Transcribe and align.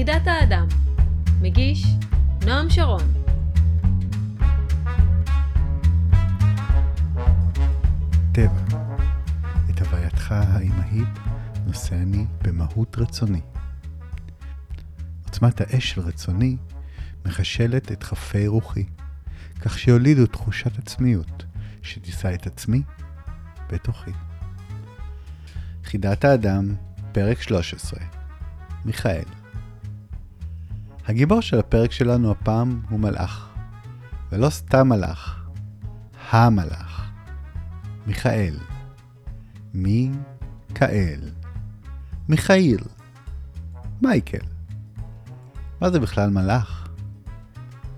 יחידת 0.00 0.26
האדם. 0.26 0.66
מגיש 1.40 1.86
נועם 2.46 2.70
שרון. 2.70 3.12
טבע, 8.32 8.78
את 9.70 9.80
הווייתך 9.80 10.32
האימהית 10.32 11.08
נושא 11.66 11.94
אני 11.94 12.26
במהות 12.42 12.98
רצוני. 12.98 13.40
עוצמת 15.24 15.60
האש 15.60 15.90
של 15.90 16.00
רצוני 16.00 16.56
מחשלת 17.26 17.92
את 17.92 18.04
כפי 18.04 18.46
רוחי, 18.46 18.84
כך 19.60 19.78
שיולידו 19.78 20.26
תחושת 20.26 20.78
עצמיות 20.78 21.44
שתישא 21.82 22.34
את 22.34 22.46
עצמי 22.46 22.82
בתוכי. 23.72 24.12
חידת 25.84 26.24
האדם, 26.24 26.74
פרק 27.12 27.42
13 27.42 28.00
מיכאל 28.84 29.39
הגיבור 31.06 31.40
של 31.40 31.58
הפרק 31.58 31.92
שלנו 31.92 32.30
הפעם 32.30 32.80
הוא 32.90 33.00
מלאך, 33.00 33.48
ולא 34.32 34.50
סתם 34.50 34.88
מלאך, 34.88 35.48
המלאך, 36.30 37.10
מיכאל. 38.06 38.56
מי-כאל. 39.74 41.20
מיכאיל. 42.28 42.80
מייקל. 44.02 44.46
מה 45.80 45.90
זה 45.90 46.00
בכלל 46.00 46.30
מלאך? 46.30 46.88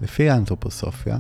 לפי 0.03 0.31
האנתרופוסופיה, 0.31 1.19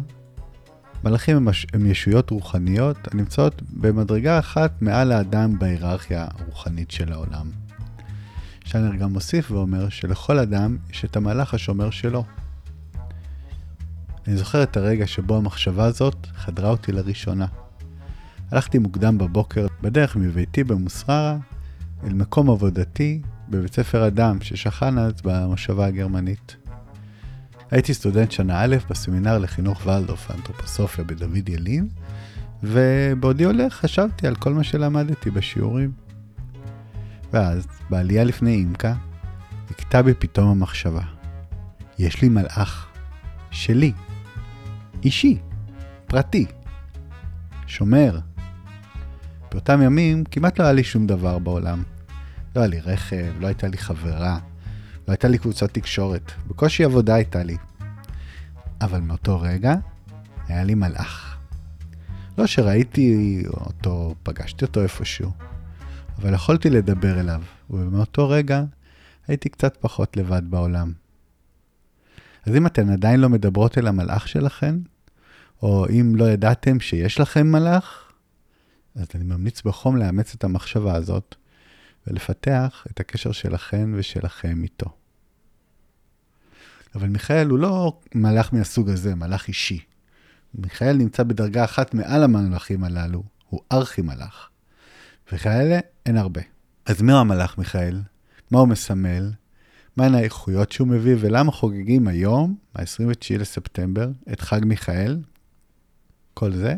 מלאכים 1.04 1.36
הם, 1.36 1.48
הם 1.72 1.86
ישויות 1.86 2.30
רוחניות 2.30 2.96
הנמצאות 3.12 3.62
במדרגה 3.62 4.38
אחת 4.38 4.82
מעל 4.82 5.12
האדם 5.12 5.58
בהיררכיה 5.58 6.26
הרוחנית 6.38 6.90
של 6.90 7.12
העולם. 7.12 7.61
שיינר 8.72 8.94
גם 8.94 9.12
מוסיף 9.12 9.50
ואומר 9.50 9.88
שלכל 9.88 10.38
אדם 10.38 10.76
יש 10.90 11.04
את 11.04 11.16
המלאך 11.16 11.54
השומר 11.54 11.90
שלו. 11.90 12.24
אני 14.26 14.36
זוכר 14.36 14.62
את 14.62 14.76
הרגע 14.76 15.06
שבו 15.06 15.36
המחשבה 15.36 15.84
הזאת 15.84 16.26
חדרה 16.34 16.70
אותי 16.70 16.92
לראשונה. 16.92 17.46
הלכתי 18.50 18.78
מוקדם 18.78 19.18
בבוקר 19.18 19.66
בדרך 19.82 20.16
מביתי 20.16 20.64
במוסררה 20.64 21.36
אל 22.04 22.12
מקום 22.12 22.50
עבודתי 22.50 23.22
בבית 23.48 23.74
ספר 23.74 24.06
אדם 24.06 24.40
ששכן 24.40 24.98
אז 24.98 25.12
במושבה 25.24 25.86
הגרמנית. 25.86 26.56
הייתי 27.70 27.94
סטודנט 27.94 28.32
שנה 28.32 28.62
א' 28.62 28.76
בסמינר 28.90 29.38
לחינוך 29.38 29.86
ולדורף 29.86 30.30
ואנתרופוסופיה 30.30 31.04
בדוד 31.04 31.48
ילין, 31.48 31.88
ובעודי 32.62 33.44
הולך 33.44 33.74
חשבתי 33.74 34.26
על 34.26 34.34
כל 34.34 34.52
מה 34.52 34.64
שלמדתי 34.64 35.30
בשיעורים. 35.30 36.01
ואז, 37.32 37.66
בעלייה 37.90 38.24
לפני 38.24 38.54
אימקה, 38.54 38.94
הכתה 39.70 40.02
בי 40.02 40.14
פתאום 40.14 40.48
המחשבה. 40.48 41.02
יש 41.98 42.22
לי 42.22 42.28
מלאך. 42.28 42.86
שלי. 43.50 43.92
אישי. 45.04 45.38
פרטי. 46.06 46.46
שומר. 47.66 48.18
באותם 49.50 49.82
ימים 49.82 50.24
כמעט 50.24 50.58
לא 50.58 50.64
היה 50.64 50.72
לי 50.72 50.84
שום 50.84 51.06
דבר 51.06 51.38
בעולם. 51.38 51.82
לא 52.56 52.60
היה 52.60 52.68
לי 52.68 52.80
רכב, 52.80 53.32
לא 53.40 53.46
הייתה 53.46 53.68
לי 53.68 53.78
חברה, 53.78 54.38
לא 55.08 55.12
הייתה 55.12 55.28
לי 55.28 55.38
קבוצת 55.38 55.74
תקשורת, 55.74 56.32
בקושי 56.46 56.84
עבודה 56.84 57.14
הייתה 57.14 57.42
לי. 57.42 57.56
אבל 58.80 59.00
מאותו 59.00 59.40
רגע 59.40 59.74
היה 60.48 60.64
לי 60.64 60.74
מלאך. 60.74 61.38
לא 62.38 62.46
שראיתי 62.46 63.42
אותו, 63.46 64.14
פגשתי 64.22 64.64
אותו 64.64 64.82
איפשהו, 64.82 65.32
אבל 66.18 66.34
יכולתי 66.34 66.70
לדבר 66.70 67.20
אליו, 67.20 67.42
ומאותו 67.70 68.28
רגע 68.28 68.62
הייתי 69.28 69.48
קצת 69.48 69.76
פחות 69.80 70.16
לבד 70.16 70.42
בעולם. 70.50 70.92
אז 72.46 72.56
אם 72.56 72.66
אתן 72.66 72.90
עדיין 72.90 73.20
לא 73.20 73.28
מדברות 73.28 73.78
אל 73.78 73.86
המלאך 73.86 74.28
שלכן, 74.28 74.74
או 75.62 75.86
אם 75.88 76.16
לא 76.16 76.24
ידעתם 76.24 76.80
שיש 76.80 77.20
לכם 77.20 77.46
מלאך, 77.46 78.12
אז 78.94 79.06
אני 79.14 79.24
ממליץ 79.24 79.62
בחום 79.62 79.96
לאמץ 79.96 80.34
את 80.34 80.44
המחשבה 80.44 80.94
הזאת 80.94 81.34
ולפתח 82.06 82.86
את 82.90 83.00
הקשר 83.00 83.32
שלכן 83.32 83.90
ושלכם 83.94 84.62
איתו. 84.62 84.96
אבל 86.94 87.08
מיכאל 87.08 87.48
הוא 87.48 87.58
לא 87.58 88.00
מלאך 88.14 88.54
מהסוג 88.54 88.90
הזה, 88.90 89.14
מלאך 89.14 89.48
אישי. 89.48 89.80
מיכאל 90.54 90.96
נמצא 90.96 91.22
בדרגה 91.22 91.64
אחת 91.64 91.94
מעל 91.94 92.22
המלאכים 92.22 92.84
הללו, 92.84 93.22
הוא 93.48 93.60
ארכי 93.72 94.02
מלאך. 94.02 94.51
וכאלה 95.32 95.78
אין 96.06 96.16
הרבה. 96.16 96.40
אז 96.86 97.02
מי 97.02 97.12
הוא 97.12 97.20
המלאך 97.20 97.58
מיכאל? 97.58 98.00
מה 98.50 98.58
הוא 98.58 98.68
מסמל? 98.68 99.32
מהן 99.96 100.14
האיכויות 100.14 100.72
שהוא 100.72 100.88
מביא 100.88 101.16
ולמה 101.20 101.52
חוגגים 101.52 102.08
היום, 102.08 102.56
ה-29 102.74 103.38
לספטמבר, 103.38 104.10
את 104.32 104.40
חג 104.40 104.60
מיכאל? 104.64 105.18
כל 106.34 106.52
זה 106.52 106.74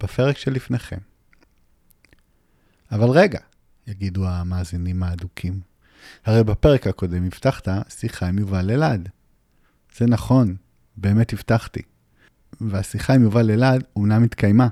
בפרק 0.00 0.36
שלפניכם. 0.38 0.98
אבל 2.92 3.08
רגע, 3.10 3.38
יגידו 3.86 4.28
המאזינים 4.28 5.02
האדוקים. 5.02 5.60
הרי 6.24 6.44
בפרק 6.44 6.86
הקודם 6.86 7.24
הבטחת 7.24 7.68
שיחה 7.88 8.28
עם 8.28 8.38
יובל 8.38 8.70
אלעד. 8.70 9.08
זה 9.96 10.06
נכון, 10.06 10.56
באמת 10.96 11.32
הבטחתי. 11.32 11.82
והשיחה 12.60 13.14
עם 13.14 13.22
יובל 13.22 13.50
אלעד 13.50 13.84
אומנם 13.96 14.24
התקיימה. 14.24 14.68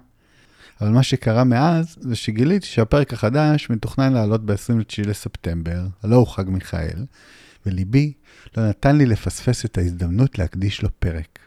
אבל 0.81 0.91
מה 0.91 1.03
שקרה 1.03 1.45
מאז 1.45 1.97
זה 2.01 2.17
שגיליתי 2.17 2.67
שהפרק 2.67 3.13
החדש 3.13 3.71
מתוכנן 3.71 4.13
לעלות 4.13 4.47
ב-29 4.47 5.09
לספטמבר, 5.09 5.87
הלא 6.03 6.17
הוא 6.17 6.27
חג 6.27 6.49
מיכאל, 6.49 7.05
וליבי 7.67 8.13
לא 8.57 8.69
נתן 8.69 8.97
לי 8.97 9.07
לפספס 9.07 9.65
את 9.65 9.79
ההזדמנות 9.79 10.39
להקדיש 10.39 10.83
לו 10.83 10.89
פרק. 10.99 11.39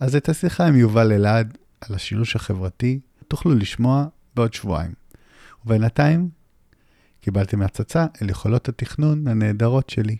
אז 0.00 0.16
את 0.16 0.28
השיחה 0.28 0.66
עם 0.66 0.76
יובל 0.76 1.12
אלעד 1.12 1.58
על 1.80 1.94
השילוש 1.94 2.36
החברתי 2.36 3.00
תוכלו 3.28 3.54
לשמוע 3.54 4.06
בעוד 4.36 4.54
שבועיים. 4.54 4.92
ובינתיים 5.64 6.28
קיבלתם 7.20 7.62
הצצה 7.62 8.06
אל 8.22 8.30
יכולות 8.30 8.68
התכנון 8.68 9.28
הנהדרות 9.28 9.90
שלי. 9.90 10.16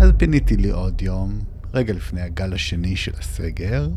אז 0.00 0.10
פיניתי 0.16 0.56
לי 0.56 0.70
עוד 0.70 1.02
יום, 1.02 1.40
רגע 1.74 1.92
לפני 1.92 2.20
הגל 2.20 2.52
השני 2.52 2.96
של 2.96 3.12
הסגר, 3.18 3.88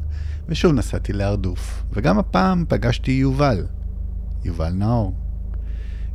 ושוב 0.50 0.74
נסעתי 0.74 1.14
להרדוף, 1.14 1.84
וגם 1.94 2.20
הפעם 2.20 2.66
פגשתי 2.70 3.12
יובל, 3.12 3.66
יובל 4.44 4.70
נאור. 4.70 5.14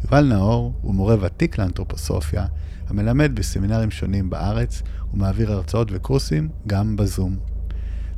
יובל 0.05 0.25
נאור 0.25 0.73
הוא 0.83 0.95
מורה 0.95 1.17
ותיק 1.21 1.59
לאנתרופוסופיה, 1.59 2.47
המלמד 2.89 3.35
בסמינרים 3.35 3.91
שונים 3.91 4.31
בארץ, 4.31 4.83
ומעביר 5.15 5.53
הרצאות 5.53 5.89
וקורסים 5.91 6.49
גם 6.67 6.97
בזום. 6.97 7.37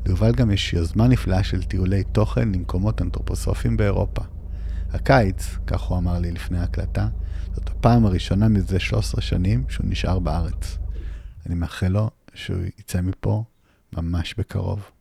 ליובל 0.07 0.33
גם 0.33 0.51
יש 0.51 0.73
יוזמה 0.73 1.09
נפלאה 1.09 1.43
של 1.43 1.63
טיולי 1.63 2.05
תוכן 2.05 2.53
למקומות 2.53 3.03
אנתרופוסופיים 3.03 3.77
באירופה. 3.77 4.23
הקיץ, 4.93 5.57
כך 5.67 5.81
הוא 5.81 5.99
אמר 5.99 6.19
לי 6.19 6.33
לפני 6.33 6.59
ההקלטה, 6.59 7.09
זאת 7.55 7.69
הפעם 7.69 8.07
הראשונה 8.07 8.49
מזה 8.49 8.79
13 8.79 9.21
שנים 9.21 9.65
שהוא 9.69 9.87
נשאר 9.89 10.19
בארץ. 10.19 10.79
אני 11.47 11.55
מאחל 11.55 11.89
לו 11.89 12.11
שהוא 12.35 12.59
יצא 12.79 13.01
מפה 13.01 13.45
ממש 13.93 14.35
בקרוב. 14.39 14.94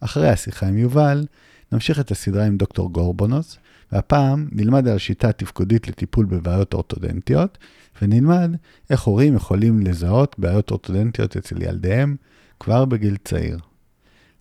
אחרי 0.00 0.28
השיחה 0.28 0.66
עם 0.66 0.78
יובל, 0.78 1.26
נמשיך 1.72 2.00
את 2.00 2.10
הסדרה 2.10 2.46
עם 2.46 2.56
דוקטור 2.56 2.92
גורבונוס, 2.92 3.58
והפעם 3.92 4.48
נלמד 4.52 4.88
על 4.88 4.96
השיטה 4.96 5.28
התפקודית 5.28 5.88
לטיפול 5.88 6.26
בבעיות 6.26 6.74
אורתודנטיות, 6.74 7.58
ונלמד 8.02 8.56
איך 8.90 9.02
הורים 9.02 9.34
יכולים 9.34 9.80
לזהות 9.80 10.38
בעיות 10.38 10.70
אורתודנטיות 10.70 11.36
אצל 11.36 11.62
ילדיהם 11.62 12.16
כבר 12.60 12.84
בגיל 12.84 13.16
צעיר. 13.24 13.58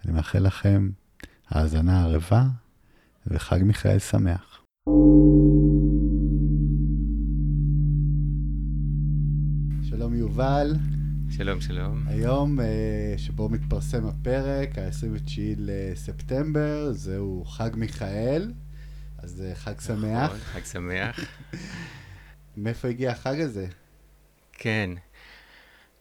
אני 0.06 0.14
מאחל 0.14 0.40
לכם 0.40 0.90
האזנה 1.50 2.03
ערבה 2.03 2.44
וחג 3.28 3.59
מיכאל 3.64 4.00
שמח. 4.00 4.62
שלום 9.89 10.13
יובל. 10.16 10.75
שלום, 11.39 11.62
שלום. 11.62 12.03
היום 12.07 12.59
אה, 12.59 13.13
שבו 13.18 13.50
מתפרסם 13.50 14.06
הפרק, 14.07 14.77
ה-29 14.77 15.39
לספטמבר, 15.57 16.91
זהו 16.91 17.45
חג 17.45 17.69
מיכאל, 17.75 18.51
אז 19.18 19.44
אה, 19.47 19.56
חג 19.56 19.71
נכון, 19.71 19.95
שמח. 19.95 20.31
חג 20.31 20.63
שמח. 20.63 21.19
מאיפה 22.57 22.88
הגיע 22.88 23.12
החג 23.12 23.39
הזה? 23.39 23.68
כן. 24.53 24.89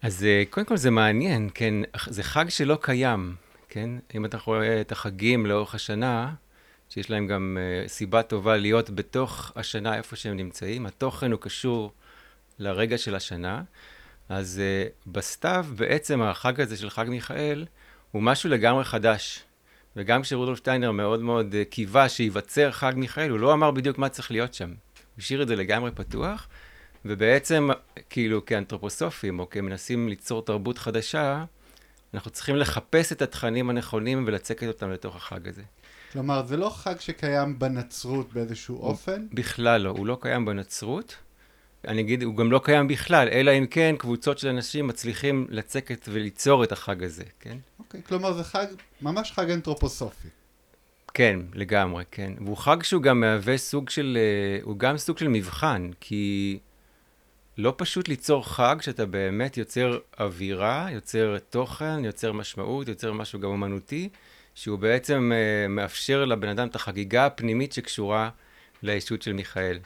אז 0.03 0.25
אה, 0.25 0.43
קודם 0.51 0.67
כל 0.67 0.77
זה 0.77 0.91
מעניין, 0.91 1.51
כן, 1.55 1.75
זה 2.07 2.23
חג 2.23 2.49
שלא 2.49 2.79
קיים, 2.81 3.37
כן? 3.69 3.91
אם 4.15 4.25
אתה 4.25 4.39
רואה 4.45 4.81
את 4.81 4.93
החגים 4.93 5.47
לאורך 5.47 5.75
השנה, 5.75 6.35
שיש 6.89 7.11
להם 7.11 7.27
גם 7.27 7.59
סיבה 7.87 8.23
טובה 8.23 8.57
להיות 8.57 8.91
בתוך 8.91 9.53
השנה 9.57 9.97
איפה 9.97 10.17
שהם 10.17 10.37
נמצאים, 10.37 10.87
התוכן 10.87 11.33
הוא 11.33 11.41
קשור 11.41 11.93
לרגע 12.59 12.99
של 12.99 13.15
השנה. 13.15 13.63
אז 14.29 14.61
uh, 14.61 15.11
בסתיו 15.11 15.67
בעצם 15.77 16.23
החג 16.23 16.61
הזה 16.61 16.77
של 16.77 16.91
חג 16.91 17.07
מיכאל 17.09 17.67
הוא 18.11 18.23
משהו 18.23 18.51
לגמרי 18.51 18.85
חדש. 18.85 19.45
וגם 19.97 20.23
כשרודולף 20.23 20.59
שטיינר 20.59 20.93
מאוד 20.93 21.21
מאוד 21.21 21.53
uh, 21.55 21.71
קיווה 21.71 22.09
שייווצר 22.09 22.71
חג 22.73 22.93
מיכאל, 22.97 23.31
הוא 23.31 23.39
לא 23.39 23.53
אמר 23.53 23.71
בדיוק 23.71 23.99
מה 23.99 24.09
צריך 24.09 24.31
להיות 24.31 24.55
שם. 24.55 24.69
הוא 24.69 24.75
השאיר 25.19 25.43
את 25.43 25.49
זה 25.49 25.57
לגמרי 25.57 25.91
פתוח, 25.91 26.49
ובעצם, 27.05 27.69
כאילו, 28.11 28.45
כאנתרופוסופים, 28.45 29.39
או 29.39 29.51
כמנסים 29.51 30.09
ליצור 30.09 30.45
תרבות 30.45 30.79
חדשה, 30.79 31.45
אנחנו 32.15 32.31
צריכים 32.31 32.57
לחפש 32.57 33.13
את 33.13 33.23
התכנים 33.23 33.71
הנכונים 33.71 34.25
ולצקת 34.27 34.67
אותם 34.67 34.91
לתוך 34.91 35.17
החג 35.17 35.49
הזה. 35.49 35.63
כלומר, 36.13 36.47
זה 36.47 36.57
לא 36.57 36.71
חג 36.71 37.01
שקיים 37.01 37.59
בנצרות 37.59 38.33
באיזשהו 38.33 38.77
אופן? 38.77 39.27
בכלל 39.33 39.81
לא, 39.81 39.91
הוא 39.91 40.07
לא 40.07 40.19
קיים 40.21 40.45
בנצרות. 40.45 41.17
אני 41.89 42.01
אגיד, 42.01 42.23
הוא 42.23 42.37
גם 42.37 42.53
לא 42.53 42.61
קיים 42.65 42.89
בכלל, 42.89 43.29
אלא 43.29 43.51
אם 43.51 43.67
כן 43.67 43.95
קבוצות 43.99 44.39
של 44.39 44.49
אנשים 44.49 44.87
מצליחים 44.87 45.47
לצקת 45.51 46.09
וליצור 46.13 46.65
את 46.65 46.73
החג 46.73 47.05
הזה, 47.05 47.25
כן? 47.41 47.57
אוקיי, 47.79 48.01
כלומר 48.03 48.33
זה 48.33 48.45
חג, 48.45 48.67
ממש 49.03 49.33
חג 49.33 49.51
אנתרופוסופי. 49.51 50.29
כן, 51.15 51.41
לגמרי, 51.55 52.05
כן. 52.11 52.33
והוא 52.41 52.57
חג 52.57 52.83
שהוא 52.83 53.03
גם 53.03 53.21
מהווה 53.21 53.59
סוג 53.59 53.91
של, 53.91 54.19
אה, 54.21 54.63
הוא 54.63 54.79
גם 54.79 54.99
סוג 54.99 55.19
של 55.19 55.29
מבחן, 55.29 55.91
כי 56.01 56.59
לא 57.59 57.75
פשוט 57.77 58.09
ליצור 58.09 58.49
חג 58.49 58.77
שאתה 58.81 59.07
באמת 59.07 59.57
יוצר 59.57 59.99
אווירה, 60.21 60.89
יוצר 60.91 61.37
תוכן, 61.51 62.05
יוצר 62.05 62.33
משמעות, 62.33 62.89
יוצר 62.89 63.13
משהו 63.13 63.41
גם 63.41 63.49
אומנותי, 63.49 64.09
שהוא 64.55 64.79
בעצם 64.79 65.33
uh, 65.33 65.69
מאפשר 65.69 66.25
לבן 66.25 66.49
אדם 66.49 66.69
את 66.69 66.75
החגיגה 66.75 67.27
הפנימית 67.27 67.73
שקשורה 67.73 68.31
לאישות 68.83 69.23
של 69.23 69.33
מיכאל. 69.33 69.79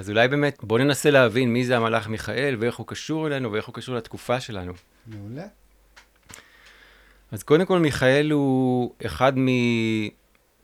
אז 0.00 0.10
אולי 0.10 0.28
באמת, 0.28 0.58
בואו 0.62 0.84
ננסה 0.84 1.10
להבין 1.10 1.52
מי 1.52 1.64
זה 1.64 1.76
המלאך 1.76 2.08
מיכאל, 2.08 2.56
ואיך 2.58 2.76
הוא 2.76 2.86
קשור 2.86 3.26
אלינו, 3.26 3.52
ואיך 3.52 3.66
הוא 3.66 3.74
קשור 3.74 3.94
לתקופה 3.94 4.40
שלנו. 4.40 4.72
מעולה. 5.06 5.46
אז 7.32 7.42
קודם 7.42 7.66
כל, 7.66 7.78
מיכאל 7.78 8.30
הוא 8.30 8.94
אחד 9.06 9.32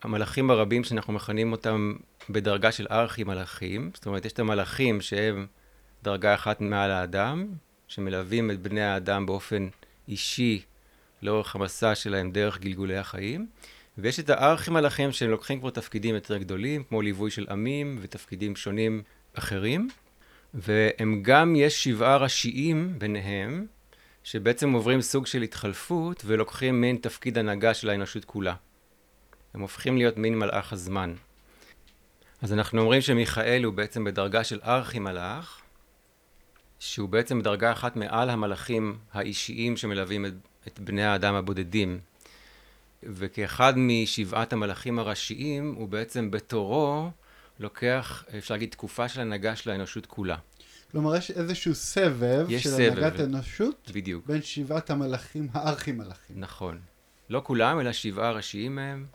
מהמלאכים 0.04 0.50
הרבים 0.50 0.84
שאנחנו 0.84 1.12
מכנים 1.12 1.52
אותם 1.52 1.94
בדרגה 2.30 2.72
של 2.72 2.86
ארכי 2.90 3.24
מלאכים. 3.24 3.90
זאת 3.94 4.06
אומרת, 4.06 4.24
יש 4.24 4.32
את 4.32 4.38
המלאכים 4.38 5.00
שהם 5.00 5.46
דרגה 6.02 6.34
אחת 6.34 6.60
מעל 6.60 6.90
האדם, 6.90 7.46
שמלווים 7.88 8.50
את 8.50 8.62
בני 8.62 8.82
האדם 8.82 9.26
באופן 9.26 9.68
אישי 10.08 10.62
לאורך 11.22 11.56
המסע 11.56 11.94
שלהם 11.94 12.30
דרך 12.30 12.60
גלגולי 12.60 12.96
החיים. 12.96 13.46
ויש 13.98 14.20
את 14.20 14.30
הארכי-מלאכים 14.30 15.12
שהם 15.12 15.30
לוקחים 15.30 15.60
כבר 15.60 15.70
תפקידים 15.70 16.14
יותר 16.14 16.38
גדולים, 16.38 16.82
כמו 16.82 17.02
ליווי 17.02 17.30
של 17.30 17.46
עמים 17.50 17.98
ותפקידים 18.00 18.56
שונים 18.56 19.02
אחרים. 19.38 19.88
והם 20.54 21.22
גם, 21.22 21.56
יש 21.56 21.84
שבעה 21.84 22.16
ראשיים 22.16 22.98
ביניהם, 22.98 23.66
שבעצם 24.24 24.72
עוברים 24.72 25.00
סוג 25.00 25.26
של 25.26 25.42
התחלפות 25.42 26.22
ולוקחים 26.26 26.80
מין 26.80 26.96
תפקיד 26.96 27.38
הנהגה 27.38 27.74
של 27.74 27.90
האנושות 27.90 28.24
כולה. 28.24 28.54
הם 29.54 29.60
הופכים 29.60 29.96
להיות 29.96 30.16
מין 30.16 30.38
מלאך 30.38 30.72
הזמן. 30.72 31.14
אז 32.42 32.52
אנחנו 32.52 32.80
אומרים 32.80 33.00
שמיכאל 33.00 33.64
הוא 33.64 33.74
בעצם 33.74 34.04
בדרגה 34.04 34.44
של 34.44 34.60
ארכי-מלאך, 34.64 35.60
שהוא 36.78 37.08
בעצם 37.08 37.38
בדרגה 37.40 37.72
אחת 37.72 37.96
מעל 37.96 38.30
המלאכים 38.30 38.98
האישיים 39.12 39.76
שמלווים 39.76 40.26
את, 40.26 40.32
את 40.66 40.80
בני 40.80 41.04
האדם 41.04 41.34
הבודדים. 41.34 42.00
וכאחד 43.02 43.74
משבעת 43.76 44.52
המלאכים 44.52 44.98
הראשיים, 44.98 45.74
הוא 45.76 45.88
בעצם 45.88 46.30
בתורו 46.30 47.10
לוקח, 47.58 48.24
אפשר 48.38 48.54
להגיד, 48.54 48.70
תקופה 48.70 49.08
של 49.08 49.20
הנהגה 49.20 49.56
של 49.56 49.70
האנושות 49.70 50.06
כולה. 50.06 50.36
כלומר, 50.90 51.16
יש 51.16 51.30
איזשהו 51.30 51.74
סבב 51.74 52.46
יש 52.48 52.62
של 52.62 52.70
סבב. 52.70 52.92
הנהגת 52.98 53.20
האנושות 53.20 53.90
בדיוק. 53.94 54.26
בין 54.26 54.42
שבעת 54.42 54.90
המלאכים, 54.90 55.48
הארכי-מלאכים. 55.52 56.40
נכון. 56.40 56.80
לא 57.30 57.40
כולם, 57.44 57.80
אלא 57.80 57.92
שבעה 57.92 58.32
ראשיים 58.32 58.74
מהם. 58.74 59.06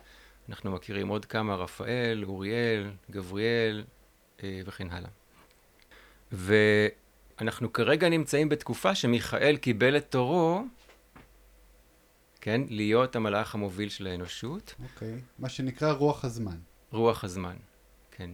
אנחנו 0.49 0.71
מכירים 0.71 1.07
עוד 1.07 1.25
כמה, 1.25 1.55
רפאל, 1.55 2.23
אוריאל, 2.27 2.91
גבריאל 3.11 3.83
אה, 4.43 4.61
וכן 4.65 4.87
הלאה. 4.91 5.09
ואנחנו 6.31 7.73
כרגע 7.73 8.09
נמצאים 8.09 8.49
בתקופה 8.49 8.95
שמיכאל 8.95 9.57
קיבל 9.57 9.97
את 9.97 10.05
תורו, 10.11 10.63
כן, 12.41 12.61
להיות 12.69 13.15
המלאך 13.15 13.55
המוביל 13.55 13.89
של 13.89 14.07
האנושות. 14.07 14.75
אוקיי. 14.83 15.21
מה 15.39 15.49
שנקרא 15.49 15.91
רוח 15.91 16.25
הזמן. 16.25 16.57
רוח 16.91 17.23
הזמן, 17.23 17.55
כן. 18.21 18.29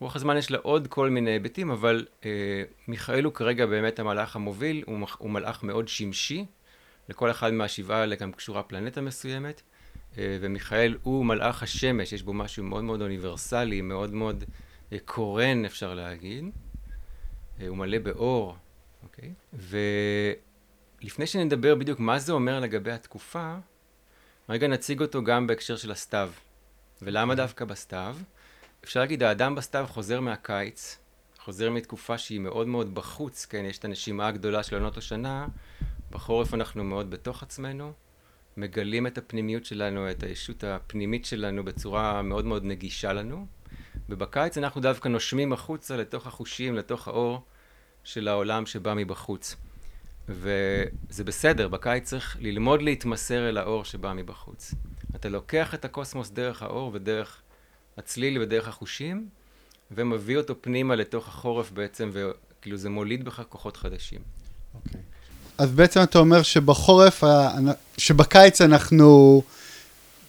רוח 0.00 0.16
הזמן 0.16 0.36
יש 0.36 0.50
לה 0.50 0.58
עוד 0.58 0.86
כל 0.86 1.10
מיני 1.10 1.30
היבטים, 1.30 1.70
אבל 1.70 2.06
אה, 2.24 2.62
מיכאל 2.88 3.24
הוא 3.24 3.32
כרגע 3.32 3.66
באמת 3.66 3.98
המלאך 3.98 4.36
המוביל, 4.36 4.84
הוא, 4.86 4.98
מח- 4.98 5.16
הוא 5.18 5.30
מלאך 5.30 5.62
מאוד 5.62 5.88
שמשי, 5.88 6.46
לכל 7.08 7.30
אחד 7.30 7.52
מהשבעה 7.52 8.00
האלה 8.00 8.16
גם 8.16 8.32
קשורה 8.32 8.62
פלנטה 8.62 9.00
מסוימת, 9.00 9.62
אה, 10.18 10.38
ומיכאל 10.40 10.98
הוא 11.02 11.24
מלאך 11.26 11.62
השמש, 11.62 12.12
יש 12.12 12.22
בו 12.22 12.32
משהו 12.32 12.64
מאוד 12.64 12.84
מאוד 12.84 13.02
אוניברסלי, 13.02 13.80
מאוד 13.80 14.14
מאוד 14.14 14.44
אה, 14.92 14.98
קורן 15.04 15.64
אפשר 15.64 15.94
להגיד, 15.94 16.44
אה, 17.60 17.68
הוא 17.68 17.76
מלא 17.76 17.98
באור, 17.98 18.56
אוקיי? 19.02 19.32
ולפני 21.02 21.26
שנדבר 21.26 21.74
בדיוק 21.74 22.00
מה 22.00 22.18
זה 22.18 22.32
אומר 22.32 22.60
לגבי 22.60 22.92
התקופה, 22.92 23.54
רגע 24.48 24.68
נציג 24.68 25.00
אותו 25.00 25.24
גם 25.24 25.46
בהקשר 25.46 25.76
של 25.76 25.92
הסתיו. 25.92 26.32
ולמה 27.02 27.34
דווקא 27.34 27.64
בסתיו? 27.64 28.16
אפשר 28.84 29.00
להגיד, 29.00 29.22
האדם 29.22 29.54
בסתיו 29.54 29.86
חוזר 29.88 30.20
מהקיץ, 30.20 30.98
חוזר 31.38 31.70
מתקופה 31.70 32.18
שהיא 32.18 32.40
מאוד 32.40 32.68
מאוד 32.68 32.94
בחוץ, 32.94 33.46
כן, 33.46 33.64
יש 33.64 33.78
את 33.78 33.84
הנשימה 33.84 34.26
הגדולה 34.28 34.62
של 34.62 34.76
עונות 34.76 34.96
השנה, 34.96 35.46
בחורף 36.10 36.54
אנחנו 36.54 36.84
מאוד 36.84 37.10
בתוך 37.10 37.42
עצמנו, 37.42 37.92
מגלים 38.56 39.06
את 39.06 39.18
הפנימיות 39.18 39.64
שלנו, 39.64 40.10
את 40.10 40.22
הישות 40.22 40.64
הפנימית 40.64 41.24
שלנו 41.24 41.64
בצורה 41.64 42.22
מאוד 42.22 42.44
מאוד 42.44 42.64
נגישה 42.64 43.12
לנו, 43.12 43.46
ובקיץ 44.08 44.58
אנחנו 44.58 44.80
דווקא 44.80 45.08
נושמים 45.08 45.52
החוצה 45.52 45.96
לתוך 45.96 46.26
החושים, 46.26 46.74
לתוך 46.74 47.08
האור 47.08 47.42
של 48.04 48.28
העולם 48.28 48.66
שבא 48.66 48.94
מבחוץ. 48.94 49.56
וזה 50.28 51.24
בסדר, 51.24 51.68
בקיץ 51.68 52.04
צריך 52.04 52.36
ללמוד 52.40 52.82
להתמסר 52.82 53.48
אל 53.48 53.58
האור 53.58 53.84
שבא 53.84 54.12
מבחוץ. 54.12 54.74
אתה 55.14 55.28
לוקח 55.28 55.74
את 55.74 55.84
הקוסמוס 55.84 56.30
דרך 56.30 56.62
האור 56.62 56.90
ודרך 56.94 57.42
הצליל 57.98 58.38
ודרך 58.38 58.68
החושים, 58.68 59.28
ומביא 59.90 60.36
אותו 60.36 60.54
פנימה 60.60 60.94
לתוך 60.94 61.28
החורף 61.28 61.70
בעצם, 61.70 62.10
וכאילו 62.12 62.76
זה 62.76 62.90
מוליד 62.90 63.24
בך 63.24 63.42
כוחות 63.48 63.76
חדשים. 63.76 64.20
אוקיי. 64.74 65.00
אז 65.58 65.70
בעצם 65.70 66.02
אתה 66.02 66.18
אומר 66.18 66.42
שבחורף, 66.42 67.24
שבקיץ 67.98 68.60
אנחנו 68.60 69.42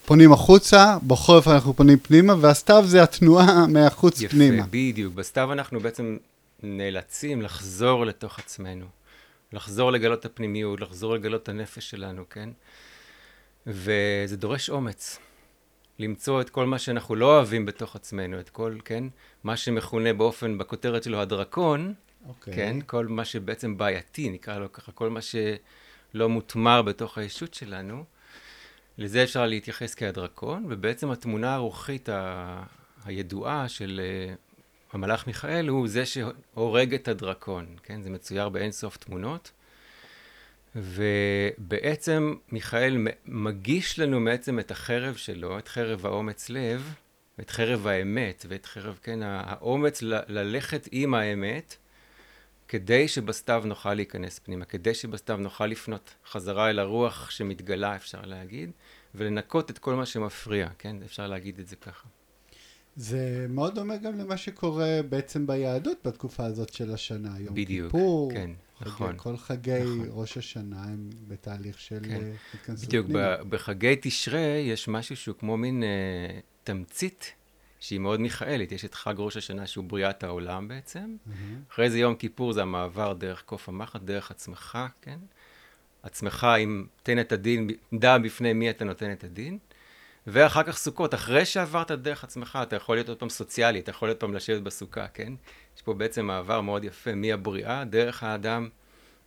פונים 0.04 0.32
החוצה, 0.32 0.96
בחורף 1.06 1.48
אנחנו 1.48 1.74
פונים 1.74 1.98
פנימה, 1.98 2.34
והסתיו 2.40 2.84
זה 2.86 3.02
התנועה 3.02 3.66
מהחוץ 3.72 4.20
יפה, 4.20 4.34
פנימה. 4.34 4.66
בדיוק. 4.70 5.14
בסתיו 5.14 5.52
אנחנו 5.52 5.80
בעצם 5.80 6.16
נאלצים 6.62 7.42
לחזור 7.42 8.06
לתוך 8.06 8.38
עצמנו. 8.38 8.86
לחזור 9.52 9.92
לגלות 9.92 10.20
את 10.20 10.24
הפנימיות, 10.24 10.80
לחזור 10.80 11.14
לגלות 11.14 11.42
את 11.42 11.48
הנפש 11.48 11.90
שלנו, 11.90 12.24
כן? 12.30 12.48
וזה 13.66 14.36
דורש 14.36 14.70
אומץ. 14.70 15.18
למצוא 15.98 16.40
את 16.40 16.50
כל 16.50 16.66
מה 16.66 16.78
שאנחנו 16.78 17.14
לא 17.14 17.36
אוהבים 17.36 17.66
בתוך 17.66 17.96
עצמנו, 17.96 18.40
את 18.40 18.50
כל, 18.50 18.78
כן? 18.84 19.04
מה 19.44 19.56
שמכונה 19.56 20.12
באופן, 20.12 20.58
בכותרת 20.58 21.02
שלו 21.02 21.20
הדרקון, 21.20 21.94
אוקיי. 22.28 22.54
כן? 22.54 22.76
כל 22.86 23.06
מה 23.06 23.24
שבעצם 23.24 23.76
בעייתי, 23.76 24.30
נקרא 24.30 24.58
לו 24.58 24.72
ככה, 24.72 24.92
כל 24.92 25.10
מה 25.10 25.20
שלא 25.20 26.28
מוטמר 26.28 26.82
בתוך 26.82 27.18
הישות 27.18 27.54
שלנו, 27.54 28.04
לזה 28.98 29.22
אפשר 29.22 29.46
להתייחס 29.46 29.94
כהדרקון, 29.94 30.66
ובעצם 30.68 31.10
התמונה 31.10 31.54
הרוחית 31.54 32.08
ה... 32.08 32.62
הידועה 33.06 33.68
של 33.68 34.00
uh, 34.34 34.36
המלאך 34.92 35.26
מיכאל 35.26 35.68
הוא 35.68 35.88
זה 35.88 36.06
שהורג 36.06 36.94
את 36.94 37.08
הדרקון, 37.08 37.66
כן? 37.82 38.02
זה 38.02 38.10
מצויר 38.10 38.48
באין 38.48 38.72
סוף 38.72 38.96
תמונות. 38.96 39.50
ובעצם 40.76 42.34
מיכאל 42.52 43.06
מגיש 43.26 43.98
לנו 43.98 44.24
בעצם 44.24 44.58
את 44.58 44.70
החרב 44.70 45.14
שלו, 45.14 45.58
את 45.58 45.68
חרב 45.68 46.06
האומץ 46.06 46.50
לב, 46.50 46.94
את 47.40 47.50
חרב 47.50 47.86
האמת, 47.86 48.46
ואת 48.48 48.66
חרב, 48.66 48.98
כן, 49.02 49.20
האומץ 49.22 50.02
ל- 50.02 50.20
ללכת 50.28 50.88
עם 50.92 51.14
האמת, 51.14 51.76
כדי 52.68 53.08
שבסתיו 53.08 53.62
נוכל 53.66 53.94
להיכנס 53.94 54.38
פנימה, 54.38 54.64
כדי 54.64 54.94
שבסתיו 54.94 55.36
נוכל 55.36 55.66
לפנות 55.66 56.14
חזרה 56.30 56.70
אל 56.70 56.78
הרוח 56.78 57.30
שמתגלה, 57.30 57.96
אפשר 57.96 58.20
להגיד, 58.24 58.70
ולנקות 59.14 59.70
את 59.70 59.78
כל 59.78 59.94
מה 59.94 60.06
שמפריע, 60.06 60.68
כן? 60.78 60.96
אפשר 61.04 61.26
להגיד 61.26 61.58
את 61.58 61.66
זה 61.66 61.76
ככה. 61.76 62.08
זה 62.96 63.46
מאוד 63.48 63.74
דומה 63.74 63.96
גם 63.96 64.18
למה 64.18 64.36
שקורה 64.36 65.00
בעצם 65.08 65.46
ביהדות 65.46 65.98
בתקופה 66.04 66.44
הזאת 66.44 66.72
של 66.72 66.94
השנה. 66.94 67.40
יום 67.40 67.54
בדיוק, 67.54 67.92
כיפור, 67.92 68.32
כן, 68.32 68.50
חגי, 68.50 68.65
נכון. 68.80 69.14
כל 69.16 69.36
חגי 69.36 69.82
נכון. 69.82 70.06
ראש 70.10 70.36
השנה 70.36 70.84
הם 70.84 71.10
בתהליך 71.28 71.80
של 71.80 71.98
כן. 72.02 72.10
אה, 72.10 72.32
התכנסות 72.54 72.88
בדיוק, 72.88 73.06
פנימה. 73.06 73.36
בחגי 73.36 73.96
תשרי 74.00 74.64
יש 74.68 74.88
משהו 74.88 75.16
שהוא 75.16 75.36
כמו 75.38 75.56
מין 75.56 75.82
אה, 75.82 76.38
תמצית 76.64 77.32
שהיא 77.80 77.98
מאוד 77.98 78.20
מיכאלית. 78.20 78.72
יש 78.72 78.84
את 78.84 78.94
חג 78.94 79.14
ראש 79.18 79.36
השנה 79.36 79.66
שהוא 79.66 79.84
בריאת 79.84 80.24
העולם 80.24 80.68
בעצם. 80.68 81.16
מהמם. 81.26 81.60
אחרי 81.72 81.90
זה 81.90 81.98
יום 81.98 82.14
כיפור 82.14 82.52
זה 82.52 82.62
המעבר 82.62 83.12
דרך 83.12 83.42
קוף 83.42 83.68
המחט, 83.68 84.02
דרך 84.02 84.30
עצמך, 84.30 84.78
כן? 85.02 85.18
עצמך 86.02 86.46
אם 86.58 86.84
תן 87.02 87.20
את 87.20 87.32
הדין, 87.32 87.68
דע 87.94 88.18
בפני 88.18 88.52
מי 88.52 88.70
אתה 88.70 88.84
נותן 88.84 89.12
את 89.12 89.24
הדין. 89.24 89.58
ואחר 90.26 90.62
כך 90.62 90.76
סוכות, 90.76 91.14
אחרי 91.14 91.44
שעברת 91.44 91.90
דרך 91.90 92.24
עצמך, 92.24 92.58
אתה 92.62 92.76
יכול 92.76 92.96
להיות 92.96 93.08
עוד 93.08 93.18
פעם 93.18 93.28
סוציאלי, 93.28 93.80
אתה 93.80 93.90
יכול 93.90 94.08
עוד 94.08 94.16
פעם 94.16 94.34
לשבת 94.34 94.62
בסוכה, 94.62 95.08
כן? 95.08 95.32
יש 95.76 95.82
פה 95.82 95.94
בעצם 95.94 96.26
מעבר 96.26 96.60
מאוד 96.60 96.84
יפה 96.84 97.14
מהבריאה, 97.14 97.84
דרך 97.84 98.22
האדם 98.22 98.68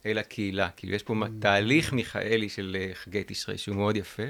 אל 0.05 0.17
הקהילה. 0.17 0.69
כאילו 0.69 0.95
יש 0.95 1.03
פה 1.03 1.13
mm. 1.13 1.27
תהליך 1.39 1.93
מיכאלי 1.93 2.49
של 2.49 2.77
אה, 2.79 2.89
חגי 2.93 3.23
תשרי, 3.27 3.57
שהוא 3.57 3.75
מאוד 3.75 3.97
יפה. 3.97 4.23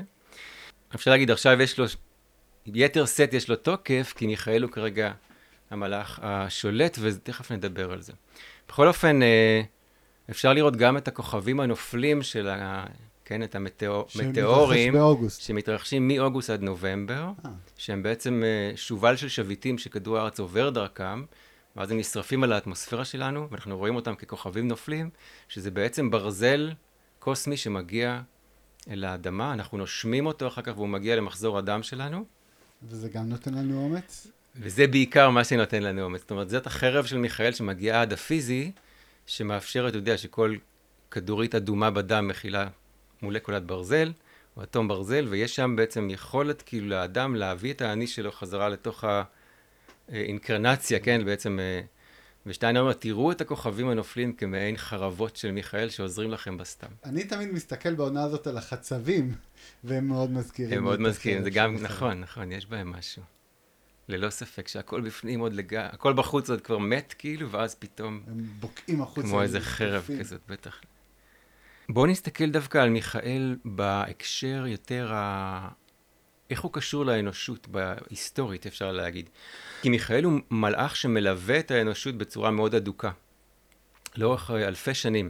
אפשר 0.95 1.11
להגיד, 1.11 1.31
עכשיו 1.31 1.61
יש 1.61 1.79
לו, 1.79 1.85
יתר 2.65 3.05
סט 3.05 3.29
יש 3.33 3.49
לו 3.49 3.55
תוקף, 3.55 4.13
כי 4.17 4.27
מיכאל 4.27 4.63
הוא 4.63 4.71
כרגע 4.71 5.11
המלאך 5.69 6.19
השולט, 6.23 6.97
ותכף 7.01 7.51
נדבר 7.51 7.91
על 7.91 8.01
זה. 8.01 8.13
בכל 8.67 8.87
אופן, 8.87 9.23
אה, 9.23 9.61
אפשר 10.29 10.53
לראות 10.53 10.75
גם 10.75 10.97
את 10.97 11.07
הכוכבים 11.07 11.59
הנופלים 11.59 12.21
של 12.21 12.49
ה... 12.49 12.85
כן, 13.25 13.43
את 13.43 13.55
המטאורים, 13.55 14.93
שמתרחשים 15.39 16.07
מאוגוסט 16.07 16.49
עד 16.49 16.61
נובמבר, 16.61 17.29
אה. 17.45 17.51
שהם 17.77 18.03
בעצם 18.03 18.43
שובל 18.75 19.15
של 19.15 19.29
שביטים 19.29 19.77
שכדור 19.77 20.17
הארץ 20.17 20.39
עובר 20.39 20.69
דרכם, 20.69 21.23
ואז 21.79 21.91
הם 21.91 21.97
נשרפים 21.97 22.43
על 22.43 22.53
האטמוספירה 22.53 23.05
שלנו, 23.05 23.47
ואנחנו 23.51 23.77
רואים 23.77 23.95
אותם 23.95 24.15
ככוכבים 24.15 24.67
נופלים, 24.67 25.09
שזה 25.47 25.71
בעצם 25.71 26.11
ברזל 26.11 26.71
קוסמי 27.19 27.57
שמגיע 27.57 28.21
אל 28.89 29.03
האדמה, 29.03 29.53
אנחנו 29.53 29.77
נושמים 29.77 30.25
אותו 30.25 30.47
אחר 30.47 30.61
כך 30.61 30.71
והוא 30.75 30.87
מגיע 30.87 31.15
למחזור 31.15 31.57
הדם 31.57 31.83
שלנו. 31.83 32.25
וזה 32.83 33.09
גם 33.09 33.29
נותן 33.29 33.53
לנו 33.53 33.83
אומץ? 33.83 34.27
וזה 34.55 34.87
בעיקר 34.87 35.29
מה 35.29 35.43
שנותן 35.43 35.83
לנו 35.83 36.01
אומץ. 36.01 36.21
זאת 36.21 36.31
אומרת, 36.31 36.49
זאת 36.49 36.67
החרב 36.67 37.05
של 37.05 37.17
מיכאל 37.17 37.51
שמגיעה 37.51 38.01
עד 38.01 38.13
הפיזי, 38.13 38.71
שמאפשרת, 39.25 39.89
אתה 39.89 39.97
יודע, 39.97 40.17
שכל 40.17 40.55
כדורית 41.11 41.55
אדומה 41.55 41.91
בדם 41.91 42.27
מכילה 42.27 42.67
מולקולת 43.21 43.63
ברזל, 43.63 44.11
או 44.57 44.63
אטום 44.63 44.87
ברזל, 44.87 45.27
ויש 45.29 45.55
שם 45.55 45.75
בעצם 45.75 46.09
יכולת 46.09 46.61
כאילו 46.61 46.87
לאדם 46.87 47.35
להביא 47.35 47.73
את 47.73 47.81
האני 47.81 48.07
שלו 48.07 48.31
חזרה 48.31 48.69
לתוך 48.69 49.03
האינקרנציה, 50.11 50.99
כן, 50.99 51.25
בעצם, 51.25 51.59
אה, 51.59 51.81
ושטיינר 52.45 52.81
אומר, 52.81 52.93
תראו 52.93 53.31
את 53.31 53.41
הכוכבים 53.41 53.89
הנופלים 53.89 54.33
כמעין 54.33 54.77
חרבות 54.77 55.35
של 55.35 55.51
מיכאל 55.51 55.89
שעוזרים 55.89 56.31
לכם 56.31 56.57
בסתם. 56.57 56.87
אני 57.03 57.23
תמיד 57.23 57.51
מסתכל 57.53 57.93
בעונה 57.93 58.23
הזאת 58.23 58.47
על 58.47 58.57
החצבים, 58.57 59.33
והם 59.83 60.07
מאוד 60.07 60.31
מזכירים. 60.31 60.77
הם 60.77 60.83
מאוד 60.83 61.01
מזכירים, 61.01 61.43
זה 61.43 61.49
גם, 61.49 61.75
נכון, 61.81 62.21
נכון, 62.21 62.51
יש 62.51 62.65
בהם 62.65 62.91
משהו. 62.91 63.23
ללא 64.07 64.29
ספק 64.29 64.67
שהכל 64.67 65.01
בפנים 65.01 65.39
עוד 65.39 65.53
לג... 65.53 65.75
הכל 65.75 66.13
בחוץ 66.13 66.49
עוד 66.49 66.61
כבר 66.61 66.77
מת 66.77 67.13
כאילו, 67.17 67.51
ואז 67.51 67.75
פתאום... 67.75 68.21
הם 68.27 68.45
בוקעים 68.59 69.01
החוצה. 69.01 69.27
כמו 69.27 69.41
איזה 69.41 69.59
חרב 69.59 70.07
כזאת, 70.19 70.41
בטח. 70.49 70.81
בואו 71.89 72.05
נסתכל 72.05 72.49
דווקא 72.49 72.77
על 72.77 72.89
מיכאל 72.89 73.55
בהקשר 73.65 74.65
יותר. 74.67 75.13
איך 76.49 76.61
הוא 76.61 76.73
קשור 76.73 77.05
לאנושות 77.05 77.67
בהיסטורית, 77.67 78.67
אפשר 78.67 78.91
להגיד. 78.91 79.29
כי 79.81 79.89
מיכאל 79.89 80.23
הוא 80.23 80.39
מלאך 80.51 80.95
שמלווה 80.95 81.59
את 81.59 81.71
האנושות 81.71 82.15
בצורה 82.15 82.51
מאוד 82.51 82.75
אדוקה, 82.75 83.11
לאורך 84.15 84.51
אלפי 84.51 84.93
שנים. 84.93 85.29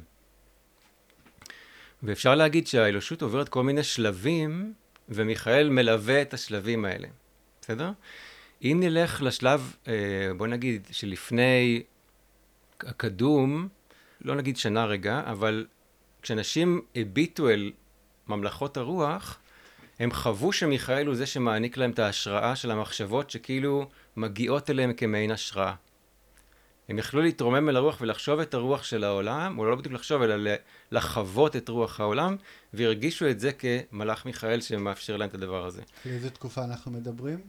ואפשר 2.04 2.36
להגיד 2.36 2.68
שהאנושות 2.68 3.22
עוברת 3.22 3.50
כל 3.50 3.64
מיני 3.64 3.84
שלבים, 3.84 4.74
ומיכאל 5.10 5.70
מלווה 5.70 6.22
את 6.22 6.34
השלבים 6.34 6.86
האלה, 6.86 7.08
בסדר? 7.62 7.92
אם 8.64 8.78
נלך 8.84 9.22
לשלב, 9.22 9.76
אה, 9.88 9.94
בוא 10.38 10.48
נגיד, 10.48 10.88
שלפני 10.92 11.84
הקדום, 12.80 13.68
לא 14.22 14.36
נגיד 14.36 14.58
שנה 14.58 14.86
רגע, 14.86 15.22
אבל 15.26 15.66
כשאנשים 16.22 16.82
הביטו 16.96 17.50
אל 17.50 17.72
ממלכות 18.28 18.78
הרוח, 18.78 19.40
הם 20.00 20.12
חוו 20.12 20.54
שמיכאל 20.54 21.08
הוא 21.08 21.16
זה 21.16 21.26
שמעניק 21.26 21.78
להם 21.78 21.92
את 21.92 22.00
ההשראה 22.00 22.56
של 22.56 22.72
המחשבות 22.72 23.30
שכאילו 23.30 23.88
מגיעות 24.18 24.70
אליהם 24.70 24.94
כמעין 24.94 25.32
השראה. 25.32 25.74
הם 26.90 27.00
יכלו 27.00 27.22
להתרומם 27.22 27.70
אל 27.70 27.76
הרוח 27.76 27.98
ולחשוב 28.02 28.40
את 28.40 28.54
הרוח 28.54 28.84
של 28.84 29.04
העולם, 29.04 29.60
או 29.60 29.66
לא 29.66 29.76
בדיוק 29.76 29.94
לחשוב, 29.94 30.22
אלא 30.22 30.52
לחוות 30.92 31.56
את 31.56 31.70
רוח 31.70 32.00
העולם, 32.00 32.36
והרגישו 32.74 33.30
את 33.30 33.40
זה 33.40 33.52
כמלאך 33.52 34.26
מיכאל 34.26 34.62
שמאפשר 34.62 35.18
להם 35.18 35.30
את 35.30 35.34
הדבר 35.34 35.66
הזה. 35.66 35.82
לאיזה 36.06 36.30
תקופה 36.30 36.64
אנחנו 36.64 36.92
מדברים? 36.92 37.40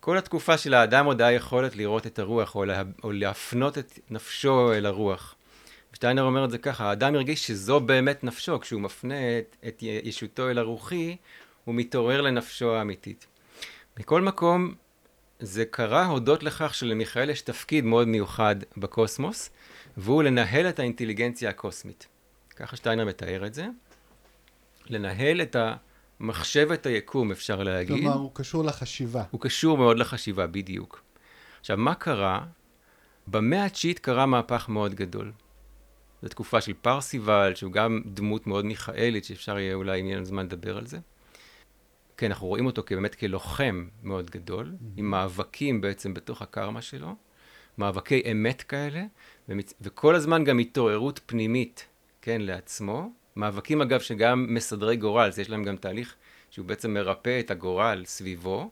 כל 0.00 0.18
התקופה 0.18 0.58
של 0.58 0.74
האדם 0.74 1.06
עוד 1.06 1.22
היה 1.22 1.32
יכולת 1.32 1.76
לראות 1.76 2.06
את 2.06 2.18
הרוח, 2.18 2.54
או, 2.54 2.64
לה, 2.64 2.82
או 3.04 3.12
להפנות 3.12 3.78
את 3.78 3.98
נפשו 4.10 4.72
אל 4.72 4.86
הרוח. 4.86 5.34
שטיינר 5.92 6.22
אומר 6.22 6.44
את 6.44 6.50
זה 6.50 6.58
ככה, 6.58 6.88
האדם 6.88 7.14
הרגיש 7.14 7.46
שזו 7.46 7.80
באמת 7.80 8.24
נפשו, 8.24 8.60
כשהוא 8.60 8.80
מפנה 8.80 9.38
את, 9.38 9.56
את 9.68 9.82
ישותו 9.82 10.50
אל 10.50 10.58
הרוחי, 10.58 11.16
הוא 11.64 11.74
מתעורר 11.74 12.20
לנפשו 12.20 12.74
האמיתית. 12.74 13.26
מכל 13.98 14.22
מקום, 14.22 14.74
זה 15.40 15.64
קרה 15.64 16.06
הודות 16.06 16.42
לכך 16.42 16.74
שלמיכאל 16.74 17.30
יש 17.30 17.42
תפקיד 17.42 17.84
מאוד 17.84 18.08
מיוחד 18.08 18.56
בקוסמוס, 18.76 19.50
והוא 19.96 20.22
לנהל 20.22 20.68
את 20.68 20.78
האינטליגנציה 20.78 21.50
הקוסמית. 21.50 22.06
ככה 22.56 22.76
שטיינר 22.76 23.04
מתאר 23.04 23.46
את 23.46 23.54
זה. 23.54 23.66
לנהל 24.86 25.42
את 25.42 25.56
המחשבת 26.20 26.86
היקום, 26.86 27.32
אפשר 27.32 27.62
להגיד. 27.62 27.96
כלומר, 27.96 28.14
הוא 28.14 28.30
קשור 28.34 28.64
לחשיבה. 28.64 29.22
הוא 29.30 29.40
קשור 29.40 29.78
מאוד 29.78 29.98
לחשיבה, 29.98 30.46
בדיוק. 30.46 31.02
עכשיו, 31.60 31.76
מה 31.76 31.94
קרה? 31.94 32.44
במאה 33.26 33.64
התשיעית 33.64 33.98
קרה 33.98 34.26
מהפך 34.26 34.68
מאוד 34.68 34.94
גדול. 34.94 35.32
זו 36.22 36.28
תקופה 36.28 36.60
של 36.60 36.72
פרסיבל, 36.72 37.52
שהוא 37.54 37.72
גם 37.72 38.02
דמות 38.06 38.46
מאוד 38.46 38.64
מיכאלית, 38.64 39.24
שאפשר 39.24 39.58
יהיה 39.58 39.74
אולי, 39.74 40.00
אם 40.00 40.06
יהיה 40.06 40.16
לנו 40.16 40.26
זמן 40.26 40.44
לדבר 40.44 40.78
על 40.78 40.86
זה. 40.86 40.98
כן, 42.16 42.26
אנחנו 42.26 42.46
רואים 42.46 42.66
אותו 42.66 42.82
באמת 42.90 43.14
כלוחם 43.14 43.86
מאוד 44.02 44.30
גדול, 44.30 44.72
mm-hmm. 44.72 44.84
עם 44.96 45.10
מאבקים 45.10 45.80
בעצם 45.80 46.14
בתוך 46.14 46.42
הקרמה 46.42 46.82
שלו, 46.82 47.14
מאבקי 47.78 48.22
אמת 48.32 48.62
כאלה, 48.62 49.02
ומצ... 49.48 49.74
וכל 49.80 50.14
הזמן 50.14 50.44
גם 50.44 50.58
התעוררות 50.58 51.20
פנימית, 51.26 51.86
כן, 52.22 52.40
לעצמו. 52.40 53.10
מאבקים 53.36 53.80
אגב 53.80 54.00
שגם 54.00 54.46
מסדרי 54.48 54.96
גורל, 54.96 55.30
יש 55.38 55.50
להם 55.50 55.64
גם 55.64 55.76
תהליך 55.76 56.14
שהוא 56.50 56.66
בעצם 56.66 56.94
מרפא 56.94 57.40
את 57.40 57.50
הגורל 57.50 58.02
סביבו, 58.04 58.70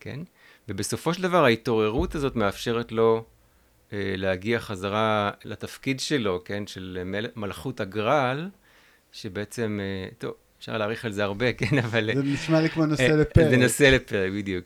כן? 0.00 0.20
ובסופו 0.68 1.14
של 1.14 1.22
דבר 1.22 1.44
ההתעוררות 1.44 2.14
הזאת 2.14 2.36
מאפשרת 2.36 2.92
לו 2.92 3.24
אה, 3.92 4.14
להגיע 4.16 4.60
חזרה 4.60 5.30
לתפקיד 5.44 6.00
שלו, 6.00 6.42
כן, 6.44 6.66
של 6.66 7.02
מל... 7.04 7.26
מלכות 7.36 7.80
הגרל, 7.80 8.48
שבעצם, 9.12 9.80
אה, 9.82 10.08
טוב, 10.18 10.34
אפשר 10.64 10.78
להעריך 10.78 11.04
על 11.04 11.12
זה 11.12 11.24
הרבה, 11.24 11.52
כן, 11.58 11.78
אבל... 11.78 12.10
זה 12.14 12.22
נשמע 12.22 12.60
לי 12.60 12.68
כמו 12.68 12.86
נושא 12.86 13.02
אה, 13.02 13.16
לפרק. 13.16 13.50
זה 13.50 13.56
נושא 13.56 13.84
לפרק, 13.84 14.32
בדיוק. 14.32 14.64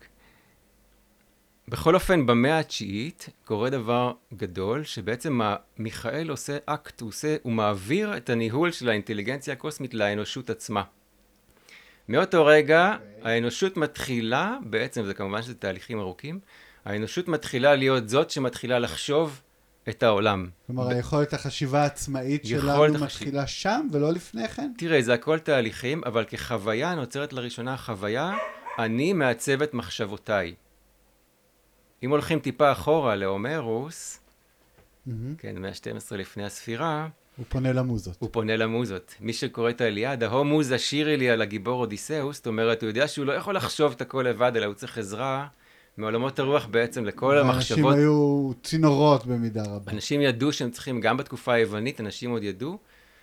בכל 1.69 1.95
אופן, 1.95 2.27
במאה 2.27 2.59
התשיעית 2.59 3.29
קורה 3.45 3.71
דבר 3.71 4.13
גדול, 4.35 4.85
שבעצם 4.85 5.41
מיכאל 5.79 6.29
עושה 6.29 6.57
אקט, 6.67 7.01
הוא, 7.01 7.09
עושה, 7.09 7.37
הוא 7.43 7.53
מעביר 7.53 8.17
את 8.17 8.31
הניהול 8.31 8.73
של 8.73 8.89
האינטליגנציה 8.89 9.53
הקוסמית 9.53 9.95
לאנושות 9.95 10.51
עצמה. 10.51 10.83
מאותו 12.09 12.47
רגע, 12.47 12.97
okay. 12.97 13.19
אוקיי. 13.19 13.35
האנושות 13.35 13.77
מתחילה, 13.77 14.57
בעצם 14.65 15.05
זה 15.05 15.15
כמובן 15.15 15.43
שזה 15.43 15.55
תהליכים 15.55 15.99
ארוכים, 15.99 16.41
האנושות 16.85 17.29
מתחילה 17.29 17.75
להיות 17.75 18.09
זאת 18.09 18.31
שמתחילה 18.31 18.79
לחשוב 18.79 19.41
את 19.89 20.03
העולם. 20.03 20.49
כלומר. 20.67 20.89
היכולת 20.89 21.35
החשיבה 21.35 21.83
העצמאית 21.83 22.45
שלנו. 22.47 23.05
מתחילה 23.05 23.47
שם 23.47 23.89
ולא 23.93 24.13
לפני 24.13 24.49
כן? 24.49 24.73
תראה, 24.79 25.03
זה 25.03 25.15
הכל 25.15 25.39
תהליכים, 25.39 26.01
אבל 26.07 26.25
כחוויה 26.25 26.95
נוצרת 26.95 27.33
לראשונה 27.33 27.77
חוויה, 27.77 28.37
אני 28.79 29.13
מעצב 29.13 29.63
את 29.63 29.75
מחשבותיי. 29.75 30.55
אם 32.03 32.11
הולכים 32.11 32.39
טיפה 32.39 32.73
אחורה 32.73 33.17
להומרוס, 33.17 34.21
mm-hmm. 35.09 35.11
כן, 35.39 35.59
112 35.59 36.19
לפני 36.19 36.45
הספירה, 36.45 37.09
הוא 37.37 37.47
פונה 37.49 37.73
למוזות. 37.73 38.17
הוא 38.19 38.29
פונה 38.33 38.57
למוזות. 38.57 39.15
מי 39.21 39.33
שקורא 39.33 39.71
את 39.71 39.81
האליאדה, 39.81 40.29
הו 40.29 40.45
מוזה 40.45 40.79
שירי 40.79 41.17
לי 41.17 41.31
על 41.31 41.43
הגיבור 41.43 41.81
אודיסאוס, 41.81 42.37
זאת 42.37 42.47
אומרת, 42.47 42.83
הוא 42.83 42.89
יודע 42.89 43.09
שהוא 43.09 43.27
לא 43.27 43.33
יכול 43.33 43.57
לחשוב 43.57 43.93
את 43.93 44.01
הכל 44.01 44.27
לבד, 44.29 44.53
אלא 44.57 44.67
הוא 44.67 44.75
צריך 44.75 44.99
עזרה 44.99 45.47
מעולמות 45.99 46.39
הרוח 46.39 46.67
בעצם 46.67 47.05
לכל 47.05 47.39
המחשבות. 47.39 47.79
אנשים 47.79 47.99
היו 48.01 48.51
צינורות 48.63 49.27
במידה 49.27 49.63
רבה. 49.63 49.93
אנשים 49.93 50.21
ידעו 50.21 50.53
שהם 50.53 50.71
צריכים, 50.71 51.01
גם 51.01 51.17
בתקופה 51.17 51.53
היוונית, 51.53 52.01
אנשים 52.01 52.31
עוד 52.31 52.43
ידעו 52.43 52.79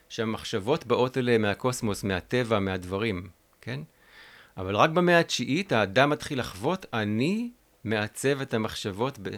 שהמחשבות 0.10 0.86
באות 0.86 1.18
אליהם 1.18 1.42
מהקוסמוס, 1.42 2.04
מהטבע, 2.04 2.60
מהדברים, 2.60 3.28
כן? 3.62 3.80
אבל 4.58 4.76
רק 4.76 4.90
במאה 4.90 5.20
התשיעית 5.20 5.72
האדם 5.72 6.10
מתחיל 6.10 6.40
לחוות, 6.40 6.86
אני 6.94 7.50
מעצב 7.84 8.42
את 8.42 8.54
המחשבות 8.54 9.20
ב- 9.22 9.30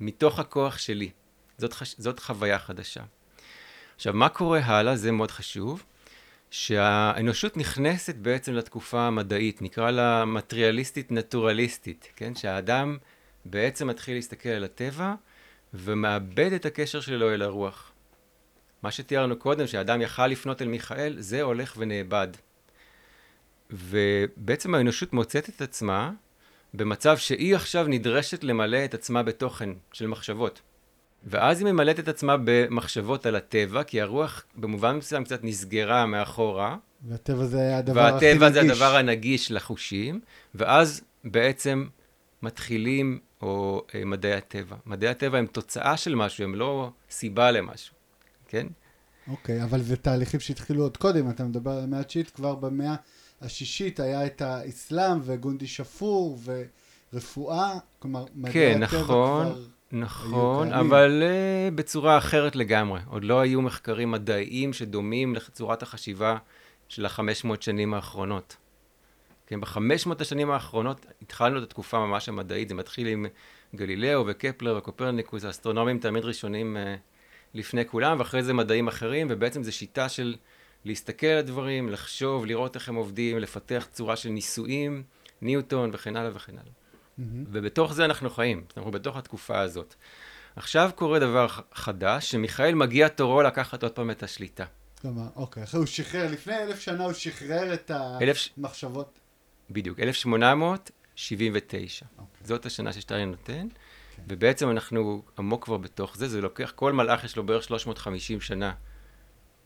מתוך 0.00 0.38
הכוח 0.38 0.78
שלי. 0.78 1.10
זאת, 1.58 1.72
חש- 1.72 1.94
זאת 1.98 2.20
חוויה 2.20 2.58
חדשה. 2.58 3.02
עכשיו, 3.96 4.12
מה 4.14 4.28
קורה 4.28 4.60
הלאה? 4.64 4.96
זה 4.96 5.12
מאוד 5.12 5.30
חשוב. 5.30 5.82
שהאנושות 6.56 7.56
נכנסת 7.56 8.14
בעצם 8.14 8.54
לתקופה 8.54 9.00
המדעית, 9.00 9.62
נקרא 9.62 9.90
לה 9.90 10.24
מטריאליסטית 10.24 11.12
נטורליסטית, 11.12 12.08
כן? 12.16 12.34
שהאדם 12.34 12.98
בעצם 13.44 13.86
מתחיל 13.86 14.14
להסתכל 14.14 14.48
על 14.48 14.64
הטבע 14.64 15.14
ומאבד 15.74 16.52
את 16.52 16.66
הקשר 16.66 17.00
שלו 17.00 17.34
אל 17.34 17.42
הרוח. 17.42 17.92
מה 18.82 18.90
שתיארנו 18.90 19.36
קודם, 19.36 19.66
שהאדם 19.66 20.00
יכל 20.00 20.26
לפנות 20.26 20.62
אל 20.62 20.68
מיכאל, 20.68 21.16
זה 21.18 21.42
הולך 21.42 21.74
ונאבד. 21.78 22.28
ובעצם 23.70 24.74
האנושות 24.74 25.12
מוצאת 25.12 25.48
את 25.48 25.60
עצמה 25.60 26.12
במצב 26.74 27.18
שהיא 27.18 27.54
עכשיו 27.54 27.86
נדרשת 27.88 28.44
למלא 28.44 28.84
את 28.84 28.94
עצמה 28.94 29.22
בתוכן 29.22 29.70
של 29.92 30.06
מחשבות. 30.06 30.60
ואז 31.26 31.60
היא 31.60 31.72
ממלאת 31.72 31.98
את 31.98 32.08
עצמה 32.08 32.36
במחשבות 32.44 33.26
על 33.26 33.36
הטבע, 33.36 33.82
כי 33.82 34.00
הרוח 34.00 34.44
במובן 34.56 34.96
מסוים 34.96 35.24
קצת 35.24 35.44
נסגרה 35.44 36.06
מאחורה. 36.06 36.76
והטבע 37.08 37.46
זה 37.46 37.76
הדבר 37.76 38.00
הכי 38.00 38.16
נגיש. 38.16 38.42
והטבע 38.42 38.50
זה 38.50 38.60
הדבר 38.60 38.96
הנגיש 38.96 39.52
לחושים, 39.52 40.20
ואז 40.54 41.00
בעצם 41.24 41.86
מתחילים, 42.42 43.18
או 43.42 43.84
אה, 43.94 44.04
מדעי 44.04 44.34
הטבע. 44.34 44.76
מדעי 44.86 45.10
הטבע 45.10 45.38
הם 45.38 45.46
תוצאה 45.46 45.96
של 45.96 46.14
משהו, 46.14 46.44
הם 46.44 46.54
לא 46.54 46.90
סיבה 47.10 47.50
למשהו, 47.50 47.94
כן? 48.48 48.66
אוקיי, 49.28 49.62
אבל 49.62 49.82
זה 49.82 49.96
תהליכים 49.96 50.40
שהתחילו 50.40 50.82
עוד 50.82 50.96
קודם, 50.96 51.30
אתה 51.30 51.44
מדבר 51.44 51.70
על 51.70 51.82
המאה 51.82 52.00
התשיעית, 52.00 52.30
כבר 52.30 52.54
במאה 52.54 52.94
השישית 53.40 54.00
היה 54.00 54.26
את 54.26 54.42
האסלאם 54.42 55.18
וגונדי 55.22 55.66
שפור 55.66 56.38
ורפואה, 57.12 57.78
כלומר, 57.98 58.24
מדעי 58.34 58.52
כן, 58.52 58.82
הטבע 58.82 59.00
נכון, 59.00 59.46
כבר... 59.46 59.62
נכון. 59.92 60.72
אבל 60.72 61.22
uh, 61.22 61.74
בצורה 61.74 62.18
אחרת 62.18 62.56
לגמרי. 62.56 63.00
עוד 63.06 63.24
לא 63.24 63.40
היו 63.40 63.62
מחקרים 63.62 64.10
מדעיים 64.10 64.72
שדומים 64.72 65.34
לצורת 65.34 65.82
החשיבה 65.82 66.36
של 66.88 67.06
החמש 67.06 67.44
מאות 67.44 67.62
שנים 67.62 67.94
האחרונות. 67.94 68.56
כן, 69.46 69.60
בחמש 69.60 70.06
מאות 70.06 70.20
השנים 70.20 70.50
האחרונות 70.50 71.06
התחלנו 71.22 71.58
את 71.58 71.62
התקופה 71.62 71.98
ממש 71.98 72.28
המדעית, 72.28 72.68
זה 72.68 72.74
מתחיל 72.74 73.06
עם 73.06 73.26
גלילאו 73.74 74.24
וקפלר 74.26 74.76
וקופרניקוס, 74.76 75.44
האסטרונומים 75.44 75.98
תמיד 75.98 76.24
ראשונים 76.24 76.76
uh, 76.76 77.00
לפני 77.54 77.86
כולם, 77.86 78.18
ואחרי 78.18 78.42
זה 78.42 78.52
מדעים 78.52 78.88
אחרים, 78.88 79.26
ובעצם 79.30 79.62
זו 79.62 79.76
שיטה 79.76 80.08
של 80.08 80.36
להסתכל 80.84 81.26
על 81.26 81.38
הדברים, 81.38 81.88
לחשוב, 81.88 82.46
לראות 82.46 82.74
איך 82.74 82.88
הם 82.88 82.94
עובדים, 82.94 83.38
לפתח 83.38 83.88
צורה 83.92 84.16
של 84.16 84.28
ניסויים, 84.28 85.02
ניוטון 85.42 85.90
וכן 85.92 86.16
הלאה 86.16 86.30
וכן 86.34 86.52
הלאה. 86.52 86.72
מהמם. 87.18 87.44
ובתוך 87.52 87.92
זה 87.92 88.04
אנחנו 88.04 88.30
חיים, 88.30 88.64
אנחנו 88.76 88.90
בתוך 88.90 89.16
התקופה 89.16 89.60
הזאת. 89.60 89.94
עכשיו 90.56 90.90
קורה 90.94 91.18
דבר 91.18 91.46
חדש, 91.74 92.30
שמיכאל 92.30 92.74
מגיע 92.74 93.08
תורו 93.08 93.42
לקחת 93.42 93.82
עוד 93.82 93.92
פעם 93.92 94.10
את 94.10 94.22
השליטה. 94.22 94.64
כלומר, 95.00 95.26
אוקיי, 95.36 95.62
אחרי 95.62 95.78
הוא 95.78 95.86
שחרר, 95.86 96.30
לפני 96.32 96.56
אלף 96.56 96.80
שנה 96.80 97.04
הוא 97.04 97.12
שחרר 97.12 97.74
את 97.74 97.90
המחשבות. 97.94 99.18
בדיוק, 99.70 100.00
1879. 100.00 102.06
אוקיי. 102.18 102.46
זאת 102.46 102.66
השנה 102.66 102.92
ששטיין 102.92 103.30
נותן, 103.30 103.68
ובעצם 104.28 104.70
אנחנו 104.70 105.22
עמוק 105.38 105.64
כבר 105.64 105.76
בתוך 105.76 106.16
זה, 106.16 106.28
זה 106.28 106.40
לוקח, 106.40 106.72
כל 106.76 106.92
מלאך 106.92 107.24
יש 107.24 107.36
לו 107.36 107.46
בערך 107.46 107.64
350 107.64 108.40
שנה 108.40 108.72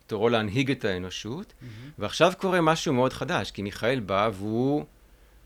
תורו 0.07 0.29
להנהיג 0.29 0.71
את 0.71 0.85
האנושות, 0.85 1.53
ועכשיו 1.99 2.33
קורה 2.39 2.61
משהו 2.61 2.93
מאוד 2.93 3.13
חדש, 3.13 3.51
כי 3.51 3.63
מיכאל 3.63 4.01
בא 4.01 4.31
והוא 4.33 4.85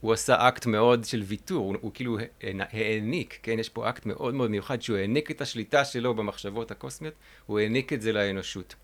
הוא 0.05 0.13
עשה 0.13 0.49
אקט 0.49 0.67
מאוד 0.67 1.05
של 1.05 1.23
ויתור, 1.23 1.67
הוא, 1.67 1.77
הוא 1.81 1.91
כאילו 1.95 2.19
הענ- 2.19 2.69
העניק, 2.73 3.39
כן, 3.43 3.59
יש 3.59 3.69
פה 3.69 3.89
אקט 3.89 4.07
מאוד 4.07 4.35
מאוד 4.35 4.51
מיוחד, 4.51 4.83
שהוא 4.83 4.97
העניק 4.97 5.31
את 5.31 5.41
השליטה 5.41 5.85
שלו 5.85 6.15
במחשבות 6.15 6.71
הקוסמיות, 6.71 7.15
הוא 7.47 7.59
העניק 7.59 7.93
את 7.93 8.03
זה 8.03 8.13
לאנושות. 8.13 8.75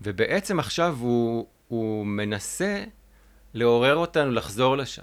ובעצם 0.00 0.58
עכשיו 0.58 0.96
הוא, 1.00 1.46
הוא 1.68 2.06
מנסה 2.06 2.84
לעורר 3.54 3.96
אותנו 3.96 4.30
לחזור 4.30 4.76
לשם. 4.76 5.02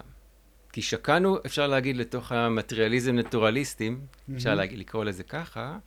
כי 0.72 0.82
שקענו, 0.82 1.38
אפשר 1.46 1.66
להגיד, 1.66 1.96
לתוך 1.96 2.32
המטריאליזם 2.32 3.18
נטורליסטים, 3.18 4.00
אפשר 4.36 4.54
להגיד, 4.54 4.78
לקרוא 4.78 5.04
לזה 5.04 5.22
ככה, 5.22 5.78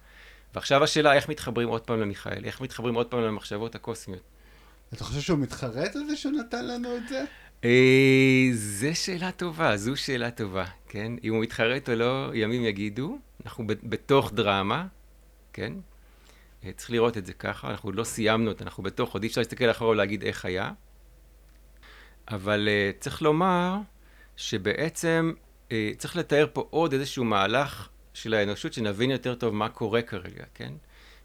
ועכשיו 0.55 0.83
השאלה 0.83 1.13
איך 1.13 1.29
מתחברים 1.29 1.67
עוד 1.67 1.81
פעם 1.81 1.99
למיכאל, 1.99 2.45
איך 2.45 2.61
מתחברים 2.61 2.95
עוד 2.95 3.07
פעם 3.07 3.21
למחשבות 3.21 3.75
הקוסמיות. 3.75 4.23
אתה 4.93 5.03
חושב 5.03 5.21
שהוא 5.21 5.39
מתחרט 5.39 5.95
על 5.95 6.05
זה 6.07 6.15
שהוא 6.15 6.31
נתן 6.31 6.67
לנו 6.67 6.95
את 6.97 7.07
זה? 7.07 7.25
אה, 7.63 8.49
זו 8.53 8.87
שאלה 8.93 9.31
טובה, 9.31 9.77
זו 9.77 9.97
שאלה 9.97 10.31
טובה, 10.31 10.65
כן? 10.87 11.11
אם 11.23 11.33
הוא 11.33 11.41
מתחרט 11.41 11.89
או 11.89 11.95
לא, 11.95 12.31
ימים 12.33 12.65
יגידו. 12.65 13.17
אנחנו 13.45 13.67
בתוך 13.67 14.33
דרמה, 14.33 14.87
כן? 15.53 15.73
אה, 16.63 16.71
צריך 16.75 16.91
לראות 16.91 17.17
את 17.17 17.25
זה 17.25 17.33
ככה, 17.33 17.69
אנחנו 17.69 17.91
לא 17.91 18.03
סיימנו 18.03 18.51
אותה, 18.51 18.63
אנחנו 18.63 18.83
בתוך, 18.83 19.13
עוד 19.13 19.23
אי 19.23 19.29
אפשר 19.29 19.41
להסתכל 19.41 19.71
אחורה 19.71 19.91
ולהגיד 19.91 20.23
איך 20.23 20.45
היה. 20.45 20.71
אבל 22.27 22.67
uh, 22.67 23.01
צריך 23.01 23.21
לומר 23.21 23.77
שבעצם 24.35 25.33
uh, 25.69 25.71
צריך 25.97 26.15
לתאר 26.15 26.47
פה 26.53 26.67
עוד 26.69 26.93
איזשהו 26.93 27.23
מהלך 27.23 27.89
של 28.13 28.33
האנושות, 28.33 28.73
שנבין 28.73 29.11
יותר 29.11 29.35
טוב 29.35 29.53
מה 29.53 29.69
קורה 29.69 30.01
כרגע, 30.01 30.43
כן? 30.53 30.73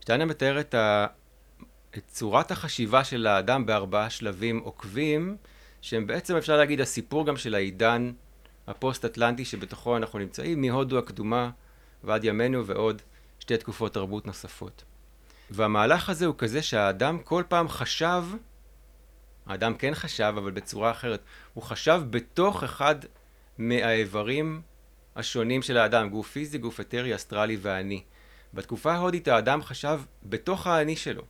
שטיינר 0.00 0.24
מתאר 0.24 0.60
את, 0.60 0.74
ה... 0.74 1.06
את 1.96 2.02
צורת 2.06 2.50
החשיבה 2.50 3.04
של 3.04 3.26
האדם 3.26 3.66
בארבעה 3.66 4.10
שלבים 4.10 4.58
עוקבים, 4.58 5.36
שהם 5.80 6.06
בעצם, 6.06 6.36
אפשר 6.36 6.56
להגיד, 6.56 6.80
הסיפור 6.80 7.26
גם 7.26 7.36
של 7.36 7.54
העידן 7.54 8.12
הפוסט-אטלנטי 8.66 9.44
שבתוכו 9.44 9.96
אנחנו 9.96 10.18
נמצאים, 10.18 10.60
מהודו 10.60 10.98
הקדומה 10.98 11.50
ועד 12.04 12.24
ימינו 12.24 12.66
ועוד 12.66 13.02
שתי 13.40 13.56
תקופות 13.56 13.94
תרבות 13.94 14.26
נוספות. 14.26 14.84
והמהלך 15.50 16.08
הזה 16.08 16.26
הוא 16.26 16.34
כזה 16.38 16.62
שהאדם 16.62 17.18
כל 17.18 17.42
פעם 17.48 17.68
חשב, 17.68 18.24
האדם 19.46 19.74
כן 19.74 19.94
חשב, 19.94 20.34
אבל 20.36 20.50
בצורה 20.50 20.90
אחרת, 20.90 21.20
הוא 21.54 21.62
חשב 21.62 22.02
בתוך 22.10 22.64
אחד 22.64 22.94
מהאיברים 23.58 24.62
השונים 25.16 25.62
של 25.62 25.76
האדם, 25.76 26.08
גוף 26.08 26.30
פיזי, 26.30 26.58
גוף 26.58 26.80
אתרי, 26.80 27.14
אסטרלי 27.14 27.56
ואני. 27.62 28.02
בתקופה 28.54 28.92
ההודית 28.92 29.28
האדם 29.28 29.62
חשב 29.62 30.00
בתוך 30.22 30.66
האני 30.66 30.96
שלו. 30.96 31.22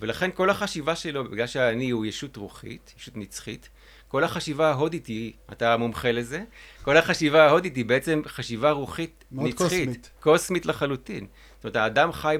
ולכן 0.00 0.30
כל 0.34 0.50
החשיבה 0.50 0.96
שלו, 0.96 1.30
בגלל 1.30 1.46
שהאני 1.46 1.90
הוא 1.90 2.06
ישות 2.06 2.36
רוחית, 2.36 2.94
ישות 2.98 3.16
נצחית, 3.16 3.68
כל 4.08 4.24
החשיבה 4.24 4.70
ההודית 4.70 5.06
היא, 5.06 5.32
אתה 5.52 5.76
מומחה 5.76 6.12
לזה, 6.12 6.44
כל 6.82 6.96
החשיבה 6.96 7.46
ההודית 7.46 7.76
היא 7.76 7.84
בעצם 7.84 8.22
חשיבה 8.26 8.70
רוחית 8.70 9.24
נצחית. 9.32 9.56
קוסמית. 9.58 10.10
קוסמית 10.20 10.66
לחלוטין. 10.66 11.26
זאת 11.56 11.64
אומרת, 11.64 11.76
האדם 11.76 12.12
חי 12.12 12.36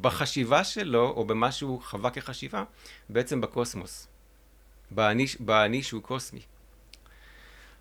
בחשיבה 0.00 0.64
שלו, 0.64 1.10
או 1.16 1.24
במה 1.24 1.52
שהוא 1.52 1.82
חווה 1.82 2.10
כחשיבה, 2.10 2.64
בעצם 3.08 3.40
בקוסמוס. 3.40 4.08
באני, 4.90 5.26
באני 5.40 5.82
שהוא 5.82 6.02
קוסמי. 6.02 6.40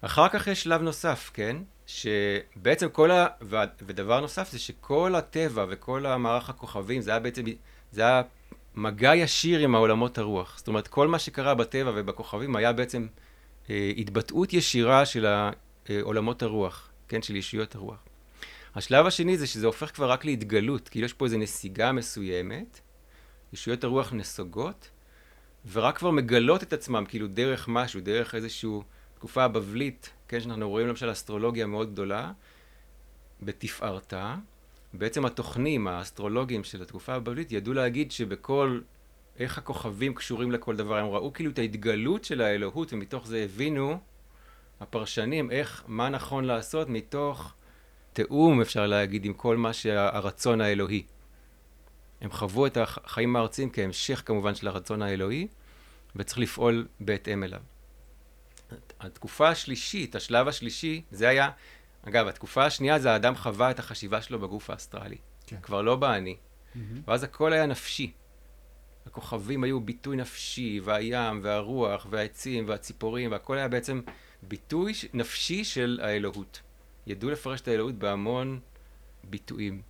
אחר 0.02 0.30
כך 0.30 0.48
יש 0.48 0.64
שלב 0.64 0.82
נוסף, 0.82 1.32
כן? 1.34 1.58
שבעצם 1.88 2.90
כל 2.90 3.12
ה... 3.12 3.28
ודבר 3.82 4.20
נוסף 4.20 4.52
זה 4.52 4.60
שכל 4.60 5.16
הטבע 5.16 5.66
וכל 5.70 6.06
המערך 6.06 6.50
הכוכבים, 6.50 7.02
זה 7.02 7.12
היה 7.12 7.20
בעצם, 7.20 7.44
זה 7.92 8.02
היה 8.02 8.22
מגע 8.76 9.16
ישיר 9.16 9.60
עם 9.60 9.76
העולמות 9.76 10.18
הרוח. 10.18 10.58
זאת 10.58 10.68
אומרת, 10.68 10.88
כל 10.88 11.08
מה 11.08 11.20
שקרה 11.20 11.56
בטבע 11.56 11.92
ובכוכבים 11.96 12.56
היה 12.56 12.74
בעצם 12.74 13.08
אה, 13.70 13.92
התבטאות 13.98 14.54
ישירה 14.54 15.06
של 15.06 15.26
אה, 15.26 15.52
עולמות 16.02 16.44
הרוח, 16.44 16.90
כן? 17.08 17.22
של 17.22 17.36
ישויות 17.36 17.76
הרוח. 17.76 18.04
השלב 18.76 19.06
השני 19.06 19.38
זה 19.38 19.48
שזה 19.48 19.66
הופך 19.66 19.96
כבר 19.96 20.12
רק 20.12 20.26
להתגלות, 20.26 20.90
כאילו 20.90 21.06
יש 21.06 21.14
פה 21.14 21.26
איזו 21.26 21.38
נסיגה 21.38 21.92
מסוימת, 21.92 22.80
ישויות 23.54 23.84
הרוח 23.84 24.14
נסוגות, 24.14 24.90
ורק 25.72 25.98
כבר 25.98 26.12
מגלות 26.12 26.64
את 26.64 26.74
עצמם, 26.74 27.04
כאילו 27.08 27.28
דרך 27.28 27.68
משהו, 27.68 28.02
דרך 28.02 28.36
איזושהי 28.36 28.70
תקופה 29.16 29.44
הבבלית, 29.44 30.10
כן, 30.28 30.40
שאנחנו 30.40 30.70
רואים 30.70 30.88
למשל 30.88 31.12
אסטרולוגיה 31.12 31.66
מאוד 31.66 31.92
גדולה, 31.92 32.32
בתפארתה. 33.42 34.36
בעצם 34.94 35.26
התוכנים, 35.26 35.88
האסטרולוגים 35.88 36.64
של 36.64 36.82
התקופה 36.82 37.14
הבבלית, 37.14 37.52
ידעו 37.52 37.74
להגיד 37.74 38.12
שבכל, 38.12 38.80
איך 39.40 39.58
הכוכבים 39.58 40.14
קשורים 40.14 40.52
לכל 40.52 40.76
דבר, 40.76 40.98
הם 40.98 41.06
ראו 41.06 41.34
כאילו 41.34 41.52
את 41.52 41.60
ההתגלות 41.60 42.24
של 42.24 42.42
האלוהות, 42.42 42.94
ומתוך 42.94 43.28
זה 43.28 43.44
הבינו 43.44 44.00
הפרשנים 44.80 45.52
איך, 45.52 45.84
מה 45.88 46.10
נכון 46.10 46.46
לעשות 46.46 46.90
מתוך 46.90 47.54
תיאום, 48.14 48.62
אפשר 48.62 48.88
להגיד, 48.88 49.26
עם 49.26 49.34
כל 49.34 49.58
מה 49.58 49.74
שהרצון 49.74 50.62
האלוהי. 50.62 51.04
הם 52.22 52.32
חוו 52.32 52.66
את 52.66 52.78
החיים 52.78 53.36
הארציים 53.36 53.70
כהמשך 53.74 54.24
כמובן 54.26 54.56
של 54.56 54.68
הרצון 54.68 55.02
האלוהי, 55.02 55.48
וצריך 56.16 56.40
לפעול 56.40 56.88
בהתאם 57.00 57.44
אליו. 57.44 57.62
התקופה 59.00 59.50
השלישית, 59.50 60.16
השלב 60.16 60.48
השלישי, 60.48 61.02
זה 61.12 61.30
היה, 61.30 61.50
אגב, 62.08 62.28
התקופה 62.28 62.66
השנייה 62.66 63.00
זה 63.00 63.12
האדם 63.12 63.36
חווה 63.36 63.72
את 63.72 63.80
החשיבה 63.80 64.22
שלו 64.22 64.40
בגוף 64.40 64.70
האסטרלי. 64.70 65.18
כן. 65.48 65.58
כבר 65.62 65.82
לא 65.82 65.96
באני. 65.96 66.36
מהמם. 66.76 67.02
ואז 67.08 67.24
הכל 67.24 67.54
היה 67.54 67.66
נפשי. 67.66 68.12
הכוכבים 69.06 69.64
היו 69.64 69.80
ביטוי 69.80 70.16
נפשי, 70.16 70.80
והים, 70.84 71.40
והרוח, 71.44 72.08
והעצים, 72.10 72.68
והציפורים, 72.68 73.32
והכל 73.32 73.58
היה 73.58 73.68
בעצם 73.68 74.02
ביטוי 74.44 74.94
נפשי 75.14 75.64
של 75.64 76.00
האלוהות. 76.04 76.62
ידעו 77.08 77.30
לפרש 77.30 77.62
את 77.62 77.68
האלוהות 77.68 77.96
בהמון 77.96 78.60
ביטויים. 79.24 79.82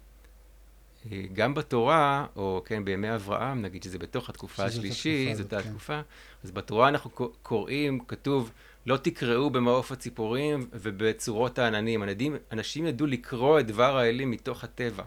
אה, 1.11 1.23
גם 1.33 1.53
בתורה, 1.53 2.25
או 2.35 2.61
כן, 2.65 2.85
בימי 2.85 3.15
אברהם, 3.15 3.61
נגיד 3.61 3.83
שזה 3.83 3.99
בתוך 3.99 4.29
התקופה 4.29 4.63
השלישית, 4.63 5.27
התקופה 5.27 5.43
זאת 5.43 5.53
הזאת, 5.53 5.63
כן. 5.63 5.69
התקופה, 5.69 6.01
אז 6.43 6.51
בתורה 6.51 6.87
אנחנו 6.87 7.09
קוראים, 7.43 7.99
כתוב, 8.07 8.51
לא 8.85 8.97
תקראו 8.97 9.49
במעוף 9.49 9.91
הציפורים 9.91 10.67
ובצורות 10.73 11.59
העננים. 11.59 12.03
אנשים, 12.03 12.35
אנשים 12.51 12.85
ידעו 12.85 13.07
לקרוא 13.07 13.59
את 13.59 13.67
דבר 13.67 13.97
האלים 13.97 14.31
מתוך 14.31 14.63
הטבע. 14.63 15.03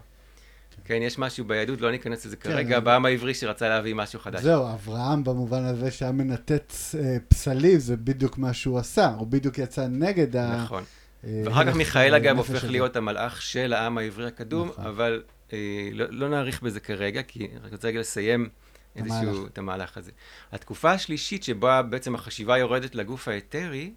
כן, 0.85 0.99
יש 1.01 1.19
משהו 1.19 1.45
ביהדות, 1.45 1.81
לא 1.81 1.91
ניכנס 1.91 2.25
לזה 2.25 2.35
כן, 2.35 2.49
כרגע, 2.49 2.79
בעם 2.79 3.05
העברי 3.05 3.33
שרצה 3.33 3.69
להביא 3.69 3.95
משהו 3.95 4.19
חדש. 4.19 4.41
זהו, 4.41 4.73
אברהם 4.73 5.23
במובן 5.23 5.63
הזה 5.63 5.91
שהיה 5.91 6.11
מנתץ 6.11 6.95
אה, 6.99 7.17
פסלים, 7.27 7.79
זה 7.79 7.97
בדיוק 7.97 8.37
מה 8.37 8.53
שהוא 8.53 8.79
עשה, 8.79 9.07
הוא 9.07 9.27
בדיוק 9.27 9.57
יצא 9.57 9.87
נגד 9.87 10.35
ה... 10.35 10.63
נכון. 10.63 10.83
אה, 11.23 11.41
ואחר 11.45 11.65
כך 11.65 11.75
מיכאל 11.75 12.13
אגב 12.13 12.37
הופך. 12.37 12.63
להיות 12.63 12.95
המלאך 12.95 13.41
של 13.41 13.73
העם 13.73 13.97
העברי 13.97 14.27
הקדום, 14.27 14.67
נכון. 14.67 14.85
אבל 14.85 15.23
אה, 15.53 15.89
לא, 15.91 16.05
לא 16.09 16.29
נאריך 16.29 16.61
בזה 16.61 16.79
כרגע, 16.79 17.21
כי 17.23 17.39
אני 17.39 17.65
רק 17.65 17.71
רוצה 17.71 17.87
רגע 17.87 17.99
לסיים 17.99 18.49
איזשהו, 18.95 19.17
המהלך. 19.19 19.47
את 19.47 19.57
המהלך 19.57 19.97
הזה. 19.97 20.11
התקופה 20.51 20.91
השלישית 20.91 21.43
שבה 21.43 21.81
בעצם 21.81 22.15
החשיבה 22.15 22.57
יורדת 22.57 22.95
לגוף 22.95 23.27
האתרי, 23.27 23.93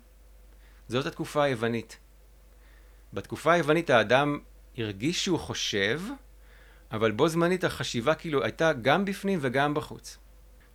זאת 0.88 1.06
התקופה 1.06 1.42
היוונית. 1.42 1.98
בתקופה 3.12 3.52
היוונית 3.52 3.90
האדם 3.90 4.38
הרגיש 4.78 5.24
שהוא 5.24 5.38
חושב, 5.38 6.00
אבל 6.92 7.10
בו 7.10 7.28
זמנית 7.28 7.64
החשיבה 7.64 8.14
כאילו 8.14 8.44
הייתה 8.44 8.72
גם 8.72 9.04
בפנים 9.04 9.38
וגם 9.42 9.74
בחוץ. 9.74 10.18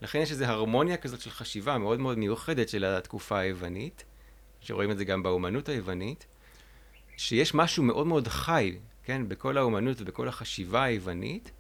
לכן 0.02 0.20
יש 0.20 0.32
איזו 0.32 0.46
הרמוניה 0.46 0.98
כזאת 0.98 1.22
של 1.22 1.30
חשיבה 1.30 1.78
מאוד 1.78 2.00
מאוד 2.00 2.18
מיוחדת 2.18 2.70
של 2.70 2.86
התקופה 2.86 3.40
היוונית, 3.40 4.04
שרואים 4.62 4.92
את 4.92 4.98
זה 4.98 5.06
גם 5.06 5.24
באומנות 5.24 5.70
היוונית, 5.70 6.26
שיש 7.18 7.54
משהו 7.54 7.84
מאוד 7.84 8.08
מאוד 8.08 8.28
חי, 8.28 8.78
כן, 9.04 9.30
בכל 9.30 9.58
האומנות 9.58 10.02
ובכל 10.02 10.28
החשיבה 10.28 10.84
היוונית, 10.84 11.52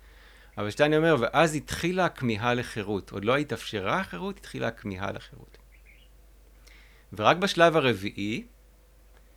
אבל 0.57 0.69
שטיין 0.71 0.93
אומר, 0.93 1.15
ואז 1.19 1.55
התחילה 1.55 2.05
הכמיהה 2.05 2.53
לחירות. 2.53 3.11
עוד 3.11 3.25
לא 3.25 3.37
התאפשרה 3.37 3.99
החירות, 3.99 4.37
התחילה 4.37 4.67
הכמיהה 4.67 5.11
לחירות. 5.11 5.57
ורק 7.13 7.37
בשלב 7.37 7.77
הרביעי, 7.77 8.43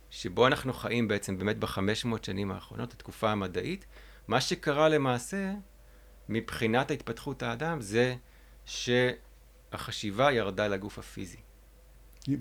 שבו 0.09 0.47
אנחנו 0.47 0.73
חיים 0.73 1.07
בעצם 1.07 1.37
באמת 1.37 1.57
בחמש 1.57 2.05
מאות 2.05 2.23
שנים 2.23 2.51
האחרונות, 2.51 2.93
התקופה 2.93 3.31
המדעית, 3.31 3.85
מה 4.27 4.41
שקרה 4.41 4.89
למעשה, 4.89 5.53
מבחינת 6.29 6.91
התפתחות 6.91 7.43
האדם, 7.43 7.81
זה 7.81 8.15
שהחשיבה 8.65 10.31
ירדה 10.31 10.67
לגוף 10.67 10.99
הפיזי. 10.99 11.37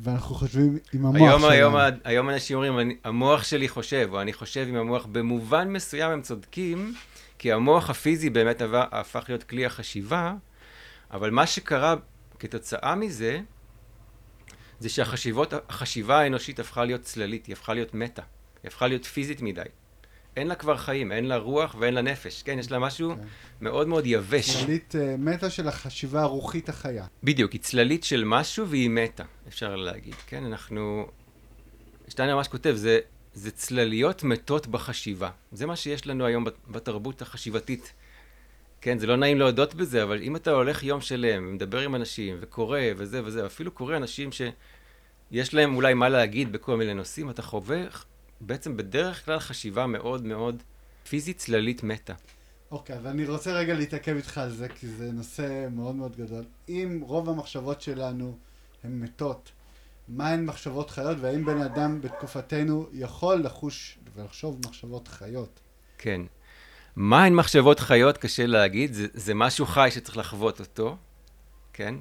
ואנחנו 0.03 0.35
חושבים 0.35 0.79
עם 0.93 1.07
המוח 1.07 1.17
היום, 1.17 1.41
שלנו. 1.41 1.53
היום, 1.53 1.75
היום 2.05 2.31
אנשים 2.31 2.57
אומרים, 2.57 2.79
אני, 2.79 2.97
המוח 3.05 3.45
שלי 3.45 3.69
חושב, 3.69 4.09
או 4.13 4.21
אני 4.21 4.33
חושב 4.33 4.67
עם 4.69 4.77
המוח, 4.77 5.07
במובן 5.07 5.69
מסוים 5.73 6.11
הם 6.11 6.23
צודקים, 6.23 6.95
כי 7.39 7.53
המוח 7.53 7.91
הפיזי 7.91 8.31
באמת 8.31 8.63
הפך 8.73 9.25
להיות 9.29 9.43
כלי 9.43 9.67
החשיבה, 9.67 10.35
אבל 11.11 11.31
מה 11.31 11.47
שקרה 11.47 11.95
כתוצאה 12.39 12.95
מזה, 12.95 13.41
זה 14.81 14.89
שהחשיבה 14.89 16.21
האנושית 16.21 16.61
הפכה 16.61 16.85
להיות 16.85 17.01
צללית, 17.01 17.47
היא 17.47 17.53
הפכה 17.53 17.75
להיות 17.75 17.95
מטה, 17.95 18.23
היא 18.63 18.69
הפכה 18.69 18.87
להיות 18.87 19.05
פיזית 19.05 19.43
מדי. 19.43 19.63
אין 20.37 20.47
לה 20.47 20.55
כבר 20.55 20.77
חיים, 20.77 21.13
אין 21.13 21.25
לה 21.25 21.37
רוח 21.37 21.77
ואין 21.79 21.95
לה 21.95 22.03
נפש, 22.03 22.43
כן? 22.43 22.59
יש 22.59 22.71
לה 22.71 22.79
משהו 22.79 23.15
כן. 23.17 23.23
מאוד 23.61 23.89
מאוד 23.89 24.07
יבש. 24.07 24.57
צללית 24.57 24.95
אה, 24.97 25.15
מטה 25.19 25.51
של 25.51 25.69
החשיבה 25.69 26.23
הרוחית 26.23 26.69
החיה. 26.69 27.07
בדיוק, 27.23 27.53
היא 27.53 27.61
צללית 27.61 28.05
של 28.05 28.25
משהו 28.25 28.69
והיא 28.69 28.91
מתה, 28.91 29.25
אפשר 29.49 29.77
להגיד, 29.77 30.15
כן? 30.27 30.45
אנחנו... 30.45 31.07
שטיינר 32.09 32.37
ממש 32.37 32.49
כותב, 32.49 32.73
זה, 32.75 33.01
זה 33.37 33.51
צלליות 33.51 34.23
מתות 34.23 34.67
בחשיבה. 34.67 35.31
זה 35.53 35.67
מה 35.67 35.77
שיש 35.77 36.07
לנו 36.07 36.25
היום 36.27 36.45
בת- 36.45 36.69
בתרבות 36.69 37.23
החשיבתית. 37.23 37.93
כן, 38.81 38.99
זה 38.99 39.07
לא 39.07 39.17
נעים 39.17 39.39
להודות 39.39 39.75
בזה, 39.75 40.03
אבל 40.03 40.23
אם 40.23 40.37
אתה 40.37 40.51
הולך 40.51 40.83
יום 40.83 41.01
שלם 41.01 41.47
ומדבר 41.49 41.79
עם 41.81 41.95
אנשים 41.95 42.37
וקורא 42.41 42.81
וזה 42.97 43.25
וזה, 43.25 43.47
אפילו 43.47 43.71
קורא 43.71 43.97
אנשים 43.97 44.31
שיש 44.33 45.55
להם 45.55 45.77
אולי 45.77 45.95
מה 45.95 46.09
להגיד 46.09 46.53
בכל 46.53 46.77
מיני 46.77 46.95
נושאים, 46.95 47.31
אתה 47.31 47.43
חווה 47.43 47.85
בעצם 48.41 48.77
בדרך 48.77 49.25
כלל 49.25 49.39
חשיבה 49.39 49.87
מאוד 49.87 50.25
מאוד 50.25 50.63
פיזית 51.09 51.37
צללית 51.39 51.83
מתה. 51.83 52.15
אוקיי, 52.71 52.97
אז 52.97 53.07
אני 53.07 53.27
רוצה 53.27 53.53
רגע 53.53 53.75
להתעכב 53.75 54.17
איתך 54.17 54.39
על 54.39 54.51
זה, 54.51 54.69
כי 54.69 54.87
זה 54.87 55.13
נושא 55.13 55.67
מאוד 55.71 55.95
מאוד 55.95 56.17
גדול. 56.17 56.45
אם 56.69 57.01
רוב 57.03 57.29
המחשבות 57.29 57.81
שלנו 57.81 58.39
הן 58.85 59.01
מתות, 59.01 59.51
מה 60.09 60.29
הן 60.29 60.45
מחשבות 60.45 60.91
חיות, 60.91 61.17
והאם 61.21 61.45
בן 61.45 61.63
אדם 61.63 62.01
בתקופתנו 62.01 62.87
יכול 62.93 63.37
לחוש 63.37 63.99
ולחשוב 64.15 64.61
מחשבות 64.67 65.09
חיות? 65.09 65.61
כן. 65.99 66.21
מה 66.97 67.25
הן 67.25 67.35
מחשבות 67.35 67.81
חיות, 67.81 68.19
קשה 68.19 68.47
להגיד, 68.47 68.93
זה, 68.93 69.07
זה 69.15 69.35
משהו 69.35 69.67
חי 69.67 69.89
שצריך 69.93 70.17
לחוות 70.17 70.61
אותו, 70.61 70.97
כן? 71.73 71.95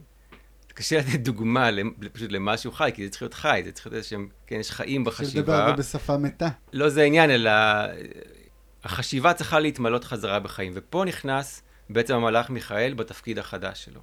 קשה 0.76 1.00
לתת 1.00 1.20
דוגמה 1.20 1.70
פשוט 2.14 2.32
למשהו 2.32 2.72
חי, 2.72 2.92
כי 2.94 3.06
זה 3.06 3.12
צריך 3.12 3.22
להיות 3.22 3.34
חי, 3.34 3.62
זה 3.66 3.72
צריך 3.72 3.88
להיות 3.88 3.96
איזשהם, 3.96 4.28
כן, 4.48 4.56
יש 4.56 4.72
חיים 4.72 5.02
לדבר 5.02 5.12
בחשיבה. 5.12 5.66
על 5.66 5.72
זה 5.72 5.78
בשפה 5.78 6.18
מתה. 6.18 6.48
לא 6.74 6.90
זה 6.90 7.02
העניין, 7.02 7.30
אלא 7.30 7.50
אה, 7.50 7.88
החשיבה 8.84 9.34
צריכה 9.34 9.60
להתמלות 9.60 10.04
חזרה 10.04 10.40
בחיים. 10.40 10.72
ופה 10.76 11.04
נכנס 11.06 11.62
בעצם 11.90 12.14
המלאך 12.14 12.50
מיכאל 12.50 12.94
בתפקיד 12.94 13.40
החדש 13.40 13.86
שלו. 13.86 14.02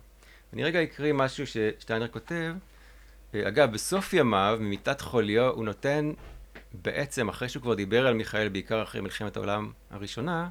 אני 0.52 0.64
רגע 0.64 0.82
אקריא 0.82 1.12
משהו 1.12 1.46
ששטיינר 1.46 2.08
כותב. 2.08 2.54
אה, 3.34 3.48
אגב, 3.48 3.72
בסוף 3.72 4.12
ימיו, 4.12 4.58
ממיטת 4.60 5.00
חוליו, 5.00 5.48
הוא 5.48 5.64
נותן 5.64 6.12
בעצם, 6.72 7.28
אחרי 7.28 7.48
שהוא 7.48 7.62
כבר 7.62 7.74
דיבר 7.74 8.06
על 8.06 8.14
מיכאל, 8.14 8.48
בעיקר 8.48 8.82
אחרי 8.82 9.00
מלחמת 9.00 9.36
העולם 9.36 9.72
הראשונה, 9.90 10.48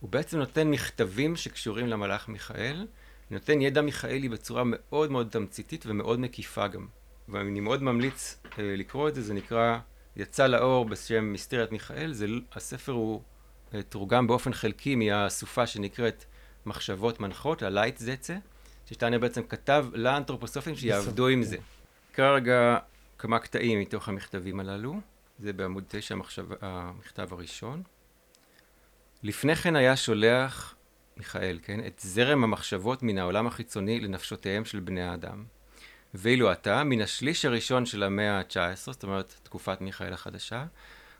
הוא 0.00 0.10
בעצם 0.10 0.38
נותן 0.38 0.70
מכתבים 0.70 1.36
שקשורים 1.36 1.86
למלאך 1.86 2.28
מיכאל, 2.28 2.86
נותן 3.30 3.60
ידע 3.60 3.80
מיכאלי 3.80 4.28
בצורה 4.28 4.62
מאוד 4.66 5.10
מאוד 5.10 5.28
תמציתית 5.30 5.84
ומאוד 5.86 6.20
מקיפה 6.20 6.68
גם. 6.68 6.86
ואני 7.28 7.60
מאוד 7.60 7.82
ממליץ 7.82 8.38
אה, 8.58 8.74
לקרוא 8.76 9.08
את 9.08 9.14
זה, 9.14 9.22
זה 9.22 9.34
נקרא 9.34 9.78
יצא 10.16 10.46
לאור 10.46 10.84
בשם 10.84 11.24
מיסטריית 11.24 11.72
מיכאל, 11.72 12.12
זה, 12.12 12.26
הספר 12.52 12.92
הוא 12.92 13.22
אה, 13.74 13.82
תורגם 13.82 14.26
באופן 14.26 14.52
חלקי 14.52 14.94
מהסופה 14.94 15.66
שנקראת 15.66 16.24
מחשבות 16.66 17.20
מנחות, 17.20 17.62
הלייט 17.62 17.98
זצה, 17.98 18.36
ששטיינר 18.86 19.18
בעצם 19.18 19.42
כתב 19.42 19.86
לאנתרופוסופים 19.92 20.76
שיעבדו 20.76 21.28
עם 21.28 21.42
זה. 21.42 21.56
נקרא 22.18 22.30
רגע 22.30 22.78
כמה 23.18 23.38
קטעים 23.38 23.80
מתוך 23.80 24.08
המכתבים 24.08 24.60
הללו, 24.60 25.00
זה 25.38 25.52
בעמוד 25.52 25.84
9 25.88 26.14
המחשב, 26.14 26.46
המכתב 26.60 27.32
הראשון. 27.32 27.82
לפני 29.22 29.56
כן 29.56 29.76
היה 29.76 29.96
שולח 29.96 30.74
מיכאל, 31.16 31.58
כן, 31.62 31.86
את 31.86 31.98
זרם 31.98 32.44
המחשבות 32.44 33.02
מן 33.02 33.18
העולם 33.18 33.46
החיצוני 33.46 34.00
לנפשותיהם 34.00 34.64
של 34.64 34.80
בני 34.80 35.02
האדם. 35.02 35.44
ואילו 36.14 36.50
עתה, 36.50 36.84
מן 36.84 37.00
השליש 37.00 37.44
הראשון 37.44 37.86
של 37.86 38.02
המאה 38.02 38.38
ה-19, 38.38 38.76
זאת 38.76 39.02
אומרת 39.02 39.34
תקופת 39.42 39.80
מיכאל 39.80 40.12
החדשה, 40.12 40.64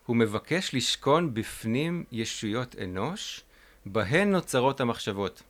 הוא 0.06 0.16
מבקש 0.16 0.74
לשכון 0.74 1.34
בפנים 1.34 2.04
ישויות 2.12 2.76
אנוש, 2.84 3.42
בהן 3.86 4.30
נוצרות 4.30 4.80
המחשבות. 4.80 5.42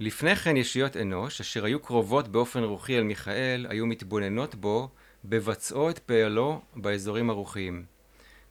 לפני 0.00 0.36
כן 0.36 0.56
ישויות 0.56 0.96
אנוש, 0.96 1.40
אשר 1.40 1.64
היו 1.64 1.80
קרובות 1.80 2.28
באופן 2.28 2.62
רוחי 2.62 2.98
אל 2.98 3.02
מיכאל, 3.02 3.66
היו 3.68 3.86
מתבוננות 3.86 4.54
בו, 4.54 4.90
בבצעו 5.24 5.90
את 5.90 5.98
פעלו 5.98 6.60
באזורים 6.76 7.30
הרוחיים. 7.30 7.84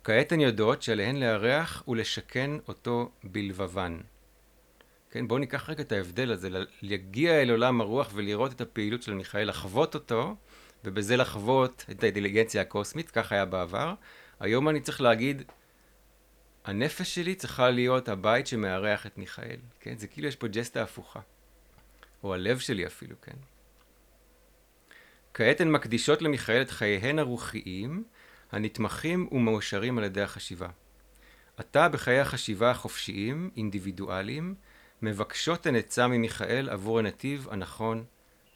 כעת 0.04 0.32
הן 0.32 0.40
יודעות 0.40 0.82
שעליהן 0.82 1.16
לארח 1.16 1.84
ולשכן 1.88 2.52
אותו 2.68 3.12
בלבבן. 3.24 3.98
כן, 5.12 5.28
בואו 5.28 5.40
ניקח 5.40 5.70
רגע 5.70 5.82
את 5.82 5.92
ההבדל 5.92 6.32
הזה, 6.32 6.50
להגיע 6.82 7.42
אל 7.42 7.50
עולם 7.50 7.82
הרוח 7.82 8.12
ולראות 8.14 8.52
את 8.52 8.62
הפעילות 8.62 9.04
של 9.04 9.14
מיכאל, 9.14 9.50
לחוות 9.50 9.96
אותו, 9.96 10.36
ובזה 10.84 11.18
לחוות 11.18 11.86
את 11.92 12.04
האינטליגנציה 12.04 12.62
הקוסמית, 12.62 13.12
כך 13.12 13.32
היה 13.32 13.46
בעבר. 13.46 13.94
היום 14.40 14.70
אני 14.70 14.82
צריך 14.82 15.02
להגיד, 15.02 15.44
הנפש 16.66 17.16
שלי 17.16 17.36
צריכה 17.36 17.70
להיות 17.70 18.10
הבית 18.10 18.48
שמארח 18.48 19.06
את 19.06 19.18
מיכאל, 19.18 19.60
כן? 19.80 19.98
זה 19.98 20.08
כאילו 20.08 20.28
יש 20.28 20.36
פה 20.36 20.48
ג'סטה 20.48 20.84
הפוכה. 20.84 21.20
או 22.24 22.34
הלב 22.34 22.60
שלי 22.60 22.88
אפילו, 22.88 23.16
כן? 23.22 23.38
כעת 25.34 25.62
הן 25.62 25.72
מקדישות 25.72 26.22
למיכאל 26.22 26.62
את 26.62 26.72
חייהן 26.72 27.20
הרוחיים, 27.20 28.04
הנתמכים 28.52 29.28
ומאושרים 29.32 29.98
על 29.98 30.04
ידי 30.04 30.22
החשיבה. 30.22 30.68
עתה 31.58 31.90
בחיי 31.90 32.20
החשיבה 32.20 32.72
החופשיים, 32.72 33.50
אינדיבידואליים, 33.58 34.56
מבקשות 35.02 35.66
הן 35.66 35.76
עצה 35.76 36.08
ממיכאל 36.08 36.70
עבור 36.70 37.00
הנתיב 37.00 37.48
הנכון 37.52 38.06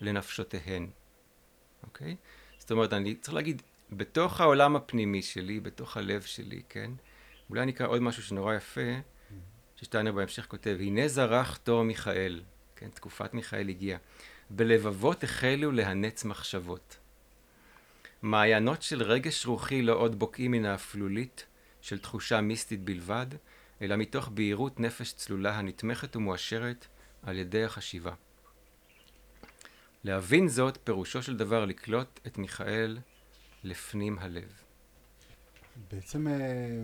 לנפשותיהן. 0.01 0.89
אוקיי? 1.83 2.15
זאת 2.57 2.71
אומרת, 2.71 2.93
אני 2.93 3.15
צריך 3.15 3.33
להגיד, 3.33 3.61
בתוך 3.91 4.41
העולם 4.41 4.75
הפנימי 4.75 5.21
שלי, 5.21 5.59
בתוך 5.59 5.97
הלב 5.97 6.21
שלי, 6.21 6.61
כן? 6.69 6.91
אולי 7.49 7.61
אני 7.61 7.71
אקרא 7.71 7.87
עוד 7.87 8.01
משהו 8.01 8.23
שנורא 8.23 8.55
יפה, 8.55 8.81
ששטיינר 9.75 10.11
בהמשך 10.11 10.45
כותב, 10.45 10.77
הנה 10.79 11.07
זרח 11.07 11.57
תור 11.57 11.83
מיכאל, 11.83 12.41
כן? 12.81 12.89
תקופת 12.89 13.33
מיכאל 13.33 13.69
הגיעה. 13.69 13.99
בלבבות 14.49 15.23
החלו 15.23 15.71
להנץ 15.71 16.25
מחשבות. 16.25 16.97
מעיינות 18.21 18.81
של 18.81 19.03
רגש 19.03 19.45
רוחי 19.45 19.81
לא 19.81 19.93
עוד 19.93 20.19
בוקעים 20.19 20.51
מן 20.51 20.65
האפלולית 20.65 21.45
של 21.81 21.99
תחושה 21.99 22.41
מיסטית 22.41 22.83
בלבד, 22.83 23.25
אלא 23.81 23.95
מתוך 23.95 24.27
בהירות 24.27 24.79
נפש 24.79 25.13
צלולה 25.13 25.57
הנתמכת 25.57 26.15
ומואשרת 26.15 26.87
על 27.23 27.37
ידי 27.37 27.63
החשיבה. 27.63 28.13
להבין 30.03 30.47
זאת, 30.47 30.77
פירושו 30.83 31.23
של 31.23 31.37
דבר 31.37 31.65
לקלוט 31.65 32.19
את 32.27 32.37
מיכאל 32.37 32.97
לפנים 33.63 34.19
הלב. 34.19 34.61
בעצם 35.91 36.27
אה, 36.27 36.33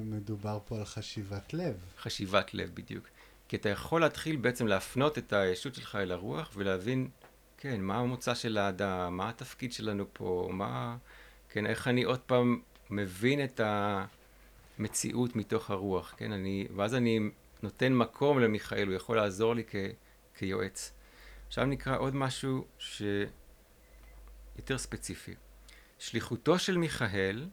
מדובר 0.04 0.60
פה 0.66 0.78
על 0.78 0.86
חשיבת 0.86 1.54
לב. 1.54 1.76
חשיבת 1.98 2.54
לב 2.54 2.72
בדיוק. 2.74 3.08
כי 3.48 3.56
אתה 3.56 3.70
יכול 3.70 4.02
להתחיל 4.02 4.36
בעצם 4.36 4.68
להפנות 4.68 5.18
את 5.18 5.34
הישות 5.34 5.76
שלך 5.76 5.96
אל 5.96 6.12
הרוח 6.12 6.52
ולהבין, 6.56 7.10
כן, 7.58 7.82
מה 7.82 7.98
המוצא 7.98 8.36
של 8.36 8.58
האדם, 8.58 9.18
מה 9.18 9.30
התפקיד 9.30 9.74
שלנו 9.74 10.06
פה, 10.14 10.50
מה, 10.52 10.98
כן, 11.50 11.66
איך 11.66 11.88
אני 11.88 12.04
עוד 12.04 12.20
פעם 12.20 12.62
מבין 12.90 13.44
את 13.44 13.62
המציאות 14.80 15.36
מתוך 15.36 15.72
הרוח, 15.72 16.14
כן, 16.18 16.32
אני, 16.32 16.68
ואז 16.76 16.96
אני 16.96 17.20
נותן 17.64 17.94
מקום 17.94 18.40
למיכאל, 18.40 18.88
הוא 18.88 18.96
יכול 18.96 19.16
לעזור 19.18 19.56
לי 19.56 19.64
כ, 19.68 19.76
כיועץ. 20.38 20.94
עכשיו 21.48 21.66
נקרא 21.66 21.98
עוד 21.98 22.16
משהו 22.16 22.66
שיותר 22.80 24.78
ספציפי. 24.78 25.34
שליחותו 26.00 26.60
של 26.60 26.78
מיכאל 26.78 27.48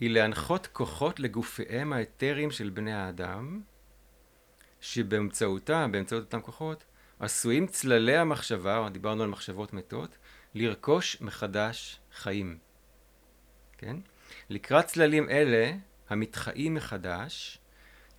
היא 0.00 0.10
להנחות 0.10 0.66
כוחות 0.66 1.20
לגופיהם 1.20 1.92
האתריים 1.92 2.50
של 2.50 2.70
בני 2.70 2.92
האדם, 2.92 3.60
שבאמצעותם, 4.80 5.92
באמצעות 5.92 6.24
אותם 6.24 6.40
כוחות, 6.40 6.84
עשויים 7.20 7.66
צללי 7.66 8.16
המחשבה, 8.16 8.88
דיברנו 8.92 9.22
על 9.22 9.28
מחשבות 9.28 9.72
מתות, 9.72 10.18
לרכוש 10.54 11.20
מחדש 11.20 12.00
חיים. 12.12 12.58
כן? 13.78 13.96
לקראת 14.50 14.86
צללים 14.86 15.28
אלה, 15.30 15.72
המתחיים 16.08 16.74
מחדש, 16.74 17.58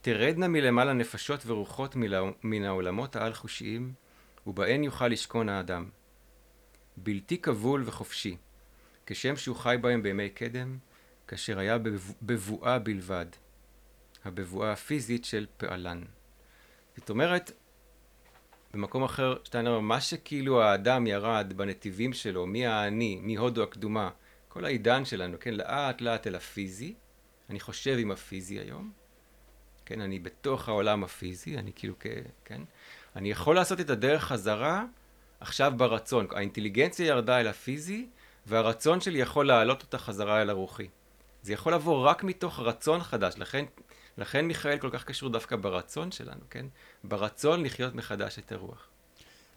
תרדנה 0.01 0.47
מלמעלה 0.47 0.93
נפשות 0.93 1.43
ורוחות 1.45 1.95
מן 2.43 2.63
העולמות 2.63 3.15
העל-חושיים, 3.15 3.93
ובהן 4.47 4.83
יוכל 4.83 5.07
לשכון 5.07 5.49
האדם. 5.49 5.89
בלתי 6.97 7.41
כבול 7.41 7.83
וחופשי, 7.85 8.37
כשם 9.05 9.35
שהוא 9.35 9.55
חי 9.55 9.75
בהם 9.81 10.03
בימי 10.03 10.29
קדם, 10.29 10.77
כאשר 11.27 11.59
היה 11.59 11.77
בבואה 12.21 12.79
בלבד, 12.79 13.25
הבבואה 14.25 14.71
הפיזית 14.71 15.25
של 15.25 15.45
פעלן. 15.57 16.01
זאת 16.99 17.09
אומרת, 17.09 17.51
במקום 18.73 19.03
אחר 19.03 19.37
שטיינר 19.43 19.79
מה 19.79 20.01
שכאילו 20.01 20.61
האדם 20.61 21.07
ירד 21.07 21.53
בנתיבים 21.55 22.13
שלו, 22.13 22.45
מי 22.45 22.67
האני, 22.67 23.19
מהודו 23.21 23.63
הקדומה, 23.63 24.09
כל 24.47 24.65
העידן 24.65 25.05
שלנו, 25.05 25.37
כן, 25.39 25.53
לאט 25.53 26.01
לאט 26.01 26.27
אל 26.27 26.35
הפיזי, 26.35 26.93
אני 27.49 27.59
חושב 27.59 27.95
עם 27.99 28.11
הפיזי 28.11 28.59
היום, 28.59 28.91
כן, 29.85 30.01
אני 30.01 30.19
בתוך 30.19 30.69
העולם 30.69 31.03
הפיזי, 31.03 31.57
אני 31.57 31.71
כאילו, 31.75 31.93
כן, 32.45 32.61
אני 33.15 33.31
יכול 33.31 33.55
לעשות 33.55 33.79
את 33.79 33.89
הדרך 33.89 34.23
חזרה 34.23 34.85
עכשיו 35.39 35.73
ברצון, 35.77 36.27
האינטליגנציה 36.31 37.07
ירדה 37.07 37.39
אל 37.39 37.47
הפיזי, 37.47 38.07
והרצון 38.45 39.01
שלי 39.01 39.19
יכול 39.19 39.47
להעלות 39.47 39.81
אותה 39.81 39.97
חזרה 39.97 40.41
אל 40.41 40.49
הרוחי. 40.49 40.87
זה 41.41 41.53
יכול 41.53 41.73
לבוא 41.73 42.05
רק 42.05 42.23
מתוך 42.23 42.59
רצון 42.59 43.03
חדש, 43.03 43.33
לכן, 43.37 43.65
לכן 44.19 44.45
מיכאל 44.45 44.77
כל 44.77 44.89
כך 44.93 45.03
קשור 45.03 45.29
דווקא 45.29 45.55
ברצון 45.55 46.11
שלנו, 46.11 46.41
כן? 46.49 46.65
ברצון 47.03 47.63
לחיות 47.63 47.95
מחדש 47.95 48.39
את 48.39 48.51
הרוח. 48.51 48.87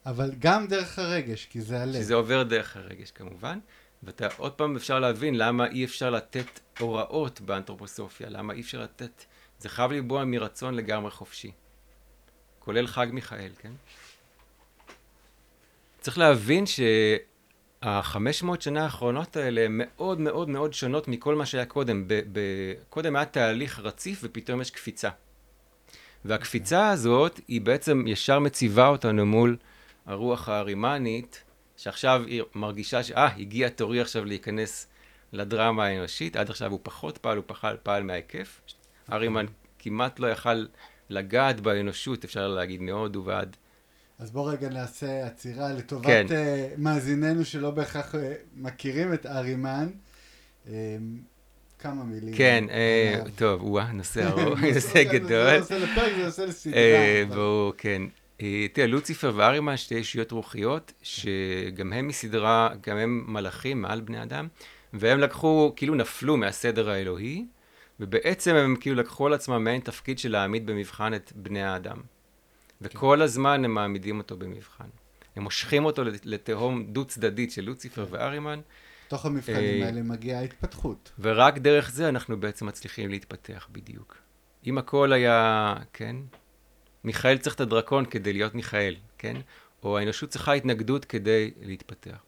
אבל 0.07 0.31
גם 0.39 0.67
דרך 0.67 0.99
הרגש, 0.99 1.47
כי 1.51 1.61
זה 1.61 1.83
הלב. 1.83 1.93
שזה 1.95 2.15
עובר 2.15 2.43
דרך 2.43 2.77
הרגש 2.77 3.11
כמובן, 3.11 3.59
ואתה 4.03 4.29
עוד 4.37 4.53
פעם 4.53 4.77
אפשר 4.77 5.01
להבין 5.01 5.35
למה 5.35 5.67
אי 5.67 5.85
אפשר 5.85 6.11
לתת 6.11 6.61
הוראות 6.79 7.41
באנתרופוסופיה, 7.41 8.29
למה 8.29 8.53
אי 8.53 8.61
אפשר 8.61 8.83
לתת, 8.83 9.25
זה 9.59 9.69
חייב 9.69 9.93
לבוא 9.93 10.25
מרצון 10.25 10.75
לגמרי 10.75 11.11
חופשי. 11.11 11.53
כולל 12.59 12.87
חג 12.87 13.07
מיכאל, 13.13 13.53
כן? 13.59 13.73
צריך 16.01 16.19
להבין 16.19 16.67
ש... 16.67 16.81
החמש 17.83 18.43
מאות 18.43 18.63
שנה 18.63 18.85
האחרונות 18.85 19.37
האלה 19.37 19.61
הן 19.61 19.73
מאוד 19.75 20.21
מאוד 20.21 20.49
מאוד 20.49 20.75
שונות 20.75 21.09
מכל 21.09 21.35
מה 21.35 21.47
שהיה 21.47 21.65
קודם. 21.65 22.09
ב- 22.09 22.21
ב- 22.33 22.75
קודם 22.91 23.17
היה 23.17 23.25
תהליך 23.25 23.81
רציף 23.81 24.21
ופתאום 24.23 24.61
יש 24.61 24.71
קפיצה. 24.71 25.09
והקפיצה 26.25 26.91
הזאת 26.91 27.41
היא 27.49 27.61
בעצם 27.61 28.05
ישר 28.07 28.39
מציבה 28.39 28.89
אותנו 28.89 29.27
מול 29.27 29.57
הרוח 30.07 30.49
הארימנית, 30.49 31.43
שעכשיו 31.77 32.23
היא 32.27 32.43
מרגישה 32.55 33.03
ש... 33.03 33.11
אה, 33.11 33.37
הגיע 33.37 33.69
תורי 33.69 34.01
עכשיו 34.01 34.25
להיכנס 34.25 34.87
לדרמה 35.33 35.87
האנושית, 35.87 36.37
עד 36.37 36.51
עכשיו 36.51 36.71
הוא 36.71 36.81
פחות 36.83 37.19
פעל, 37.19 37.37
הוא 37.37 37.45
פחל, 37.47 37.77
פעל 37.83 38.03
מההיקף. 38.03 38.61
ארימן 39.13 39.47
כמעט 39.79 40.19
לא 40.19 40.27
יכל 40.27 40.65
לגעת 41.11 41.61
באנושות, 41.61 42.25
אפשר 42.25 42.49
להגיד, 42.49 42.81
מהודו 42.81 43.25
ועד 43.25 43.57
אז 44.23 44.31
בוא 44.31 44.53
רגע 44.53 44.69
נעשה 44.69 45.27
עצירה 45.27 45.73
לטובת 45.73 46.05
כן. 46.07 46.27
uh, 46.29 46.81
מאזיננו 46.81 47.45
שלא 47.45 47.71
בהכרח 47.71 48.15
uh, 48.15 48.19
מכירים 48.57 49.15
את 49.15 49.27
ארימן. 49.27 49.89
Uh, 50.67 50.71
כמה 51.79 52.05
מילים. 52.05 52.35
כן, 52.35 52.65
uh, 52.69 53.31
טוב, 53.37 53.65
וואה, 53.65 53.93
נושא 53.93 54.25
ארוך, 54.29 54.59
נושא 54.59 55.03
גדול. 55.05 55.29
זה 55.29 55.59
נושא 55.59 55.75
לפרק, 55.75 56.13
זה 56.17 56.25
נושא 56.25 56.43
לסדרה. 56.43 57.25
ברור, 57.29 57.73
כן. 57.79 58.03
תראה, 58.73 58.87
לוציפר 58.87 59.33
וארימן, 59.37 59.77
שתי 59.77 59.95
אישיות 59.95 60.33
רוחיות, 60.33 60.93
שגם 61.03 61.93
הם 61.93 62.09
מסדרה, 62.09 62.69
גם 62.87 62.97
הם 62.97 63.25
מלאכים 63.27 63.83
מעל 63.83 64.01
בני 64.01 64.23
אדם, 64.23 64.49
והם 64.93 65.21
לקחו, 65.21 65.73
כאילו 65.77 65.95
נפלו 65.95 66.37
מהסדר 66.37 66.91
האלוהי, 66.91 67.45
ובעצם 68.01 68.55
הם 68.55 68.77
כאילו 68.81 68.97
לקחו 68.97 69.27
על 69.27 69.33
עצמם 69.33 69.65
מעין 69.65 69.81
תפקיד 69.81 70.19
של 70.19 70.33
להעמיד 70.33 70.67
במבחן 70.67 71.15
את 71.15 71.33
בני 71.37 71.63
האדם. 71.63 71.97
וכל 72.83 73.17
כן. 73.19 73.23
הזמן 73.23 73.65
הם 73.65 73.75
מעמידים 73.75 74.19
אותו 74.19 74.37
במבחן. 74.37 74.89
הם 75.37 75.43
מושכים 75.43 75.85
אותו 75.85 76.03
לתהום 76.25 76.85
דו-צדדית 76.85 77.53
של 77.53 77.63
לוציפר 77.63 78.07
כן. 78.07 78.15
וארימן. 78.15 78.61
תוך 79.09 79.27
המבחנים 79.27 79.83
אה, 79.83 79.87
האלה 79.87 80.03
מגיעה 80.03 80.41
ההתפתחות. 80.41 81.13
ורק 81.19 81.59
דרך 81.59 81.91
זה 81.91 82.09
אנחנו 82.09 82.41
בעצם 82.41 82.67
מצליחים 82.67 83.11
להתפתח 83.11 83.69
בדיוק. 83.73 84.17
אם 84.67 84.79
הכל 84.79 85.13
היה, 85.13 85.75
כן, 85.93 86.17
מיכאל 87.05 87.39
צריך 87.39 87.55
את 87.55 87.61
הדרקון 87.61 88.05
כדי 88.05 88.33
להיות 88.33 88.55
מיכאל, 88.55 88.97
כן? 89.19 89.37
או 89.83 89.99
האנושות 89.99 90.31
צריכה 90.31 90.53
התנגדות 90.53 91.05
כדי 91.05 91.51
להתפתח. 91.63 92.25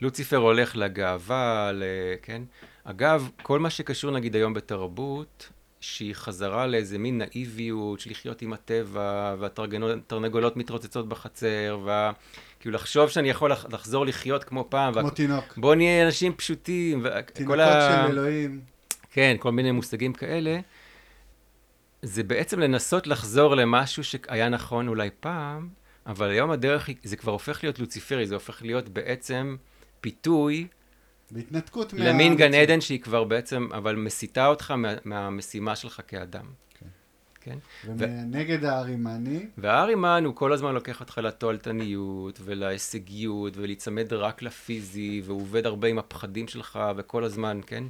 לוציפר 0.00 0.36
הולך 0.36 0.76
לגאווה, 0.76 1.72
ל... 1.72 1.82
כן? 2.22 2.42
אגב, 2.84 3.30
כל 3.42 3.58
מה 3.58 3.70
שקשור 3.70 4.10
נגיד 4.10 4.34
היום 4.36 4.54
בתרבות, 4.54 5.50
שהיא 5.84 6.14
חזרה 6.14 6.66
לאיזה 6.66 6.98
מין 6.98 7.18
נאיביות 7.18 8.00
של 8.00 8.10
לחיות 8.10 8.42
עם 8.42 8.52
הטבע, 8.52 9.34
והתרנגולות 9.38 10.56
מתרוצצות 10.56 11.08
בחצר, 11.08 11.78
וה... 11.84 12.12
כאילו 12.60 12.74
לחשוב 12.74 13.08
שאני 13.10 13.30
יכול 13.30 13.52
לחזור 13.52 14.06
לחיות 14.06 14.44
כמו 14.44 14.66
פעם. 14.68 14.92
כמו 14.92 15.04
וה... 15.04 15.10
תינוק. 15.10 15.54
בוא 15.56 15.74
נהיה 15.74 16.06
אנשים 16.06 16.34
פשוטים. 16.34 17.00
ו... 17.04 17.08
תינוקות 17.32 17.58
ה... 17.58 18.04
של 18.04 18.10
אלוהים. 18.12 18.60
כן, 19.10 19.36
כל 19.38 19.52
מיני 19.52 19.70
מושגים 19.70 20.12
כאלה. 20.12 20.60
זה 22.02 22.22
בעצם 22.22 22.60
לנסות 22.60 23.06
לחזור 23.06 23.54
למשהו 23.54 24.04
שהיה 24.04 24.48
נכון 24.48 24.88
אולי 24.88 25.10
פעם, 25.20 25.68
אבל 26.06 26.30
היום 26.30 26.50
הדרך, 26.50 26.88
זה 27.04 27.16
כבר 27.16 27.32
הופך 27.32 27.62
להיות 27.62 27.78
לוציפרי, 27.78 28.26
זה 28.26 28.34
הופך 28.34 28.62
להיות 28.62 28.88
בעצם 28.88 29.56
פיתוי 30.00 30.66
בהתנתקות 31.30 31.94
מה... 31.94 32.04
למין 32.04 32.36
גן 32.36 32.54
עדן 32.54 32.80
שהיא 32.80 33.00
כבר 33.00 33.24
בעצם, 33.24 33.68
אבל 33.72 33.96
מסיתה 33.96 34.46
אותך 34.46 34.70
מה, 34.70 34.94
מהמשימה 35.04 35.76
שלך 35.76 36.00
כאדם. 36.08 36.44
כן. 36.80 36.86
כן? 37.40 37.58
ונגד 37.98 38.58
ו... 38.62 38.66
הארימני? 38.66 39.46
והארימן 39.58 40.22
הוא 40.26 40.34
כל 40.34 40.52
הזמן 40.52 40.74
לוקח 40.74 41.00
אותך 41.00 41.20
לתועלתניות 41.22 42.40
ולהישגיות 42.44 43.56
ולהיצמד 43.56 44.12
רק 44.12 44.42
לפיזי, 44.42 45.22
והוא 45.24 45.40
עובד 45.40 45.66
הרבה 45.66 45.88
עם 45.88 45.98
הפחדים 45.98 46.48
שלך 46.48 46.78
וכל 46.96 47.24
הזמן, 47.24 47.60
כן? 47.66 47.84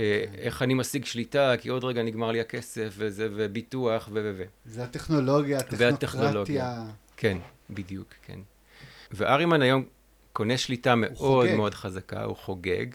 אה, 0.00 0.24
כן. 0.26 0.38
איך 0.38 0.62
אני 0.62 0.74
משיג 0.74 1.04
שליטה, 1.04 1.54
כי 1.60 1.68
עוד 1.68 1.84
רגע 1.84 2.02
נגמר 2.02 2.30
לי 2.30 2.40
הכסף, 2.40 2.94
וזה, 2.98 3.28
וביטוח, 3.34 4.08
ו... 4.12 4.32
ו... 4.36 4.44
זה 4.64 4.84
הטכנולוגיה, 4.84 5.58
הטכנוקרטיה. 5.58 6.84
כן, 7.16 7.38
בדיוק, 7.70 8.08
כן. 8.22 8.38
וארימן 9.10 9.62
היום 9.62 9.84
קונה 10.34 10.58
שליטה 10.58 10.94
מאוד. 10.94 11.48
מאוד 11.56 11.74
חזקה, 11.74 12.24
הוא 12.24 12.36
חוגג, 12.36 12.86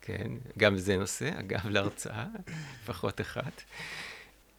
כן, 0.00 0.32
גם 0.58 0.78
זה 0.78 0.96
נושא, 0.96 1.30
אגב, 1.40 1.66
להרצאה, 1.68 2.26
לפחות 2.82 3.20
אחת. 3.20 3.62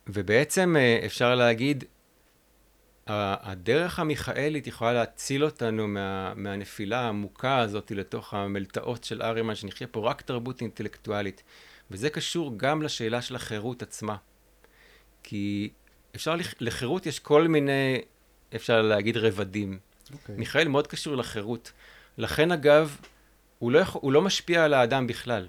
ובעצם 0.07 0.75
אה, 0.79 1.01
אפשר 1.05 1.35
להגיד, 1.35 1.83
הדרך 3.07 3.99
המיכאלית 3.99 4.67
יכולה 4.67 4.93
להציל 4.93 5.45
אותנו 5.45 5.87
מה, 5.87 6.33
מהנפילה 6.35 6.99
העמוקה 6.99 7.57
הזאת 7.57 7.91
לתוך 7.91 8.33
המלטעות 8.33 9.03
של 9.03 9.21
ארימן, 9.21 9.55
שנחיה 9.55 9.87
פה 9.87 10.09
רק 10.09 10.21
תרבות 10.21 10.61
אינטלקטואלית. 10.61 11.43
וזה 11.91 12.09
קשור 12.09 12.53
גם 12.57 12.81
לשאלה 12.81 13.21
של 13.21 13.35
החירות 13.35 13.81
עצמה. 13.81 14.15
כי 15.23 15.69
אפשר, 16.15 16.35
לחירות 16.59 17.05
יש 17.05 17.19
כל 17.19 17.47
מיני, 17.47 18.01
אפשר 18.55 18.81
להגיד, 18.81 19.17
רבדים. 19.17 19.79
Okay. 19.79 20.13
אוקיי. 20.13 20.35
מיכאל 20.35 20.67
מאוד 20.67 20.87
קשור 20.87 21.15
לחירות. 21.15 21.71
לכן 22.17 22.51
אגב, 22.51 22.97
הוא 23.59 23.71
לא, 23.71 23.79
יכול, 23.79 24.01
הוא 24.03 24.11
לא 24.11 24.21
משפיע 24.21 24.65
על 24.65 24.73
האדם 24.73 25.07
בכלל. 25.07 25.47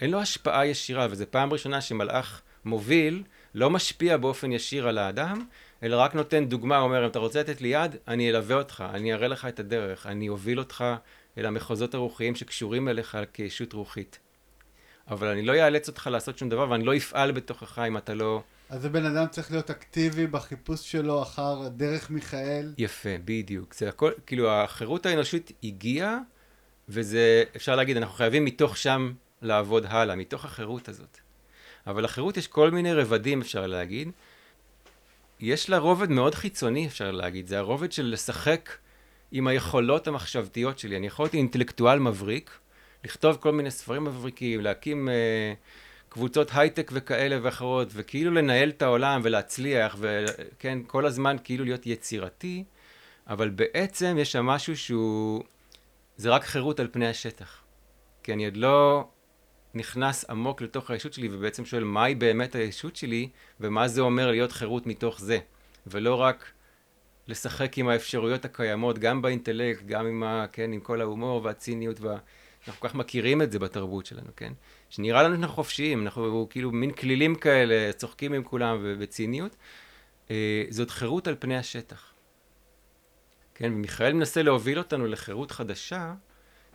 אין 0.00 0.10
לו 0.10 0.20
השפעה 0.20 0.66
ישירה, 0.66 1.06
וזו 1.10 1.24
פעם 1.30 1.52
ראשונה 1.52 1.80
שמלאך 1.80 2.42
מוביל 2.64 3.22
לא 3.54 3.70
משפיע 3.70 4.16
באופן 4.16 4.52
ישיר 4.52 4.88
על 4.88 4.98
האדם, 4.98 5.44
אלא 5.82 5.96
רק 5.96 6.14
נותן 6.14 6.44
דוגמה, 6.44 6.78
אומר, 6.78 7.04
אם 7.04 7.10
אתה 7.10 7.18
רוצה 7.18 7.40
לתת 7.40 7.60
לי 7.60 7.68
יד, 7.68 7.96
אני 8.08 8.30
אלווה 8.30 8.56
אותך, 8.56 8.84
אני 8.94 9.14
אראה 9.14 9.28
לך 9.28 9.44
את 9.44 9.60
הדרך, 9.60 10.06
אני 10.06 10.28
אוביל 10.28 10.58
אותך 10.58 10.84
אל 11.38 11.46
המחוזות 11.46 11.94
הרוחיים 11.94 12.34
שקשורים 12.34 12.88
אליך 12.88 13.18
כישות 13.32 13.72
רוחית. 13.72 14.18
אבל 15.10 15.28
אני 15.28 15.42
לא 15.42 15.52
אאלץ 15.52 15.88
אותך 15.88 16.08
לעשות 16.12 16.38
שום 16.38 16.48
דבר, 16.48 16.70
ואני 16.70 16.84
לא 16.84 16.96
אפעל 16.96 17.32
בתוכך 17.32 17.78
אם 17.78 17.96
אתה 17.96 18.14
לא... 18.14 18.42
אז 18.68 18.84
הבן 18.84 19.04
אדם 19.04 19.26
צריך 19.30 19.50
להיות 19.50 19.70
אקטיבי 19.70 20.26
בחיפוש 20.26 20.92
שלו 20.92 21.22
אחר 21.22 21.68
דרך 21.68 22.10
מיכאל. 22.10 22.74
יפה, 22.78 23.08
בדיוק. 23.24 23.74
זה 23.74 23.88
הכל, 23.88 24.12
כאילו, 24.26 24.50
החירות 24.50 25.06
האנושית 25.06 25.52
הגיעה, 25.64 26.18
וזה, 26.88 27.44
אפשר 27.56 27.76
להגיד, 27.76 27.96
אנחנו 27.96 28.14
חייבים 28.14 28.44
מתוך 28.44 28.76
שם 28.76 29.12
לעבוד 29.42 29.86
הלאה, 29.88 30.16
מתוך 30.16 30.44
החירות 30.44 30.88
הזאת. 30.88 31.18
אבל 31.86 32.04
לחירות 32.04 32.36
יש 32.36 32.48
כל 32.48 32.70
מיני 32.70 32.92
רבדים, 32.92 33.40
אפשר 33.40 33.66
להגיד. 33.66 34.10
יש 35.40 35.70
לה 35.70 35.78
רובד 35.78 36.10
מאוד 36.10 36.34
חיצוני, 36.34 36.86
אפשר 36.86 37.10
להגיד. 37.10 37.46
זה 37.46 37.58
הרובד 37.58 37.92
של 37.92 38.06
לשחק 38.06 38.70
עם 39.32 39.46
היכולות 39.46 40.08
המחשבתיות 40.08 40.78
שלי. 40.78 40.96
אני 40.96 41.06
יכול 41.06 41.24
להיות 41.24 41.34
אינטלקטואל 41.34 41.98
מבריק, 41.98 42.50
לכתוב 43.04 43.36
כל 43.36 43.52
מיני 43.52 43.70
ספרים 43.70 44.04
מבריקים, 44.04 44.60
להקים 44.60 45.08
אה, 45.08 45.54
קבוצות 46.14 46.50
הייטק 46.54 46.90
וכאלה 46.94 47.38
ואחרות, 47.42 47.88
וכאילו 47.92 48.30
לנהל 48.30 48.68
את 48.68 48.82
העולם 48.82 49.20
ולהצליח, 49.24 49.96
וכן, 49.98 50.78
כל 50.86 51.06
הזמן 51.06 51.36
כאילו 51.44 51.64
להיות 51.64 51.86
יצירתי, 51.86 52.64
אבל 53.26 53.48
בעצם 53.50 54.16
יש 54.20 54.32
שם 54.32 54.46
משהו 54.46 54.76
שהוא... 54.76 55.42
זה 56.16 56.30
רק 56.30 56.44
חירות 56.44 56.80
על 56.80 56.88
פני 56.92 57.08
השטח. 57.08 57.62
כי 58.22 58.32
אני 58.32 58.44
עוד 58.44 58.56
לא 58.56 59.08
נכנס 59.74 60.24
עמוק 60.30 60.62
לתוך 60.62 60.90
הישות 60.90 61.12
שלי 61.12 61.28
ובעצם 61.32 61.64
שואל 61.64 61.84
מהי 61.84 62.14
באמת 62.14 62.54
הישות 62.54 62.96
שלי 62.96 63.28
ומה 63.60 63.88
זה 63.88 64.00
אומר 64.00 64.30
להיות 64.30 64.52
חירות 64.52 64.86
מתוך 64.86 65.20
זה. 65.20 65.38
ולא 65.86 66.14
רק 66.14 66.52
לשחק 67.28 67.78
עם 67.78 67.88
האפשרויות 67.88 68.44
הקיימות, 68.44 68.98
גם 68.98 69.22
באינטלקט, 69.22 69.82
גם 69.86 70.06
עם, 70.06 70.22
ה, 70.22 70.46
כן, 70.52 70.72
עם 70.72 70.80
כל 70.80 71.00
ההומור 71.00 71.44
והציניות, 71.44 72.00
וה... 72.00 72.18
אנחנו 72.68 72.80
כל 72.80 72.88
כך 72.88 72.94
מכירים 72.94 73.42
את 73.42 73.52
זה 73.52 73.58
בתרבות 73.58 74.06
שלנו, 74.06 74.30
כן? 74.36 74.52
שנראה 74.94 75.22
לנו 75.22 75.34
שאנחנו 75.34 75.54
חופשיים, 75.54 76.02
אנחנו 76.02 76.46
כאילו 76.50 76.72
מין 76.72 76.90
כלילים 76.90 77.34
כאלה, 77.34 77.92
צוחקים 77.92 78.32
עם 78.32 78.42
כולם 78.42 78.78
ובציניות. 78.82 79.56
אה, 80.30 80.64
זאת 80.70 80.90
חירות 80.90 81.28
על 81.28 81.36
פני 81.38 81.56
השטח. 81.56 82.12
כן, 83.54 83.72
ומיכאל 83.72 84.12
מנסה 84.12 84.42
להוביל 84.42 84.78
אותנו 84.78 85.06
לחירות 85.06 85.50
חדשה, 85.50 86.14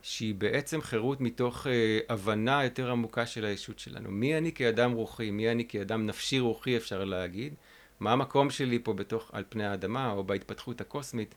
שהיא 0.02 0.36
בעצם 0.36 0.82
חירות 0.82 1.22
מתוך 1.22 1.68
אה, 1.68 2.00
הבנה 2.10 2.64
יותר 2.64 2.92
עמוקה 2.92 3.26
של 3.26 3.46
הישות 3.46 3.80
שלנו. 3.80 4.12
מי 4.12 4.38
אני 4.38 4.52
כאדם 4.52 4.92
רוחי, 4.92 5.32
מי 5.32 5.52
אני 5.52 5.68
כאדם 5.68 6.06
נפשי 6.06 6.40
רוחי 6.40 6.78
אפשר 6.78 7.04
להגיד, 7.04 7.54
מה 8.00 8.12
המקום 8.12 8.50
שלי 8.50 8.80
פה 8.84 8.94
בתוך, 8.94 9.30
על 9.34 9.44
פני 9.50 9.66
האדמה 9.66 10.12
או 10.12 10.24
בהתפתחות 10.24 10.82
הקוסמית. 10.82 11.36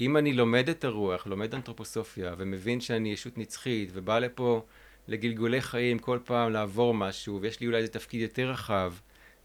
אם 0.00 0.16
אני 0.16 0.32
לומד 0.32 0.68
את 0.68 0.84
הרוח, 0.84 1.26
לומד 1.26 1.54
אנתרופוסופיה 1.54 2.34
ומבין 2.38 2.80
שאני 2.80 3.12
ישות 3.12 3.38
נצחית 3.38 3.90
ובא 3.92 4.18
לפה 4.18 4.62
לגלגולי 5.08 5.60
חיים 5.60 5.98
כל 5.98 6.18
פעם 6.24 6.52
לעבור 6.52 6.94
משהו 6.94 7.40
ויש 7.40 7.60
לי 7.60 7.66
אולי 7.66 7.78
איזה 7.78 7.92
תפקיד 7.92 8.20
יותר 8.20 8.50
רחב, 8.50 8.92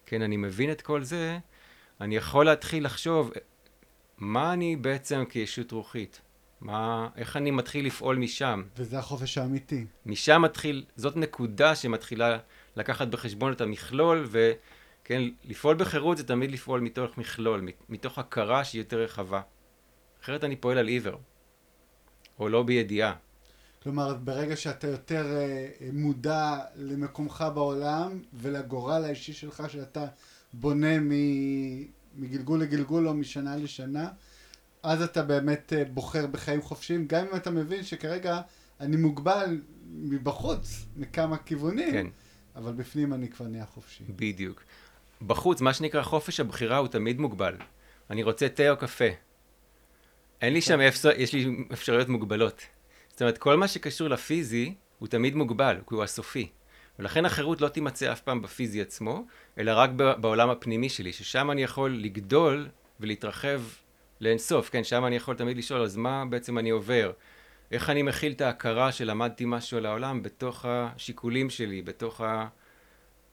כן, 0.05 0.21
אני 0.21 0.37
מבין 0.37 0.71
את 0.71 0.81
כל 0.81 1.03
זה, 1.03 1.37
אני 2.01 2.15
יכול 2.15 2.45
להתחיל 2.45 2.85
לחשוב 2.85 3.31
מה 4.17 4.53
אני 4.53 4.75
בעצם 4.75 5.23
כישות 5.29 5.71
רוחית. 5.71 6.21
מה, 6.61 7.09
איך 7.15 7.37
אני 7.37 7.51
מתחיל 7.51 7.85
לפעול 7.85 8.15
משם? 8.15 8.63
וזה 8.77 8.99
החופש 8.99 9.37
האמיתי. 9.37 9.85
משם 10.05 10.41
מתחיל, 10.41 10.85
זאת 10.95 11.17
נקודה 11.17 11.75
שמתחילה 11.75 12.37
לקחת 12.75 13.07
בחשבון 13.07 13.51
את 13.51 13.61
המכלול, 13.61 14.27
וכן, 14.29 15.21
לפעול 15.43 15.75
בחירות 15.75 16.17
זה 16.17 16.27
תמיד 16.27 16.51
לפעול 16.51 16.79
מתוך 16.79 17.17
מכלול, 17.17 17.67
מתוך 17.89 18.19
הכרה 18.19 18.63
שהיא 18.63 18.81
יותר 18.81 18.99
רחבה. 18.99 19.41
אחרת 20.23 20.43
אני 20.43 20.55
פועל 20.55 20.77
על 20.77 20.87
עיוור, 20.87 21.17
או 22.39 22.49
לא 22.49 22.63
בידיעה. 22.63 23.13
כלומר, 23.83 24.13
ברגע 24.13 24.55
שאתה 24.55 24.87
יותר 24.87 25.37
אה, 25.37 25.67
מודע 25.93 26.59
למקומך 26.75 27.45
בעולם 27.53 28.21
ולגורל 28.33 29.03
האישי 29.05 29.33
שלך 29.33 29.63
שאתה 29.67 30.05
בונה 30.53 30.97
מגלגול 32.15 32.61
לגלגול 32.61 33.07
או 33.07 33.13
משנה 33.13 33.57
לשנה, 33.57 34.09
אז 34.83 35.01
אתה 35.01 35.23
באמת 35.23 35.73
אה, 35.73 35.85
בוחר 35.85 36.27
בחיים 36.27 36.61
חופשיים, 36.61 37.07
גם 37.07 37.25
אם 37.27 37.35
אתה 37.35 37.51
מבין 37.51 37.83
שכרגע 37.83 38.41
אני 38.79 38.97
מוגבל 38.97 39.61
מבחוץ, 39.91 40.85
מכמה 40.95 41.37
כיוונים, 41.37 41.91
כן. 41.91 42.07
אבל 42.55 42.73
בפנים 42.73 43.13
אני 43.13 43.29
כבר 43.29 43.47
נהיה 43.47 43.65
חופשי. 43.65 44.03
בדיוק. 44.09 44.63
בחוץ, 45.21 45.61
מה 45.61 45.73
שנקרא 45.73 46.03
חופש 46.03 46.39
הבחירה 46.39 46.77
הוא 46.77 46.87
תמיד 46.87 47.19
מוגבל. 47.19 47.55
אני 48.09 48.23
רוצה 48.23 48.49
תה 48.49 48.69
או 48.69 48.77
קפה. 48.77 49.05
אין 50.41 50.53
לי 50.53 50.61
כן. 50.61 50.67
שם, 50.67 50.79
אפשר, 50.79 51.09
יש 51.17 51.33
לי 51.33 51.65
אפשרויות 51.73 52.09
מוגבלות. 52.09 52.61
זאת 53.11 53.21
אומרת, 53.21 53.37
כל 53.37 53.57
מה 53.57 53.67
שקשור 53.67 54.07
לפיזי 54.07 54.73
הוא 54.99 55.07
תמיד 55.07 55.35
מוגבל, 55.35 55.77
כי 55.89 55.95
הוא 55.95 56.03
הסופי. 56.03 56.49
ולכן 56.99 57.25
החירות 57.25 57.61
לא 57.61 57.67
תימצא 57.67 58.11
אף 58.11 58.21
פעם 58.21 58.41
בפיזי 58.41 58.81
עצמו, 58.81 59.25
אלא 59.57 59.71
רק 59.75 59.89
בעולם 59.91 60.49
הפנימי 60.49 60.89
שלי, 60.89 61.13
ששם 61.13 61.51
אני 61.51 61.63
יכול 61.63 61.97
לגדול 61.97 62.69
ולהתרחב 62.99 63.61
לאינסוף, 64.21 64.69
כן, 64.69 64.83
שם 64.83 65.05
אני 65.05 65.15
יכול 65.15 65.35
תמיד 65.35 65.57
לשאול, 65.57 65.81
אז 65.81 65.97
מה 65.97 66.25
בעצם 66.25 66.57
אני 66.57 66.69
עובר? 66.69 67.11
איך 67.71 67.89
אני 67.89 68.01
מכיל 68.01 68.31
את 68.31 68.41
ההכרה 68.41 68.91
שלמדתי 68.91 69.43
משהו 69.47 69.77
על 69.77 69.85
העולם 69.85 70.23
בתוך 70.23 70.65
השיקולים 70.65 71.49
שלי, 71.49 71.81
בתוך 71.81 72.21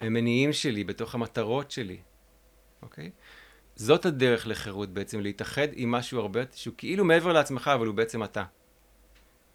המניעים 0.00 0.52
שלי, 0.52 0.84
בתוך 0.84 1.14
המטרות 1.14 1.70
שלי, 1.70 1.96
אוקיי? 2.82 3.10
זאת 3.76 4.06
הדרך 4.06 4.46
לחירות 4.46 4.88
בעצם, 4.88 5.20
להתאחד 5.20 5.68
עם 5.72 5.90
משהו 5.90 6.20
הרבה, 6.20 6.40
שהוא 6.54 6.74
כאילו 6.76 7.04
מעבר 7.04 7.32
לעצמך, 7.32 7.70
אבל 7.74 7.86
הוא 7.86 7.94
בעצם 7.94 8.24
אתה. 8.24 8.44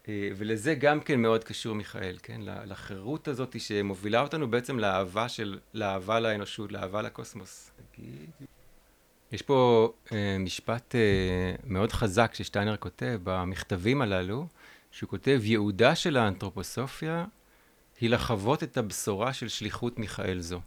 אה, 0.08 0.30
ולזה 0.36 0.76
גם 0.76 1.02
כן 1.02 1.22
מאוד 1.22 1.44
קשור 1.44 1.76
מיכאל, 1.76 2.18
כן? 2.24 2.42
לחירות 2.44 3.28
הזאת 3.28 3.60
שמובילה 3.60 4.22
אותנו 4.22 4.52
בעצם 4.52 4.80
לאהבה 4.80 5.30
של, 5.30 5.60
לאהבה 5.74 6.20
לאנושות, 6.20 6.72
לאהבה 6.72 7.02
לקוסמוס. 7.02 7.72
יש 9.32 9.42
פה 9.42 9.92
אה, 10.12 10.38
משפט 10.40 10.96
אה, 10.96 11.56
מאוד 11.64 11.92
חזק 11.92 12.34
ששטיינר 12.34 12.78
כותב 12.78 13.20
במכתבים 13.24 14.02
הללו, 14.02 14.48
שהוא 14.92 15.10
כותב, 15.10 15.40
ייעודה 15.44 15.96
של 15.96 16.18
האנתרופוסופיה 16.18 17.26
היא 18.02 18.10
לחוות 18.10 18.64
את 18.64 18.78
הבשורה 18.78 19.34
של 19.34 19.48
שליחות 19.48 20.00
מיכאל 20.00 20.40
זו. 20.40 20.60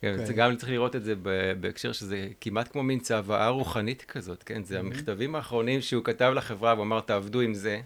כן, 0.00 0.16
okay. 0.16 0.20
אוקיי. 0.20 0.34
גם 0.34 0.56
צריך 0.56 0.70
לראות 0.70 0.96
את 0.96 1.04
זה 1.04 1.14
בהקשר 1.60 1.92
שזה 1.92 2.28
כמעט 2.40 2.72
כמו 2.72 2.82
מין 2.82 3.00
צוואה 3.00 3.48
רוחנית 3.48 4.02
כזאת, 4.02 4.42
כן? 4.42 4.64
זה 4.64 4.76
mm-hmm. 4.76 4.80
המכתבים 4.80 5.34
האחרונים 5.34 5.80
שהוא 5.80 6.04
כתב 6.04 6.32
לחברה, 6.34 6.72
הוא 6.72 6.82
אמר, 6.82 7.00
תעבדו 7.00 7.40
עם 7.40 7.54
זה. 7.54 7.80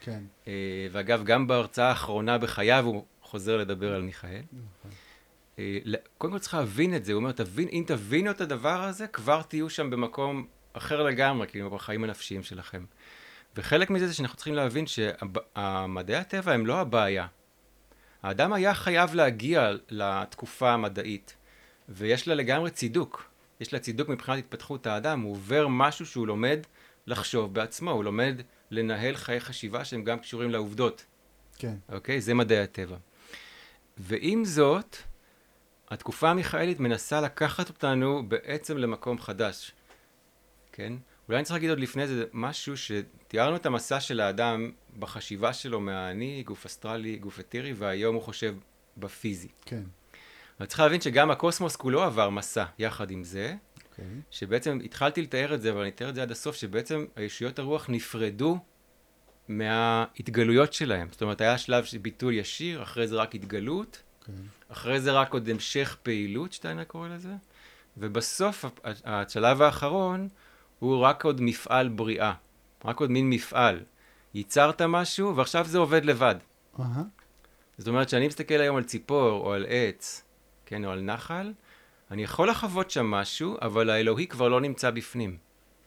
כן. 0.00 0.12
Okay. 0.12 0.48
אה, 0.48 0.86
ואגב, 0.92 1.24
גם 1.24 1.46
בהרצאה 1.46 1.88
האחרונה 1.88 2.38
בחייו 2.38 2.84
הוא 2.86 3.04
חוזר 3.22 3.56
לדבר 3.56 3.94
על 3.94 4.02
מיכאל. 4.02 4.40
Okay. 4.52 4.88
אה, 5.58 5.78
קודם 6.18 6.32
כל 6.32 6.38
צריך 6.38 6.54
להבין 6.54 6.96
את 6.96 7.04
זה, 7.04 7.12
הוא 7.12 7.20
אומר, 7.20 7.32
תבין, 7.32 7.68
אם 7.72 7.84
תבינו 7.86 8.30
את 8.30 8.40
הדבר 8.40 8.82
הזה, 8.82 9.06
כבר 9.06 9.42
תהיו 9.42 9.70
שם 9.70 9.90
במקום 9.90 10.46
אחר 10.72 11.02
לגמרי, 11.02 11.46
כאילו, 11.46 11.70
בחיים 11.70 12.04
הנפשיים 12.04 12.42
שלכם. 12.42 12.84
וחלק 13.56 13.90
מזה 13.90 14.06
זה 14.06 14.14
שאנחנו 14.14 14.36
צריכים 14.36 14.54
להבין 14.54 14.84
שהמדעי 14.86 16.16
הטבע 16.16 16.52
הם 16.52 16.66
לא 16.66 16.80
הבעיה. 16.80 17.26
האדם 18.22 18.52
היה 18.52 18.74
חייב 18.74 19.14
להגיע 19.14 19.72
לתקופה 19.90 20.72
המדעית, 20.72 21.36
ויש 21.88 22.28
לה 22.28 22.34
לגמרי 22.34 22.70
צידוק. 22.70 23.30
יש 23.60 23.72
לה 23.72 23.78
צידוק 23.78 24.08
מבחינת 24.08 24.38
התפתחות 24.38 24.86
האדם, 24.86 25.20
הוא 25.20 25.32
עובר 25.32 25.68
משהו 25.68 26.06
שהוא 26.06 26.26
לומד 26.26 26.58
לחשוב 27.06 27.54
בעצמו, 27.54 27.90
הוא 27.90 28.04
לומד 28.04 28.42
לנהל 28.70 29.16
חיי 29.16 29.40
חשיבה 29.40 29.84
שהם 29.84 30.04
גם 30.04 30.18
קשורים 30.18 30.50
לעובדות. 30.50 31.04
כן. 31.58 31.74
אוקיי? 31.88 32.20
זה 32.20 32.34
מדעי 32.34 32.58
הטבע. 32.58 32.96
ועם 33.98 34.44
זאת, 34.44 34.96
התקופה 35.90 36.30
המיכאלית 36.30 36.80
מנסה 36.80 37.20
לקחת 37.20 37.68
אותנו 37.68 38.28
בעצם 38.28 38.78
למקום 38.78 39.18
חדש, 39.18 39.72
כן? 40.72 40.92
אולי 41.28 41.38
אני 41.38 41.44
צריך 41.44 41.54
להגיד 41.54 41.70
עוד 41.70 41.80
לפני 41.80 42.06
זה 42.06 42.24
משהו 42.32 42.74
שתיארנו 42.76 43.56
את 43.56 43.66
המסע 43.66 44.00
של 44.00 44.20
האדם 44.20 44.70
בחשיבה 44.98 45.52
שלו 45.52 45.80
מהאני, 45.80 46.42
גוף 46.46 46.66
אסטרלי, 46.66 47.16
גוף 47.16 47.40
אתירי, 47.40 47.72
והיום 47.72 48.14
הוא 48.14 48.22
חושב 48.22 48.54
בפיזי. 48.96 49.48
כן. 49.64 49.82
אבל 50.62 50.68
צריך 50.68 50.80
להבין 50.80 51.00
שגם 51.00 51.30
הקוסמוס 51.30 51.76
כולו 51.76 52.02
עבר 52.02 52.30
מסע 52.30 52.64
יחד 52.78 53.10
עם 53.10 53.24
זה, 53.24 53.54
okay. 53.54 53.80
אוקיי. 53.90 54.04
שבעצם 54.30 54.78
התחלתי 54.84 55.22
לתאר 55.22 55.54
את 55.54 55.62
זה, 55.62 55.70
אבל 55.70 55.80
אני 55.80 55.88
אתאר 55.88 56.08
את 56.08 56.14
זה 56.14 56.22
עד 56.22 56.30
הסוף, 56.30 56.56
שבעצם 56.56 57.04
הישויות 57.16 57.58
הרוח 57.58 57.86
נפרדו 57.88 58.58
מההתגלויות 59.48 60.72
שלהם. 60.72 61.08
זאת 61.10 61.22
אומרת, 61.22 61.40
היה 61.40 61.58
שלב 61.58 61.84
של 61.84 61.98
ביטול 61.98 62.32
ישיר, 62.32 62.82
אחרי 62.82 63.08
זה 63.08 63.16
רק 63.16 63.34
התגלות, 63.34 64.02
okay. 64.02 64.28
אוקיי. 64.28 64.44
אחרי 64.68 65.00
זה 65.00 65.12
רק 65.12 65.32
עוד 65.32 65.48
המשך 65.48 65.96
פעילות, 66.02 66.52
שטיינר 66.52 66.84
קורא 66.84 67.08
לזה, 67.08 67.32
ובסוף 67.96 68.64
השלב 69.04 69.62
האחרון 69.62 70.28
הוא 70.78 70.98
רק 70.98 71.24
עוד 71.24 71.40
מפעל 71.40 71.88
בריאה, 71.88 72.32
רק 72.84 73.00
עוד 73.00 73.10
מין 73.10 73.30
מפעל. 73.30 73.80
ייצרת 74.34 74.82
משהו 74.82 75.36
ועכשיו 75.36 75.66
זה 75.66 75.78
עובד 75.78 76.04
לבד. 76.04 76.34
Uh-huh. 76.76 76.82
זאת 77.78 77.88
אומרת 77.88 78.08
שאני 78.08 78.26
מסתכל 78.26 78.54
היום 78.54 78.76
על 78.76 78.84
ציפור 78.84 79.30
או 79.30 79.52
על 79.52 79.66
עץ, 79.68 80.24
כן, 80.66 80.84
או 80.84 80.90
על 80.90 81.00
נחל, 81.00 81.52
אני 82.10 82.22
יכול 82.22 82.48
לחוות 82.48 82.90
שם 82.90 83.06
משהו, 83.06 83.56
אבל 83.62 83.90
האלוהי 83.90 84.26
כבר 84.26 84.48
לא 84.48 84.60
נמצא 84.60 84.90
בפנים. 84.90 85.36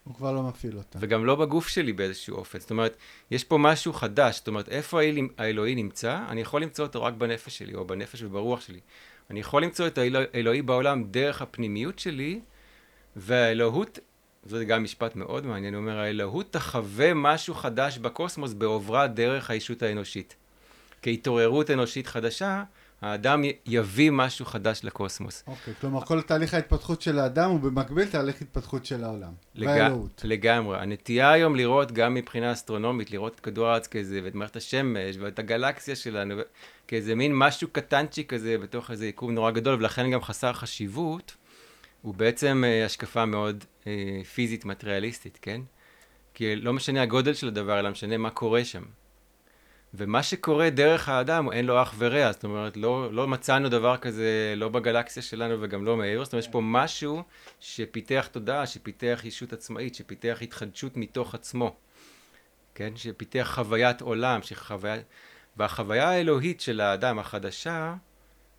הוא 0.04 0.14
כבר 0.14 0.32
לא 0.32 0.42
מפעיל 0.42 0.76
אותה. 0.76 0.98
וגם 1.02 1.24
לא 1.24 1.34
בגוף 1.34 1.68
שלי 1.68 1.92
באיזשהו 1.92 2.36
אופן. 2.36 2.60
זאת 2.60 2.70
אומרת, 2.70 2.96
יש 3.30 3.44
פה 3.44 3.58
משהו 3.58 3.92
חדש. 3.92 4.36
זאת 4.38 4.48
אומרת, 4.48 4.68
איפה 4.68 5.00
האל... 5.00 5.18
האלוהי 5.38 5.74
נמצא? 5.74 6.20
אני 6.28 6.40
יכול 6.40 6.62
למצוא 6.62 6.86
אותו 6.86 7.02
רק 7.02 7.14
בנפש 7.14 7.58
שלי, 7.58 7.74
או 7.74 7.84
בנפש 7.84 8.22
וברוח 8.22 8.60
שלי. 8.60 8.80
אני 9.30 9.40
יכול 9.40 9.62
למצוא 9.62 9.86
את 9.86 9.98
האלוהי 10.34 10.62
בעולם 10.62 11.04
דרך 11.04 11.42
הפנימיות 11.42 11.98
שלי, 11.98 12.40
והאלוהות, 13.16 13.98
זה 14.44 14.64
גם 14.64 14.84
משפט 14.84 15.16
מאוד 15.16 15.46
מעניין, 15.46 15.74
הוא 15.74 15.80
אומר, 15.80 15.98
האלוהות 15.98 16.52
תחווה 16.52 17.14
משהו 17.14 17.54
חדש 17.54 17.98
בקוסמוס 17.98 18.52
בעוברה 18.52 19.06
דרך 19.06 19.50
האישות 19.50 19.82
האנושית. 19.82 20.36
כהתעוררות 21.02 21.70
אנושית 21.70 22.06
חדשה, 22.06 22.64
האדם 23.00 23.42
יביא 23.66 24.10
משהו 24.10 24.44
חדש 24.44 24.80
לקוסמוס. 24.84 25.44
אוקיי, 25.46 25.74
okay, 25.74 25.80
כלומר 25.80 26.00
כל 26.00 26.22
תהליך 26.22 26.54
ההתפתחות 26.54 27.02
של 27.02 27.18
האדם 27.18 27.50
הוא 27.50 27.60
במקביל 27.60 28.06
תהליך 28.06 28.42
התפתחות 28.42 28.86
של 28.86 29.04
העולם. 29.04 29.32
לג... 29.54 29.66
והאלוהות. 29.66 30.20
לגמרי. 30.24 30.78
הנטייה 30.78 31.30
היום 31.30 31.56
לראות, 31.56 31.92
גם 31.92 32.14
מבחינה 32.14 32.52
אסטרונומית, 32.52 33.10
לראות 33.10 33.34
את 33.34 33.40
כדור 33.40 33.66
הארץ 33.66 33.86
כזה, 33.86 34.20
ואת 34.24 34.34
מערכת 34.34 34.56
השמש, 34.56 35.16
ואת 35.20 35.38
הגלקסיה 35.38 35.96
שלנו, 35.96 36.34
כאיזה 36.88 37.14
מין 37.14 37.32
משהו 37.34 37.68
קטנצ'י 37.72 38.24
כזה, 38.24 38.58
בתוך 38.58 38.90
איזה 38.90 39.06
יקום 39.06 39.34
נורא 39.34 39.50
גדול, 39.50 39.74
ולכן 39.74 40.10
גם 40.10 40.22
חסר 40.22 40.52
חשיבות, 40.52 41.34
הוא 42.02 42.14
בעצם 42.14 42.64
אה, 42.66 42.84
השקפה 42.84 43.24
מאוד 43.24 43.64
אה, 43.86 44.20
פיזית, 44.34 44.64
מטריאליסטית, 44.64 45.38
כן? 45.42 45.60
כי 46.34 46.56
לא 46.56 46.72
משנה 46.72 47.02
הגודל 47.02 47.34
של 47.34 47.48
הדבר, 47.48 47.78
אלא 47.78 47.90
משנה 47.90 48.16
מה 48.16 48.30
קורה 48.30 48.64
שם. 48.64 48.82
ומה 49.96 50.22
שקורה 50.22 50.70
דרך 50.70 51.08
האדם, 51.08 51.52
אין 51.52 51.66
לו 51.66 51.82
אח 51.82 51.94
ורע, 51.98 52.32
זאת 52.32 52.44
אומרת, 52.44 52.76
לא, 52.76 53.12
לא 53.12 53.28
מצאנו 53.28 53.68
דבר 53.68 53.96
כזה, 53.96 54.54
לא 54.56 54.68
בגלקסיה 54.68 55.22
שלנו 55.22 55.56
וגם 55.60 55.84
לא 55.84 55.96
מעבר, 55.96 56.24
זאת 56.24 56.32
אומרת, 56.32 56.44
יש 56.44 56.50
פה 56.50 56.60
משהו 56.60 57.22
שפיתח 57.60 58.28
תודעה, 58.32 58.66
שפיתח 58.66 59.20
אישות 59.24 59.52
עצמאית, 59.52 59.94
שפיתח 59.94 60.38
התחדשות 60.42 60.96
מתוך 60.96 61.34
עצמו, 61.34 61.76
כן? 62.74 62.92
שפיתח 62.96 63.50
חוויית 63.54 64.00
עולם, 64.00 64.42
שחוויה... 64.42 64.96
והחוויה 65.56 66.08
האלוהית 66.08 66.60
של 66.60 66.80
האדם 66.80 67.18
החדשה, 67.18 67.94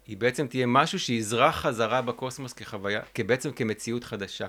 היא 0.08 0.18
בעצם 0.18 0.48
תהיה 0.48 0.66
משהו 0.66 1.00
שיזרח 1.00 1.56
חזרה 1.56 2.02
בקוסמוס 2.02 2.54
כחוויה, 2.54 3.02
בעצם 3.26 3.52
כמציאות 3.52 4.04
חדשה. 4.04 4.48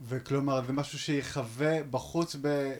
וכלומר, 0.00 0.62
זה 0.66 0.72
משהו 0.72 0.98
שיחווה 0.98 1.82
בחוץ 1.90 2.36
ב... 2.42 2.72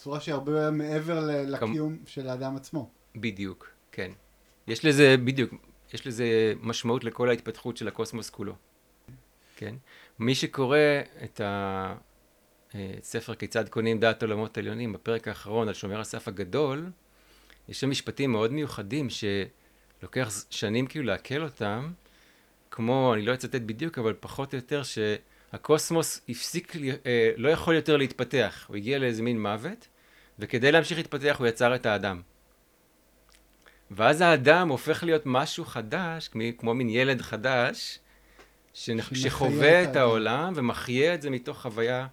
צורה 0.00 0.20
שהיא 0.20 0.34
הרבה 0.34 0.70
מעבר 0.70 1.20
לקיום 1.46 1.96
כמ... 1.96 2.06
של 2.06 2.28
האדם 2.28 2.56
עצמו. 2.56 2.90
בדיוק, 3.16 3.70
כן. 3.92 4.10
יש 4.66 4.84
לזה, 4.84 5.16
בדיוק, 5.24 5.54
יש 5.94 6.06
לזה 6.06 6.54
משמעות 6.60 7.04
לכל 7.04 7.28
ההתפתחות 7.28 7.76
של 7.76 7.88
הקוסמוס 7.88 8.30
כולו. 8.30 8.54
כן? 9.56 9.74
מי 10.18 10.34
שקורא 10.34 10.78
את 11.24 11.40
הספר 12.74 13.34
כיצד 13.34 13.68
קונים 13.68 14.00
דעת 14.00 14.22
עולמות 14.22 14.58
עליונים, 14.58 14.92
בפרק 14.92 15.28
האחרון 15.28 15.68
על 15.68 15.74
שומר 15.74 16.00
הסף 16.00 16.28
הגדול, 16.28 16.90
יש 17.68 17.80
שם 17.80 17.90
משפטים 17.90 18.32
מאוד 18.32 18.52
מיוחדים 18.52 19.08
שלוקח 19.10 20.30
שנים 20.50 20.86
כאילו 20.86 21.04
לעכל 21.04 21.42
אותם, 21.42 21.92
כמו, 22.70 23.14
אני 23.14 23.22
לא 23.22 23.34
אצטט 23.34 23.54
בדיוק, 23.54 23.98
אבל 23.98 24.14
פחות 24.20 24.54
או 24.54 24.58
יותר, 24.58 24.82
ש... 24.82 24.98
הקוסמוס 25.52 26.20
הפסיק, 26.28 26.76
אה, 27.06 27.30
לא 27.36 27.48
יכול 27.48 27.74
יותר 27.74 27.96
להתפתח, 27.96 28.64
הוא 28.68 28.76
הגיע 28.76 28.98
לאיזה 28.98 29.22
מין 29.22 29.42
מוות, 29.42 29.88
וכדי 30.38 30.72
להמשיך 30.72 30.98
להתפתח 30.98 31.36
הוא 31.38 31.46
יצר 31.46 31.74
את 31.74 31.86
האדם. 31.86 32.22
ואז 33.90 34.20
האדם 34.20 34.68
הופך 34.68 35.02
להיות 35.02 35.22
משהו 35.26 35.64
חדש, 35.64 36.28
כמו, 36.28 36.42
כמו 36.58 36.74
מין 36.74 36.88
ילד 36.88 37.22
חדש, 37.22 37.98
שחווה 38.72 39.84
את, 39.84 39.88
את 39.88 39.96
העולם 39.96 40.52
ומחיה 40.56 41.14
את 41.14 41.22
זה 41.22 41.30
מתוך 41.30 41.62
חוויה 41.62 42.06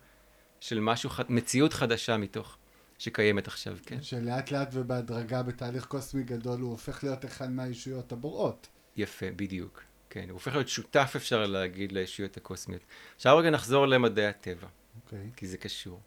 של 0.60 0.80
משהו, 0.80 1.10
מציאות 1.30 1.74
חדשה 1.74 2.18
מתוך, 2.18 2.58
שקיימת 2.98 3.48
עכשיו, 3.48 3.78
כן. 3.86 4.02
שלאט 4.02 4.52
לאט 4.52 4.70
ובהדרגה 4.74 5.44
בתהליך 5.44 5.86
קוסמי 5.86 6.24
גדול 6.24 6.62
הוא 6.62 6.72
הופך 6.72 7.04
להיות 7.04 7.26
אחד 7.26 7.52
מהישויות 7.52 8.12
הבוראות. 8.12 8.68
יפה, 8.96 9.26
בדיוק. 9.36 9.87
כן, 10.10 10.30
הוא 10.30 10.34
הופך 10.34 10.54
להיות 10.54 10.68
שותף, 10.68 11.14
אפשר 11.16 11.46
להגיד, 11.46 11.92
לישויות 11.92 12.38
הקוסמיות. 12.38 12.82
עכשיו 13.16 13.38
רגע 13.38 13.50
נחזור 13.50 13.86
למדעי 13.86 14.28
הטבע, 14.28 14.68
okay. 14.68 15.06
אוקיי. 15.06 15.30
כי 15.36 15.48
זה 15.48 15.58
קשור. 15.58 16.02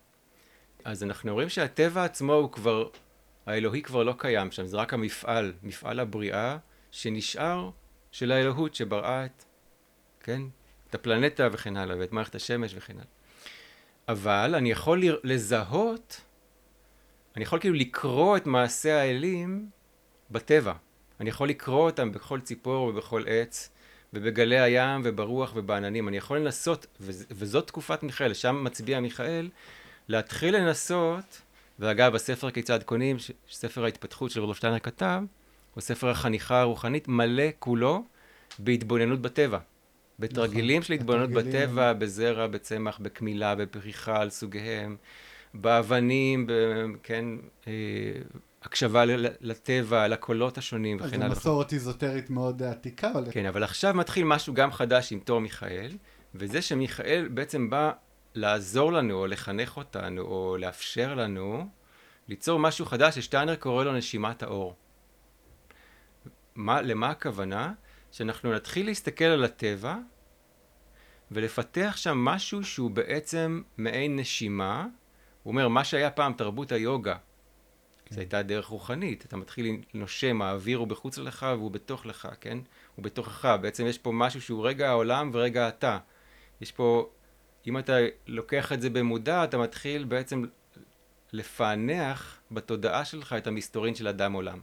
אז 0.84 1.02
אנחנו 1.02 1.32
רואים 1.34 1.48
שהטבע 1.48 2.04
עצמו 2.04 2.32
הוא 2.32 2.52
כבר, 2.52 2.88
האלוהי 3.46 3.82
כבר 3.82 4.02
לא 4.02 4.14
קיים 4.18 4.50
שם, 4.50 4.66
זה 4.66 4.76
רק 4.76 4.94
המפעל, 4.94 5.52
מפעל 5.62 6.00
הבריאה 6.00 6.56
שנשאר 6.90 7.70
של 8.12 8.32
האלוהות 8.32 8.74
שבראה 8.74 9.24
את, 9.24 9.44
כן, 10.20 10.42
את 10.88 10.94
הפלנטה 10.94 11.48
וכן 11.52 11.76
הלאה, 11.76 11.96
ואת 11.98 12.12
מערכת 12.12 12.34
השמש 12.34 12.74
וכן 12.76 12.94
הלאה. 12.94 13.06
אבל 14.08 14.54
אני 14.54 14.70
יכול 14.70 15.02
לזהות, 15.24 16.20
אני 17.36 17.44
יכול 17.44 17.60
כאילו 17.60 17.74
לקרוא 17.74 18.36
את 18.36 18.46
מעשי 18.46 18.90
האלים 18.90 19.70
בטבע. 20.30 20.72
אני 21.20 21.28
יכול 21.28 21.48
לקרוא 21.48 21.90
אותם 21.90 22.12
בכל 22.12 22.40
ציפור 22.40 22.86
ובכל 22.86 23.24
עץ, 23.26 23.70
ובגלי 24.14 24.60
הים 24.60 25.00
וברוח 25.04 25.52
ובעננים. 25.56 26.08
אני 26.08 26.16
יכול 26.16 26.38
לנסות, 26.38 26.86
וזאת 27.30 27.66
תקופת 27.66 28.02
מיכאל, 28.02 28.34
שם 28.34 28.64
מצביע 28.64 29.00
מיכאל, 29.00 29.48
להתחיל 30.08 30.56
לנסות, 30.56 31.40
ואגב, 31.78 32.14
הספר 32.14 32.50
כיצד 32.50 32.82
קונים, 32.82 33.16
ספר 33.50 33.84
ההתפתחות 33.84 34.30
של 34.30 34.40
רודולף 34.40 34.56
שטיינר 34.56 34.78
כתב, 34.78 35.22
הוא 35.74 35.82
ספר 35.82 36.08
החניכה 36.08 36.60
הרוחנית, 36.60 37.08
מלא 37.08 37.44
כולו 37.58 38.04
בהתבוננות 38.58 39.20
בטבע. 39.20 39.58
בתרגילים 40.18 40.78
נכון, 40.78 40.86
של 40.86 40.92
התבוננות 40.92 41.30
בטבע, 41.30 41.92
בזרע, 41.92 42.46
בצמח, 42.46 42.98
בקמילה, 42.98 43.54
בפריחה 43.54 44.20
על 44.20 44.30
סוגיהם, 44.30 44.96
באבנים, 45.54 46.46
ב, 46.46 46.52
כן, 47.02 47.24
אה, 47.66 47.72
הקשבה 48.62 49.04
לטבע, 49.40 50.08
לקולות 50.08 50.58
השונים 50.58 50.96
וכן 51.00 51.22
הלאה. 51.22 51.34
זו 51.34 51.40
מסורת 51.40 51.72
איזוטרית 51.72 52.30
מאוד 52.30 52.62
עתיקה. 52.62 53.10
אבל... 53.12 53.24
כן, 53.30 53.46
אבל 53.46 53.62
עכשיו 53.64 53.94
מתחיל 53.94 54.24
משהו 54.24 54.54
גם 54.54 54.72
חדש 54.72 55.12
עם 55.12 55.20
תור 55.20 55.40
מיכאל, 55.40 55.96
וזה 56.34 56.62
שמיכאל 56.62 57.28
בעצם 57.30 57.70
בא 57.70 57.92
לעזור 58.34 58.92
לנו, 58.92 59.14
או 59.14 59.26
לחנך 59.26 59.76
אותנו, 59.76 60.22
או 60.22 60.56
לאפשר 60.58 61.14
לנו 61.14 61.68
ליצור 62.28 62.58
משהו 62.58 62.86
חדש 62.86 63.14
ששטיינר 63.14 63.56
קורא 63.56 63.84
לו 63.84 63.92
נשימת 63.92 64.42
האור. 64.42 64.76
מה, 66.54 66.82
למה 66.82 67.10
הכוונה? 67.10 67.72
שאנחנו 68.12 68.52
נתחיל 68.52 68.86
להסתכל 68.86 69.24
על 69.24 69.44
הטבע 69.44 69.96
ולפתח 71.30 71.94
שם 71.96 72.18
משהו 72.18 72.64
שהוא 72.64 72.90
בעצם 72.90 73.62
מעין 73.76 74.18
נשימה. 74.18 74.86
הוא 75.42 75.50
אומר, 75.50 75.68
מה 75.68 75.84
שהיה 75.84 76.10
פעם 76.10 76.32
תרבות 76.32 76.72
היוגה, 76.72 77.16
כן. 78.10 78.14
זו 78.14 78.20
הייתה 78.20 78.42
דרך 78.42 78.66
רוחנית, 78.66 79.24
אתה 79.24 79.36
מתחיל 79.36 79.76
לנושם, 79.94 80.42
האוויר 80.42 80.78
הוא 80.78 80.86
בחוץ 80.86 81.18
לך 81.18 81.46
והוא 81.58 81.70
בתוך 81.70 82.06
לך, 82.06 82.28
כן? 82.40 82.58
הוא 82.96 83.04
בתוכך, 83.04 83.56
בעצם 83.62 83.86
יש 83.86 83.98
פה 83.98 84.12
משהו 84.12 84.40
שהוא 84.40 84.66
רגע 84.66 84.88
העולם 84.88 85.30
ורגע 85.32 85.68
אתה. 85.68 85.98
יש 86.60 86.72
פה, 86.72 87.10
אם 87.66 87.78
אתה 87.78 87.96
לוקח 88.26 88.72
את 88.72 88.80
זה 88.80 88.90
במודע, 88.90 89.44
אתה 89.44 89.58
מתחיל 89.58 90.04
בעצם 90.04 90.44
לפענח 91.32 92.40
בתודעה 92.50 93.04
שלך 93.04 93.32
את 93.32 93.46
המסתורין 93.46 93.94
של 93.94 94.08
אדם 94.08 94.32
עולם. 94.32 94.60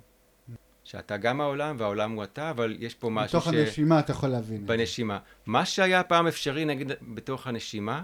שאתה 0.84 1.18
גם 1.18 1.42
העולם 1.42 1.76
והעולם 1.80 2.12
הוא 2.12 2.24
אתה, 2.24 2.50
אבל 2.50 2.76
יש 2.80 2.96
פה 2.96 3.10
משהו 3.10 3.42
ש... 3.42 3.48
בתוך 3.48 3.54
הנשימה 3.54 4.00
אתה 4.00 4.12
יכול 4.12 4.30
להבין. 4.30 4.66
בנשימה. 4.66 5.20
מה 5.46 5.66
שהיה 5.66 6.04
פעם 6.04 6.28
אפשרי, 6.28 6.66
נגיד, 6.66 6.92
בתוך 7.02 7.48
הנשימה, 7.48 8.04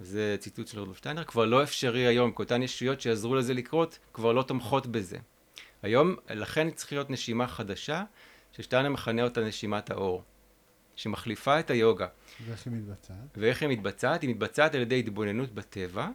זה 0.00 0.36
ציטוט 0.38 0.66
של 0.66 0.78
רודולף 0.78 0.96
שטיינר, 0.96 1.24
כבר 1.24 1.44
לא 1.44 1.62
אפשרי 1.62 2.06
היום, 2.06 2.30
כי 2.30 2.42
אותן 2.42 2.62
ישויות 2.62 3.00
שעזרו 3.00 3.34
לזה 3.34 3.54
לקרות, 3.54 3.98
כבר 4.12 4.32
לא 4.32 4.42
תומכות 4.42 4.86
בזה. 4.86 5.18
היום, 5.82 6.16
לכן 6.30 6.70
צריכה 6.70 6.96
להיות 6.96 7.10
נשימה 7.10 7.46
חדשה, 7.46 8.04
ששטיינר 8.52 8.88
מכנה 8.88 9.22
אותה 9.22 9.40
נשימת 9.40 9.90
האור, 9.90 10.22
שמחליפה 10.96 11.60
את 11.60 11.70
היוגה. 11.70 12.06
ואיך 12.46 12.66
היא 12.66 12.74
מתבצעת? 12.74 13.16
ואיך 13.36 13.62
היא 13.62 13.68
מתבצעת? 13.68 14.22
היא 14.22 14.30
מתבצעת 14.30 14.74
על 14.74 14.80
ידי 14.80 14.98
התבוננות 14.98 15.54
בטבע, 15.54 16.08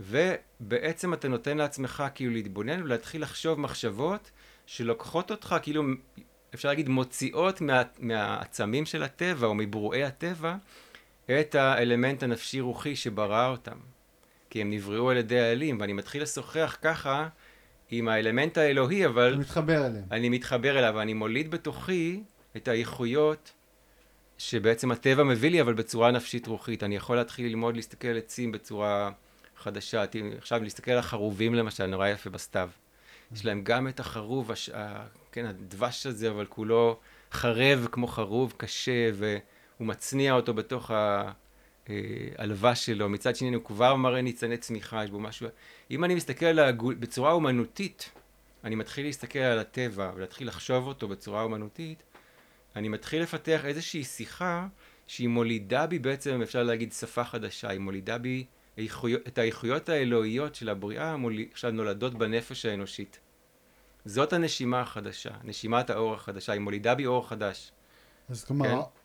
ובעצם 0.00 1.14
אתה 1.14 1.28
נותן 1.28 1.58
לעצמך 1.58 2.04
כאילו 2.14 2.32
להתבונן 2.32 2.82
ולהתחיל 2.82 3.22
לחשוב 3.22 3.60
מחשבות 3.60 4.30
שלוקחות 4.66 5.30
אותך, 5.30 5.56
כאילו, 5.62 5.82
אפשר 6.54 6.68
להגיד, 6.68 6.88
מוציאות 6.88 7.60
מה, 7.60 7.82
מהעצמים 7.98 8.86
של 8.86 9.02
הטבע 9.02 9.46
או 9.46 9.54
מברואי 9.54 10.04
הטבע, 10.04 10.56
את 11.30 11.54
האלמנט 11.54 12.22
הנפשי-רוחי 12.22 12.96
שברא 12.96 13.48
אותם. 13.48 13.76
כי 14.50 14.60
הם 14.60 14.70
נבראו 14.70 15.10
על 15.10 15.16
ידי 15.16 15.40
האלים, 15.40 15.80
ואני 15.80 15.92
מתחיל 15.92 16.22
לשוחח 16.22 16.76
ככה 16.82 17.28
עם 17.90 18.08
האלמנט 18.08 18.58
האלוהי, 18.58 19.06
אבל... 19.06 19.32
אתה 19.32 19.40
מתחבר 19.40 19.86
אליהם. 19.86 20.04
אני 20.10 20.28
מתחבר 20.28 20.78
אליו, 20.78 20.94
ואני 20.96 21.14
מוליד 21.14 21.50
בתוכי 21.50 22.22
את 22.56 22.68
האיכויות 22.68 23.52
שבעצם 24.38 24.90
הטבע 24.90 25.24
מביא 25.24 25.50
לי, 25.50 25.60
אבל 25.60 25.74
בצורה 25.74 26.10
נפשית-רוחית. 26.10 26.82
אני 26.82 26.96
יכול 26.96 27.16
להתחיל 27.16 27.46
ללמוד 27.46 27.76
להסתכל 27.76 28.08
על 28.08 28.18
עצים 28.18 28.52
בצורה 28.52 29.10
חדשה. 29.56 30.04
עכשיו 30.38 30.62
להסתכל 30.62 30.90
על 30.90 30.98
החרובים 30.98 31.54
למשל, 31.54 31.86
נורא 31.86 32.08
יפה 32.08 32.30
בסתיו. 32.30 32.70
יש 33.34 33.44
להם 33.44 33.64
גם 33.64 33.88
את 33.88 34.00
החרוב, 34.00 34.52
הש... 34.52 34.70
כן, 35.32 35.46
הדבש 35.46 36.06
הזה, 36.06 36.30
אבל 36.30 36.46
כולו 36.46 36.98
חרב 37.32 37.88
כמו 37.92 38.06
חרוב, 38.06 38.54
קשה, 38.56 39.10
ו... 39.12 39.36
הוא 39.80 39.86
מצניע 39.86 40.32
אותו 40.32 40.54
בתוך 40.54 40.90
העלווה 41.88 42.74
שלו, 42.74 43.08
מצד 43.08 43.36
שני 43.36 43.54
הוא 43.54 43.64
כבר 43.64 43.94
מראה 43.96 44.22
ניצני 44.22 44.56
צמיחה, 44.56 45.04
יש 45.04 45.10
בו 45.10 45.20
משהו... 45.20 45.48
אם 45.90 46.04
אני 46.04 46.14
מסתכל 46.14 46.46
על 46.46 46.58
הגול... 46.58 46.94
בצורה 46.94 47.32
אומנותית, 47.32 48.10
אני 48.64 48.74
מתחיל 48.74 49.06
להסתכל 49.06 49.38
על 49.38 49.58
הטבע 49.58 50.12
ולהתחיל 50.14 50.48
לחשוב 50.48 50.86
אותו 50.86 51.08
בצורה 51.08 51.42
אומנותית, 51.42 52.02
אני 52.76 52.88
מתחיל 52.88 53.22
לפתח 53.22 53.64
איזושהי 53.64 54.04
שיחה 54.04 54.66
שהיא 55.06 55.28
מולידה 55.28 55.86
בי 55.86 55.98
בעצם, 55.98 56.42
אפשר 56.42 56.62
להגיד, 56.62 56.92
שפה 56.92 57.24
חדשה, 57.24 57.68
היא 57.68 57.80
מולידה 57.80 58.18
בי 58.18 58.44
איכויות, 58.78 59.20
את 59.28 59.38
האיכויות 59.38 59.88
האלוהיות 59.88 60.54
של 60.54 60.68
הבריאה, 60.68 61.16
עכשיו 61.52 61.70
נולדות 61.70 62.14
בנפש 62.14 62.66
האנושית. 62.66 63.20
זאת 64.04 64.32
הנשימה 64.32 64.80
החדשה, 64.80 65.30
נשימת 65.44 65.90
האור 65.90 66.14
החדשה, 66.14 66.52
היא 66.52 66.60
מולידה 66.60 66.94
בי 66.94 67.06
אור 67.06 67.28
חדש. 67.28 67.72
אז 68.28 68.44
כלומר, 68.44 68.68
כן? 68.68 68.99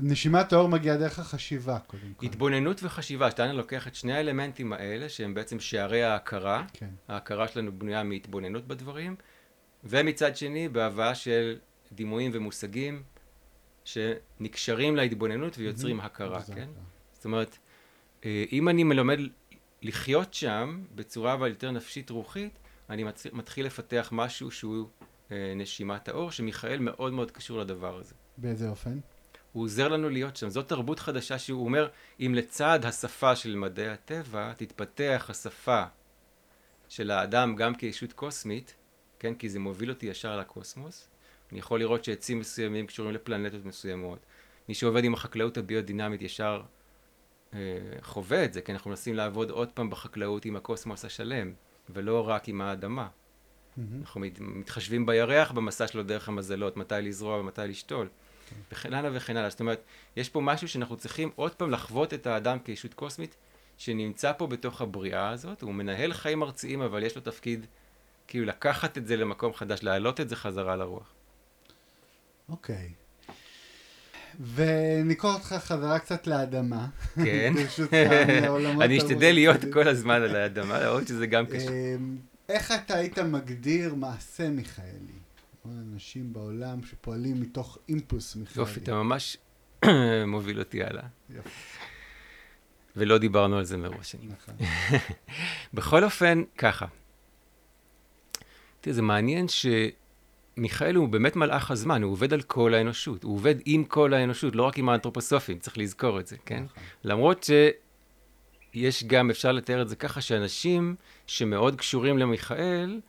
נשימת 0.00 0.52
האור 0.52 0.68
מגיעה 0.68 0.96
דרך 0.96 1.18
החשיבה, 1.18 1.78
קודם 1.86 2.14
כל. 2.16 2.26
התבוננות 2.26 2.82
וחשיבה, 2.82 3.30
שאתה 3.30 3.52
לוקח 3.52 3.88
את 3.88 3.94
שני 3.94 4.12
האלמנטים 4.12 4.72
האלה, 4.72 5.08
שהם 5.08 5.34
בעצם 5.34 5.60
שערי 5.60 6.02
ההכרה, 6.02 6.64
כן. 6.72 6.90
ההכרה 7.08 7.48
שלנו 7.48 7.78
בנויה 7.78 8.02
מהתבוננות 8.02 8.66
בדברים, 8.66 9.16
ומצד 9.84 10.36
שני, 10.36 10.68
בהבאה 10.68 11.14
של 11.14 11.58
דימויים 11.92 12.30
ומושגים 12.34 13.02
שנקשרים 13.84 14.96
להתבוננות 14.96 15.58
ויוצרים 15.58 16.00
הכרה, 16.00 16.42
כן? 16.42 16.68
זאת 17.12 17.24
אומרת, 17.24 17.58
אה, 18.24 18.44
אם 18.52 18.68
אני 18.68 18.84
מלמד 18.84 19.18
לחיות 19.82 20.34
שם 20.34 20.84
בצורה 20.94 21.34
אבל 21.34 21.48
יותר 21.48 21.70
נפשית 21.70 22.10
רוחית, 22.10 22.58
אני 22.90 23.04
מתחיל 23.32 23.66
לפתח 23.66 24.08
משהו 24.12 24.50
שהוא 24.50 24.88
אה, 25.32 25.52
נשימת 25.56 26.08
האור, 26.08 26.30
שמיכאל 26.30 26.78
מאוד 26.78 27.12
מאוד 27.12 27.30
קשור 27.30 27.58
לדבר 27.58 27.98
הזה. 27.98 28.14
באיזה 28.36 28.68
אופן? 28.68 28.98
הוא 29.54 29.64
עוזר 29.64 29.88
לנו 29.88 30.08
להיות 30.08 30.36
שם. 30.36 30.50
זאת 30.50 30.68
תרבות 30.68 30.98
חדשה 30.98 31.38
שהוא 31.38 31.64
אומר, 31.64 31.88
אם 32.20 32.32
לצד 32.34 32.84
השפה 32.84 33.36
של 33.36 33.56
מדעי 33.56 33.88
הטבע, 33.88 34.52
תתפתח 34.56 35.26
השפה 35.28 35.84
של 36.88 37.10
האדם 37.10 37.56
גם 37.56 37.74
כישות 37.74 38.12
קוסמית, 38.12 38.74
כן, 39.18 39.34
כי 39.34 39.48
זה 39.48 39.58
מוביל 39.58 39.90
אותי 39.90 40.06
ישר 40.06 40.36
לקוסמוס. 40.36 41.08
אני 41.52 41.58
יכול 41.58 41.80
לראות 41.80 42.04
שעצים 42.04 42.38
מסוימים 42.38 42.86
קשורים 42.86 43.14
לפלנטות 43.14 43.64
מסוימות. 43.64 44.18
מי 44.68 44.74
שעובד 44.74 45.04
עם 45.04 45.14
החקלאות 45.14 45.56
הביודינמית 45.56 46.22
ישר 46.22 46.62
אה, 47.54 47.58
חווה 48.02 48.44
את 48.44 48.52
זה, 48.52 48.60
כי 48.60 48.72
אנחנו 48.72 48.90
מנסים 48.90 49.14
לעבוד 49.14 49.50
עוד 49.50 49.68
פעם 49.68 49.90
בחקלאות 49.90 50.44
עם 50.44 50.56
הקוסמוס 50.56 51.04
השלם, 51.04 51.52
ולא 51.90 52.28
רק 52.28 52.48
עם 52.48 52.60
האדמה. 52.60 53.08
Mm-hmm. 53.08 53.80
אנחנו 54.00 54.20
מת, 54.20 54.40
מתחשבים 54.40 55.06
בירח 55.06 55.52
במסע 55.52 55.86
שלו 55.86 56.02
דרך 56.02 56.28
המזלות, 56.28 56.76
מתי 56.76 56.94
לזרוע 57.02 57.40
ומתי 57.40 57.62
לשתול. 57.68 58.08
וכן 58.72 58.94
הלאה 58.94 59.10
וכן 59.14 59.36
הלאה. 59.36 59.50
זאת 59.50 59.60
אומרת, 59.60 59.82
יש 60.16 60.28
פה 60.28 60.40
משהו 60.40 60.68
שאנחנו 60.68 60.96
צריכים 60.96 61.30
עוד 61.36 61.54
פעם 61.54 61.70
לחוות 61.70 62.14
את 62.14 62.26
האדם 62.26 62.58
כישות 62.58 62.94
קוסמית, 62.94 63.34
שנמצא 63.78 64.32
פה 64.32 64.46
בתוך 64.46 64.80
הבריאה 64.80 65.30
הזאת, 65.30 65.62
הוא 65.62 65.74
מנהל 65.74 66.12
חיים 66.12 66.42
ארציים, 66.42 66.82
אבל 66.82 67.02
יש 67.02 67.16
לו 67.16 67.22
תפקיד 67.22 67.66
כאילו 68.28 68.44
לקחת 68.46 68.98
את 68.98 69.06
זה 69.06 69.16
למקום 69.16 69.54
חדש, 69.54 69.82
להעלות 69.82 70.20
את 70.20 70.28
זה 70.28 70.36
חזרה 70.36 70.76
לרוח. 70.76 71.12
אוקיי. 72.48 72.90
Okay. 72.92 73.04
וניקור 74.54 75.32
אותך 75.32 75.46
חזרה 75.46 75.98
קצת 75.98 76.26
לאדמה. 76.26 76.86
כן. 77.14 77.54
אני 78.80 78.98
אשתדל 78.98 79.32
להיות 79.32 79.60
כל 79.72 79.88
הזמן 79.88 80.22
על 80.22 80.36
האדמה, 80.36 80.80
למרות 80.80 81.06
שזה 81.06 81.26
גם. 81.26 81.44
אמ, 81.52 82.16
איך 82.48 82.72
אתה 82.72 82.96
היית 82.96 83.18
מגדיר 83.18 83.94
מעשה 83.94 84.48
מיכאלי? 84.48 85.23
אנשים 85.70 86.32
בעולם 86.32 86.82
שפועלים 86.82 87.40
מתוך 87.40 87.78
אימפוס 87.88 88.36
מיכאלי. 88.36 88.60
יופי, 88.60 88.80
אתה 88.80 88.94
ממש 88.94 89.36
מוביל 90.26 90.58
אותי 90.58 90.84
הלאה. 90.84 91.06
יופי. 91.30 91.50
ולא 92.96 93.18
דיברנו 93.18 93.56
על 93.56 93.64
זה 93.64 93.76
מראש. 93.76 94.14
נכון. 94.14 94.54
בכל 95.74 96.04
אופן, 96.04 96.42
ככה. 96.58 96.86
תראה, 98.80 98.94
זה 98.94 99.02
מעניין 99.02 99.48
ש... 99.48 99.66
מיכאל 100.56 100.94
הוא 100.94 101.08
באמת 101.08 101.36
מלאך 101.36 101.70
הזמן, 101.70 102.02
הוא 102.02 102.12
עובד 102.12 102.32
על 102.32 102.42
כל 102.42 102.74
האנושות, 102.74 103.24
הוא 103.24 103.34
עובד 103.34 103.54
עם 103.64 103.84
כל 103.84 104.14
האנושות, 104.14 104.56
לא 104.56 104.62
רק 104.62 104.78
עם 104.78 104.88
האנתרופוסופים, 104.88 105.58
צריך 105.58 105.78
לזכור 105.78 106.20
את 106.20 106.26
זה, 106.26 106.36
כן? 106.46 106.62
נכון. 106.64 106.82
למרות 107.04 107.44
שיש 108.74 109.04
גם, 109.04 109.30
אפשר 109.30 109.52
לתאר 109.52 109.82
את 109.82 109.88
זה 109.88 109.96
ככה, 109.96 110.20
שאנשים 110.20 110.94
שמאוד 111.26 111.76
קשורים 111.76 112.18
למיכאל, 112.18 113.00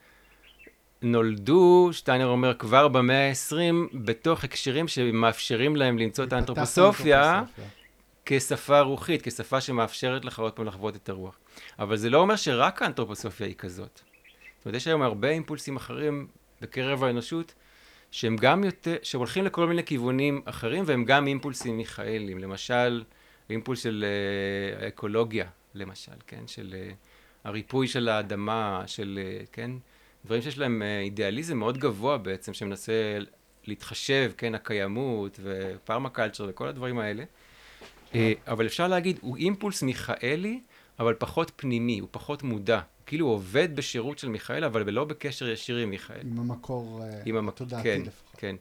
נולדו, 1.06 1.90
שטיינר 1.92 2.28
אומר, 2.28 2.54
כבר 2.54 2.88
במאה 2.88 3.30
ה-20, 3.30 3.76
בתוך 3.94 4.44
הקשרים 4.44 4.88
שמאפשרים 4.88 5.76
להם 5.76 5.98
למצוא 5.98 6.24
את 6.24 6.34
האנתרופוסופיה 6.34 7.44
כשפה 8.26 8.80
רוחית, 8.80 9.22
כשפה 9.22 9.62
שמאפשרת 9.62 10.26
לך 10.26 10.40
עוד 10.40 10.54
פעם 10.54 10.66
לחוות 10.66 10.96
את 10.96 11.10
הרוח. 11.10 11.38
אבל 11.80 11.98
זה 11.98 12.10
לא 12.10 12.18
אומר 12.18 12.36
שרק 12.36 12.82
האנתרופוסופיה 12.82 13.48
היא 13.48 13.56
כזאת. 13.56 14.02
זאת 14.58 14.66
אומרת, 14.66 14.76
יש 14.76 14.88
היום 14.88 15.02
הרבה 15.02 15.30
אימפולסים 15.30 15.76
אחרים 15.76 16.28
בקרב 16.62 17.04
האנושות, 17.04 17.54
שהם 18.12 18.36
גם 18.36 18.64
יותר, 18.64 18.96
שהולכים 19.04 19.46
לכל 19.46 19.68
מיני 19.68 19.84
כיוונים 19.84 20.42
אחרים, 20.46 20.84
והם 20.88 21.06
גם 21.06 21.28
אימפולסים 21.28 21.78
מיכאלים. 21.78 22.40
למשל, 22.40 23.04
אימפולס 23.50 23.84
של 23.84 24.06
אה, 24.82 24.88
אקולוגיה, 24.88 25.48
למשל, 25.76 26.12
כן? 26.28 26.48
של 26.48 26.76
אה, 26.78 26.92
הריפוי 27.44 27.88
של 27.88 28.10
האדמה, 28.10 28.84
של, 28.88 29.20
אה, 29.24 29.46
כן? 29.52 29.72
דברים 30.26 30.42
שיש 30.42 30.58
להם 30.58 30.82
אידיאליזם 30.82 31.58
מאוד 31.58 31.78
גבוה 31.78 32.18
בעצם, 32.18 32.54
שמנסה 32.54 33.18
להתחשב, 33.68 34.32
כן? 34.38 34.56
הקיימות 34.56 35.40
ופרמקלצ'ר 35.44 36.46
וכל 36.50 36.68
הדברים 36.68 37.00
האלה. 37.00 37.24
אבל 38.48 38.66
אפשר 38.66 38.88
להגיד, 38.88 39.20
הוא 39.22 39.38
אימפולס 39.38 39.84
מיכאלי, 39.84 40.60
אבל 41.00 41.14
פחות 41.14 41.52
פנימי, 41.56 42.00
הוא 42.00 42.10
פחות 42.12 42.44
מודע. 42.44 42.80
כאילו 43.06 43.26
הוא 43.26 43.34
עובד 43.34 43.76
בשירות 43.76 44.20
של 44.20 44.30
מיכאל, 44.30 44.64
אבל 44.64 44.94
לא 44.94 45.04
בקשר 45.06 45.50
ישיר 45.50 45.78
עם 45.78 45.90
מיכאל. 45.90 46.22
עם 46.22 46.40
המקור 46.40 47.02
אה, 47.04 47.22
עם 47.26 47.36
המק... 47.38 47.54
התודעתי 47.54 47.84
כן, 47.84 48.02
לפחות. 48.06 48.36
כן. 48.38 48.56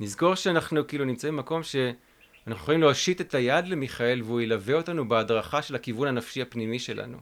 נזכור 0.00 0.34
שאנחנו 0.34 0.86
כאילו 0.86 1.04
נמצאים 1.04 1.36
במקום 1.36 1.62
שאנחנו 1.62 2.62
יכולים 2.62 2.80
להושיט 2.80 3.20
את 3.20 3.34
היד 3.34 3.66
למיכאל, 3.66 4.22
והוא 4.22 4.40
ילווה 4.40 4.74
אותנו 4.74 5.08
בהדרכה 5.08 5.62
של 5.62 5.74
הכיוון 5.74 6.08
הנפשי 6.08 6.42
הפנימי 6.42 6.78
שלנו. 6.78 7.18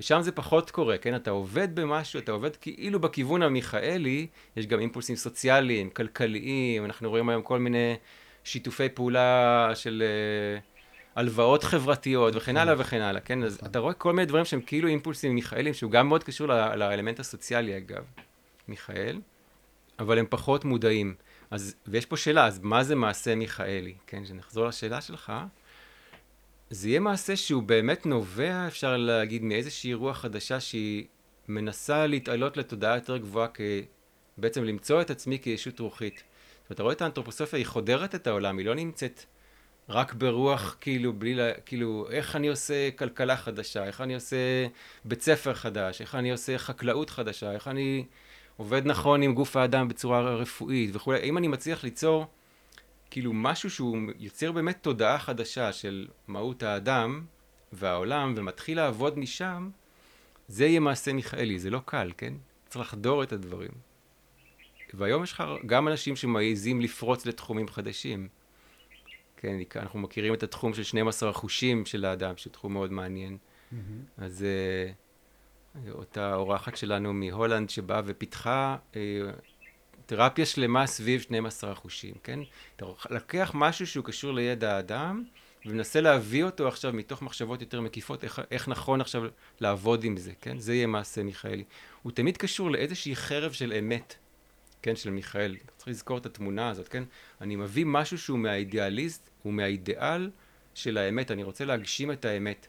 ושם 0.00 0.20
זה 0.22 0.32
פחות 0.32 0.70
קורה, 0.70 0.98
כן? 0.98 1.16
אתה 1.16 1.30
עובד 1.30 1.74
במשהו, 1.74 2.20
אתה 2.20 2.32
עובד 2.32 2.56
כאילו 2.56 3.00
בכיוון 3.00 3.42
המיכאלי, 3.42 4.26
יש 4.56 4.66
גם 4.66 4.80
אימפולסים 4.80 5.16
סוציאליים, 5.16 5.90
כלכליים, 5.90 6.84
אנחנו 6.84 7.10
רואים 7.10 7.28
היום 7.28 7.42
כל 7.42 7.58
מיני 7.58 7.96
שיתופי 8.44 8.88
פעולה 8.88 9.70
של... 9.74 10.02
Uh, 10.02 10.70
הלוואות 11.14 11.64
חברתיות 11.64 12.36
וכן 12.36 12.56
הלאה 12.56 12.74
וכן 12.78 13.00
הלאה, 13.00 13.20
כן? 13.20 13.42
אז 13.42 13.60
אתה 13.66 13.78
רואה 13.78 13.92
כל 13.94 14.12
מיני 14.12 14.26
דברים 14.26 14.44
שהם 14.44 14.60
כאילו 14.60 14.88
אימפולסים 14.88 15.34
מיכאלים, 15.34 15.74
שהוא 15.74 15.90
גם 15.90 16.08
מאוד 16.08 16.24
קשור 16.24 16.46
לאלמנט 16.46 17.20
הסוציאלי 17.20 17.76
אגב, 17.76 18.04
מיכאל, 18.68 19.20
אבל 19.98 20.18
הם 20.18 20.26
פחות 20.30 20.64
מודעים. 20.64 21.14
אז, 21.50 21.74
ויש 21.86 22.06
פה 22.06 22.16
שאלה, 22.16 22.46
אז 22.46 22.60
מה 22.62 22.84
זה 22.84 22.94
מעשה 22.94 23.34
מיכאלי? 23.34 23.94
כן, 24.06 24.26
שנחזור 24.26 24.66
לשאלה 24.66 25.00
שלך. 25.00 25.32
זה 26.70 26.88
יהיה 26.88 27.00
מעשה 27.00 27.36
שהוא 27.36 27.62
באמת 27.62 28.06
נובע, 28.06 28.66
אפשר 28.66 28.96
להגיד, 28.96 29.42
מאיזושהי 29.42 29.94
רוח 29.94 30.18
חדשה 30.18 30.60
שהיא 30.60 31.04
מנסה 31.48 32.06
להתעלות 32.06 32.56
לתודעה 32.56 32.94
יותר 32.94 33.16
גבוהה, 33.16 33.48
בעצם 34.38 34.64
למצוא 34.64 35.00
את 35.00 35.10
עצמי 35.10 35.38
כישות 35.42 35.80
רוחית. 35.80 36.22
ואתה 36.70 36.82
רואה 36.82 36.94
את 36.94 37.02
האנתרופוסופיה, 37.02 37.58
היא 37.58 37.66
חודרת 37.66 38.14
את 38.14 38.26
העולם, 38.26 38.58
היא 38.58 38.66
לא 38.66 38.74
נמצאת 38.74 39.24
רק 39.88 40.14
ברוח, 40.14 40.76
כאילו, 40.80 41.12
בלי, 41.12 41.34
לה, 41.34 41.52
כאילו, 41.66 42.06
איך 42.10 42.36
אני 42.36 42.48
עושה 42.48 42.90
כלכלה 42.90 43.36
חדשה, 43.36 43.84
איך 43.84 44.00
אני 44.00 44.14
עושה 44.14 44.36
בית 45.04 45.22
ספר 45.22 45.54
חדש, 45.54 46.00
איך 46.00 46.14
אני 46.14 46.32
עושה 46.32 46.58
חקלאות 46.58 47.10
חדשה, 47.10 47.52
איך 47.52 47.68
אני 47.68 48.04
עובד 48.56 48.82
נכון 48.86 49.22
עם 49.22 49.34
גוף 49.34 49.56
האדם 49.56 49.88
בצורה 49.88 50.34
רפואית 50.34 50.96
וכולי. 50.96 51.20
אם 51.22 51.38
אני 51.38 51.48
מצליח 51.48 51.84
ליצור, 51.84 52.26
כאילו, 53.10 53.32
משהו 53.32 53.70
שהוא 53.70 53.98
יוצר 54.18 54.52
באמת 54.52 54.82
תודעה 54.82 55.18
חדשה 55.18 55.72
של 55.72 56.08
מהות 56.28 56.62
האדם 56.62 57.24
והעולם, 57.72 58.34
ומתחיל 58.36 58.76
לעבוד 58.76 59.18
משם, 59.18 59.70
זה 60.48 60.66
יהיה 60.66 60.80
מעשה 60.80 61.12
מיכאלי, 61.12 61.58
זה 61.58 61.70
לא 61.70 61.80
קל, 61.84 62.12
כן? 62.16 62.34
צריך 62.68 62.80
לחדור 62.80 63.22
את 63.22 63.32
הדברים. 63.32 63.70
והיום 64.94 65.22
יש 65.22 65.32
לך 65.32 65.44
גם 65.66 65.88
אנשים 65.88 66.16
שמעיזים 66.16 66.80
לפרוץ 66.80 67.26
לתחומים 67.26 67.68
חדשים. 67.68 68.28
כן, 69.36 69.56
אנחנו 69.76 69.98
מכירים 69.98 70.34
את 70.34 70.42
התחום 70.42 70.74
של 70.74 70.82
12 70.82 71.30
החושים 71.30 71.86
של 71.86 72.04
האדם, 72.04 72.36
שהוא 72.36 72.52
תחום 72.52 72.72
מאוד 72.72 72.92
מעניין. 72.92 73.38
Mm-hmm. 73.38 73.76
אז 74.16 74.44
uh, 75.76 75.90
אותה 75.90 76.34
אורחת 76.34 76.76
שלנו 76.76 77.12
מהולנד 77.12 77.70
שבאה 77.70 78.00
ופיתחה 78.04 78.76
uh, 78.92 78.96
תרפיה 80.10 80.46
שלמה 80.46 80.86
סביב 80.86 81.20
12 81.20 81.72
החושים, 81.72 82.14
כן? 82.24 82.40
אתה 82.76 82.84
לוקח 83.10 83.52
משהו 83.54 83.86
שהוא 83.86 84.04
קשור 84.04 84.32
לידע 84.32 84.76
האדם, 84.76 85.24
ומנסה 85.66 86.00
להביא 86.00 86.44
אותו 86.44 86.68
עכשיו 86.68 86.92
מתוך 86.92 87.22
מחשבות 87.22 87.60
יותר 87.60 87.80
מקיפות, 87.80 88.24
איך, 88.24 88.40
איך 88.50 88.68
נכון 88.68 89.00
עכשיו 89.00 89.22
לעבוד 89.60 90.04
עם 90.04 90.16
זה, 90.16 90.32
כן? 90.40 90.58
זה 90.58 90.74
יהיה 90.74 90.86
מעשה 90.86 91.22
מיכאלי. 91.22 91.64
הוא 92.02 92.12
תמיד 92.12 92.36
קשור 92.36 92.70
לאיזושהי 92.70 93.16
חרב 93.16 93.52
של 93.52 93.72
אמת. 93.72 94.14
כן, 94.82 94.96
של 94.96 95.10
מיכאל. 95.10 95.56
צריך 95.76 95.88
לזכור 95.88 96.18
את 96.18 96.26
התמונה 96.26 96.68
הזאת, 96.68 96.88
כן? 96.88 97.04
אני 97.40 97.56
מביא 97.56 97.84
משהו 97.86 98.18
שהוא 98.18 98.38
מהאידיאליסט, 98.38 99.30
הוא 99.42 99.52
מהאידיאל, 99.52 100.30
של 100.74 100.98
האמת, 100.98 101.30
אני 101.30 101.42
רוצה 101.42 101.64
להגשים 101.64 102.12
את 102.12 102.24
האמת. 102.24 102.66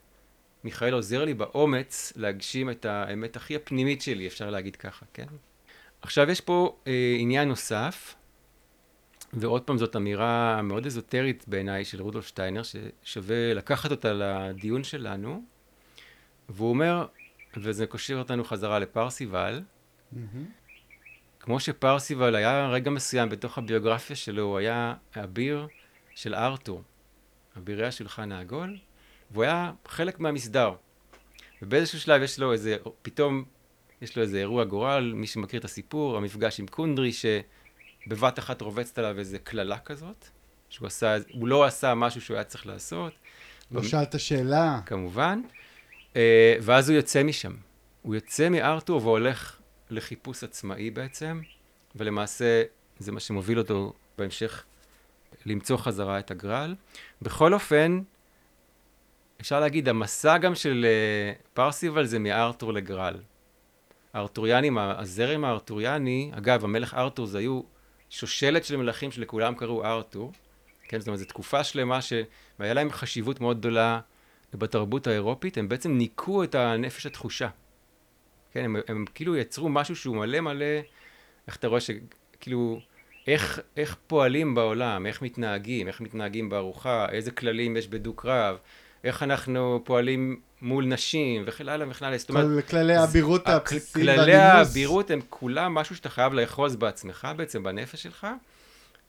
מיכאל 0.63 0.93
עוזר 0.93 1.25
לי 1.25 1.33
באומץ 1.33 2.13
להגשים 2.15 2.69
את 2.69 2.85
האמת 2.85 3.35
הכי 3.35 3.55
הפנימית 3.55 4.01
שלי, 4.01 4.27
אפשר 4.27 4.49
להגיד 4.49 4.75
ככה, 4.75 5.05
כן? 5.13 5.27
עכשיו 6.01 6.29
יש 6.29 6.41
פה 6.41 6.77
אה, 6.87 7.15
עניין 7.19 7.47
נוסף, 7.47 8.15
ועוד 9.33 9.61
פעם 9.61 9.77
זאת 9.77 9.95
אמירה 9.95 10.61
מאוד 10.61 10.85
אזוטרית 10.85 11.45
בעיניי 11.47 11.85
של 11.85 12.01
רודולף 12.01 12.27
שטיינר, 12.27 12.61
ששווה 12.63 13.53
לקחת 13.53 13.91
אותה 13.91 14.13
לדיון 14.13 14.83
שלנו, 14.83 15.43
והוא 16.49 16.69
אומר, 16.69 17.05
וזה 17.57 17.87
קושר 17.87 18.17
אותנו 18.17 18.43
חזרה 18.43 18.79
לפרסיבל, 18.79 19.61
mm-hmm. 19.61 20.17
כמו 21.39 21.59
שפרסיבל 21.59 22.35
היה 22.35 22.67
רגע 22.67 22.91
מסוים 22.91 23.29
בתוך 23.29 23.57
הביוגרפיה 23.57 24.15
שלו, 24.15 24.43
הוא 24.43 24.57
היה 24.57 24.93
אביר 25.15 25.67
של 26.15 26.35
ארתור, 26.35 26.83
אבירי 27.57 27.87
השולחן 27.87 28.31
העגול, 28.31 28.77
והוא 29.31 29.43
היה 29.43 29.71
חלק 29.87 30.19
מהמסדר. 30.19 30.73
ובאיזשהו 31.61 31.99
שלב 31.99 32.21
יש 32.21 32.39
לו 32.39 32.53
איזה, 32.53 32.77
פתאום 33.01 33.43
יש 34.01 34.15
לו 34.15 34.23
איזה 34.23 34.39
אירוע 34.39 34.63
גורל, 34.63 35.13
מי 35.15 35.27
שמכיר 35.27 35.59
את 35.59 35.65
הסיפור, 35.65 36.17
המפגש 36.17 36.59
עם 36.59 36.67
קונדרי, 36.67 37.11
שבבת 37.11 38.39
אחת 38.39 38.61
רובצת 38.61 38.97
עליו 38.97 39.19
איזה 39.19 39.39
קללה 39.39 39.79
כזאת, 39.79 40.27
שהוא 40.69 40.87
עשה, 40.87 41.17
הוא 41.31 41.47
לא 41.47 41.65
עשה 41.65 41.95
משהו 41.95 42.21
שהוא 42.21 42.35
היה 42.35 42.43
צריך 42.43 42.67
לעשות. 42.67 43.13
לא 43.71 43.83
שאלת 43.83 44.19
שאלה. 44.19 44.79
כמובן. 44.85 45.41
אה, 46.15 46.55
ואז 46.61 46.89
הוא 46.89 46.95
יוצא 46.95 47.23
משם. 47.23 47.53
הוא 48.01 48.15
יוצא 48.15 48.49
מארתור 48.49 49.05
והולך 49.05 49.59
לחיפוש 49.89 50.43
עצמאי 50.43 50.89
בעצם, 50.89 51.41
ולמעשה 51.95 52.63
זה 52.99 53.11
מה 53.11 53.19
שמוביל 53.19 53.59
אותו 53.59 53.93
בהמשך 54.17 54.63
למצוא 55.45 55.77
חזרה 55.77 56.19
את 56.19 56.31
הגרל. 56.31 56.75
בכל 57.21 57.53
אופן, 57.53 58.01
אפשר 59.41 59.59
להגיד, 59.59 59.89
המסע 59.89 60.37
גם 60.37 60.55
של 60.55 60.85
uh, 60.85 61.41
פרסיבל 61.53 62.05
זה 62.05 62.19
מארתור 62.19 62.73
לגרל. 62.73 63.15
הארתוריאנים, 64.13 64.77
הזרם 64.77 65.45
הארתוריאני, 65.45 66.31
אגב, 66.33 66.63
המלך 66.63 66.93
ארתור 66.93 67.25
זה 67.25 67.37
היו 67.37 67.61
שושלת 68.09 68.65
של 68.65 68.77
מלכים 68.77 69.11
שלכולם 69.11 69.55
קראו 69.55 69.85
ארתור, 69.85 70.31
כן, 70.87 70.99
זאת 70.99 71.07
אומרת, 71.07 71.19
זו 71.19 71.25
תקופה 71.25 71.63
שלמה 71.63 72.01
ש... 72.01 72.13
והיה 72.59 72.73
להם 72.73 72.91
חשיבות 72.91 73.41
מאוד 73.41 73.59
גדולה 73.59 73.99
בתרבות 74.53 75.07
האירופית, 75.07 75.57
הם 75.57 75.69
בעצם 75.69 75.97
ניקו 75.97 76.43
את 76.43 76.55
הנפש 76.55 77.05
התחושה. 77.05 77.47
כן, 78.51 78.63
הם, 78.63 78.75
הם 78.87 79.05
כאילו 79.15 79.35
יצרו 79.35 79.69
משהו 79.69 79.95
שהוא 79.95 80.15
מלא 80.15 80.39
מלא, 80.39 80.65
איך 81.47 81.55
אתה 81.55 81.67
רואה 81.67 81.79
שכאילו, 81.79 82.79
איך, 83.27 83.59
איך 83.77 83.97
פועלים 84.07 84.55
בעולם, 84.55 85.05
איך 85.05 85.21
מתנהגים, 85.21 85.87
איך 85.87 86.01
מתנהגים 86.01 86.49
בארוחה, 86.49 87.05
איזה 87.11 87.31
כללים 87.31 87.77
יש 87.77 87.87
בדו-קרב, 87.87 88.57
איך 89.03 89.23
אנחנו 89.23 89.81
פועלים 89.83 90.39
מול 90.61 90.85
נשים 90.85 91.43
וכן 91.47 91.69
הלאה 91.69 91.87
וכן 91.89 92.05
הלאה. 92.05 92.19
כל 92.19 92.61
כללי 92.61 92.95
האבירות 92.95 93.47
הבסיסיים 93.47 94.07
והנימוס. 94.07 94.25
כללי 94.25 94.37
האבירות 94.37 95.11
הם 95.11 95.19
כולם 95.29 95.73
משהו 95.73 95.95
שאתה 95.95 96.09
חייב 96.09 96.33
לאחוז 96.33 96.75
בעצמך 96.75 97.27
בעצם, 97.37 97.63
בנפש 97.63 98.03
שלך, 98.03 98.27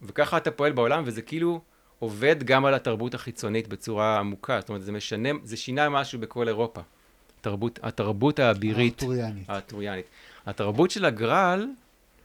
וככה 0.01 0.37
אתה 0.37 0.51
פועל 0.51 0.71
בעולם, 0.71 1.03
וזה 1.05 1.21
כאילו 1.21 1.61
עובד 1.99 2.43
גם 2.43 2.65
על 2.65 2.73
התרבות 2.73 3.13
החיצונית 3.13 3.67
בצורה 3.67 4.19
עמוקה. 4.19 4.59
זאת 4.59 4.69
אומרת, 4.69 4.83
זה 4.83 4.91
משנה, 4.91 5.29
זה 5.43 5.57
שינה 5.57 5.89
משהו 5.89 6.19
בכל 6.19 6.47
אירופה. 6.47 6.81
התרבות, 7.39 7.79
התרבות 7.83 8.39
האבירית. 8.39 9.01
הארתוריאנית. 9.01 9.49
הארתוריאנית. 9.49 10.05
התרבות 10.45 10.91
של 10.91 11.05
הגרל, 11.05 11.67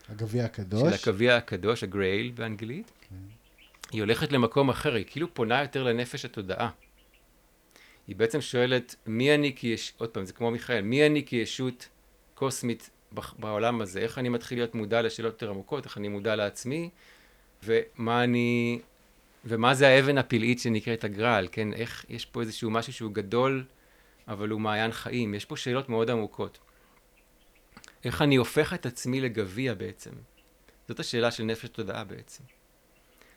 הגביע 0.09 0.45
הקדוש. 0.45 0.95
של 0.95 1.11
הגביע 1.11 1.37
הקדוש, 1.37 1.83
הגרייל 1.83 2.33
באנגלית, 2.35 2.93
כן. 3.11 3.17
היא 3.93 4.03
הולכת 4.03 4.33
למקום 4.33 4.69
אחר, 4.69 4.95
היא 4.95 5.05
כאילו 5.09 5.35
פונה 5.35 5.61
יותר 5.63 5.83
לנפש 5.83 6.25
התודעה. 6.25 6.69
היא 8.09 8.17
בעצם 8.17 8.41
שואלת, 8.41 8.95
מי 9.07 9.35
אני 9.35 9.55
כיש... 9.57 9.93
עוד 9.97 10.09
פעם, 10.09 10.27
זה 10.27 10.33
כמו 10.33 10.51
מיכאל, 10.51 10.83
מי 10.83 11.07
אני 11.07 11.27
כישות 11.27 11.89
קוסמית 12.35 12.91
בעולם 13.39 13.81
הזה? 13.81 14.01
איך 14.01 14.19
אני 14.19 14.29
מתחיל 14.29 14.59
להיות 14.59 14.75
מודע 14.75 15.03
לשאלות 15.03 15.33
יותר 15.33 15.51
עמוקות? 15.51 15.85
איך 15.85 15.99
אני 15.99 16.09
מודע 16.09 16.37
לעצמי? 16.37 16.91
ומה 17.65 18.25
אני... 18.25 18.81
ומה 19.45 19.75
זה 19.75 19.89
האבן 19.89 20.19
הפלאית 20.19 20.59
שנקראת 20.59 21.05
הגרל, 21.05 21.49
כן? 21.53 21.73
איך 21.73 22.05
יש 22.09 22.27
פה 22.27 22.41
איזשהו 22.41 22.71
משהו 22.71 22.93
שהוא 22.93 23.13
גדול, 23.13 23.65
אבל 24.29 24.49
הוא 24.49 24.61
מעיין 24.61 24.93
חיים. 24.93 25.35
יש 25.35 25.45
פה 25.45 25.57
שאלות 25.57 25.89
מאוד 25.89 26.11
עמוקות. 26.11 26.59
איך 28.05 28.23
אני 28.23 28.37
הופך 28.37 28.75
את 28.75 28.87
עצמי 28.87 29.21
לגביע 29.21 29.75
בעצם? 29.75 30.11
זאת 30.89 31.01
השאלה 31.01 31.31
של 31.31 31.45
נפש 31.45 31.69
תודעה 31.69 32.05
בעצם. 32.05 32.45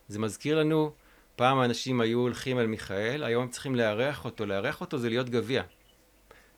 זה 0.08 0.20
מזכיר 0.20 0.60
לנו 0.60 0.92
פעם 1.36 1.62
אנשים 1.62 2.02
היו 2.02 2.20
הולכים 2.20 2.60
אל 2.60 2.68
מיכאל, 2.68 3.24
היום 3.24 3.44
הם 3.44 3.50
צריכים 3.50 3.76
לארח 3.76 4.26
אותו. 4.26 4.46
לארח 4.46 4.82
אותו 4.82 4.98
זה 4.98 5.10
להיות 5.10 5.30
גביע. 5.30 5.64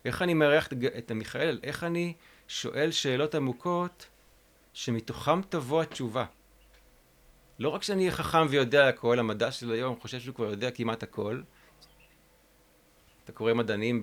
איך 0.04 0.22
אני 0.22 0.34
מארח 0.34 0.68
את 0.98 1.12
מיכאל? 1.12 1.60
איך 1.62 1.84
אני 1.84 2.14
שואל 2.48 2.90
שאלות 2.90 3.34
עמוקות 3.34 4.06
שמתוכם 4.72 5.42
תבוא 5.42 5.82
התשובה? 5.82 6.24
לא 7.58 7.68
רק 7.68 7.82
שאני 7.82 8.02
אהיה 8.02 8.12
חכם 8.12 8.46
ויודע 8.48 8.88
הכל, 8.88 9.18
המדע 9.18 9.50
של 9.50 9.72
היום 9.72 9.96
חושב 10.00 10.20
שהוא 10.20 10.34
כבר 10.34 10.50
יודע 10.50 10.70
כמעט 10.70 11.02
הכל. 11.02 11.40
אתה 13.24 13.32
קורא 13.32 13.54
מדענים 13.54 14.00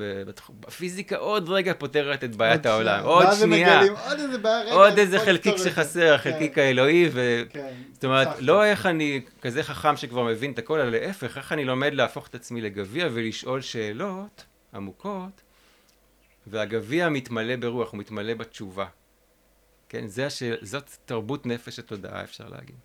בפיזיקה, 0.59 1.15
עוד 1.15 1.49
רגע 1.49 1.73
פותרת 1.77 2.23
את 2.23 2.35
בעיית 2.35 2.65
העולם. 2.65 3.03
עוד 3.03 3.27
שנייה. 3.39 3.81
עוד 3.81 4.19
איזה 4.19 4.37
בעיה, 4.37 4.73
עוד 4.73 4.97
איזה 4.97 5.19
חלקיק 5.19 5.57
שחסר, 5.57 6.13
החלקיק 6.13 6.55
כן. 6.55 6.61
האלוהי. 6.61 7.09
כן, 7.49 7.73
זאת 7.93 8.05
אומרת, 8.05 8.27
לא 8.39 8.65
איך 8.65 8.85
אני 8.85 9.21
כזה 9.41 9.63
חכם 9.63 9.97
שכבר 9.97 10.23
מבין 10.23 10.51
את 10.51 10.59
הכל, 10.59 10.79
אלא 10.79 10.89
להפך, 10.89 11.37
איך 11.37 11.51
אני 11.51 11.65
לומד 11.65 11.93
להפוך 11.93 12.27
את 12.27 12.35
עצמי 12.35 12.61
לגביע 12.61 13.07
ולשאול 13.11 13.61
שאלות 13.61 14.45
עמוקות, 14.73 15.41
והגביע 16.47 17.09
מתמלא 17.09 17.55
ברוח, 17.55 17.91
הוא 17.91 17.99
מתמלא 17.99 18.33
בתשובה. 18.33 18.85
כן, 19.89 20.05
זאת 20.61 20.89
תרבות 21.05 21.45
נפש 21.45 21.79
התודעה, 21.79 22.23
אפשר 22.23 22.49
להגיד. 22.49 22.75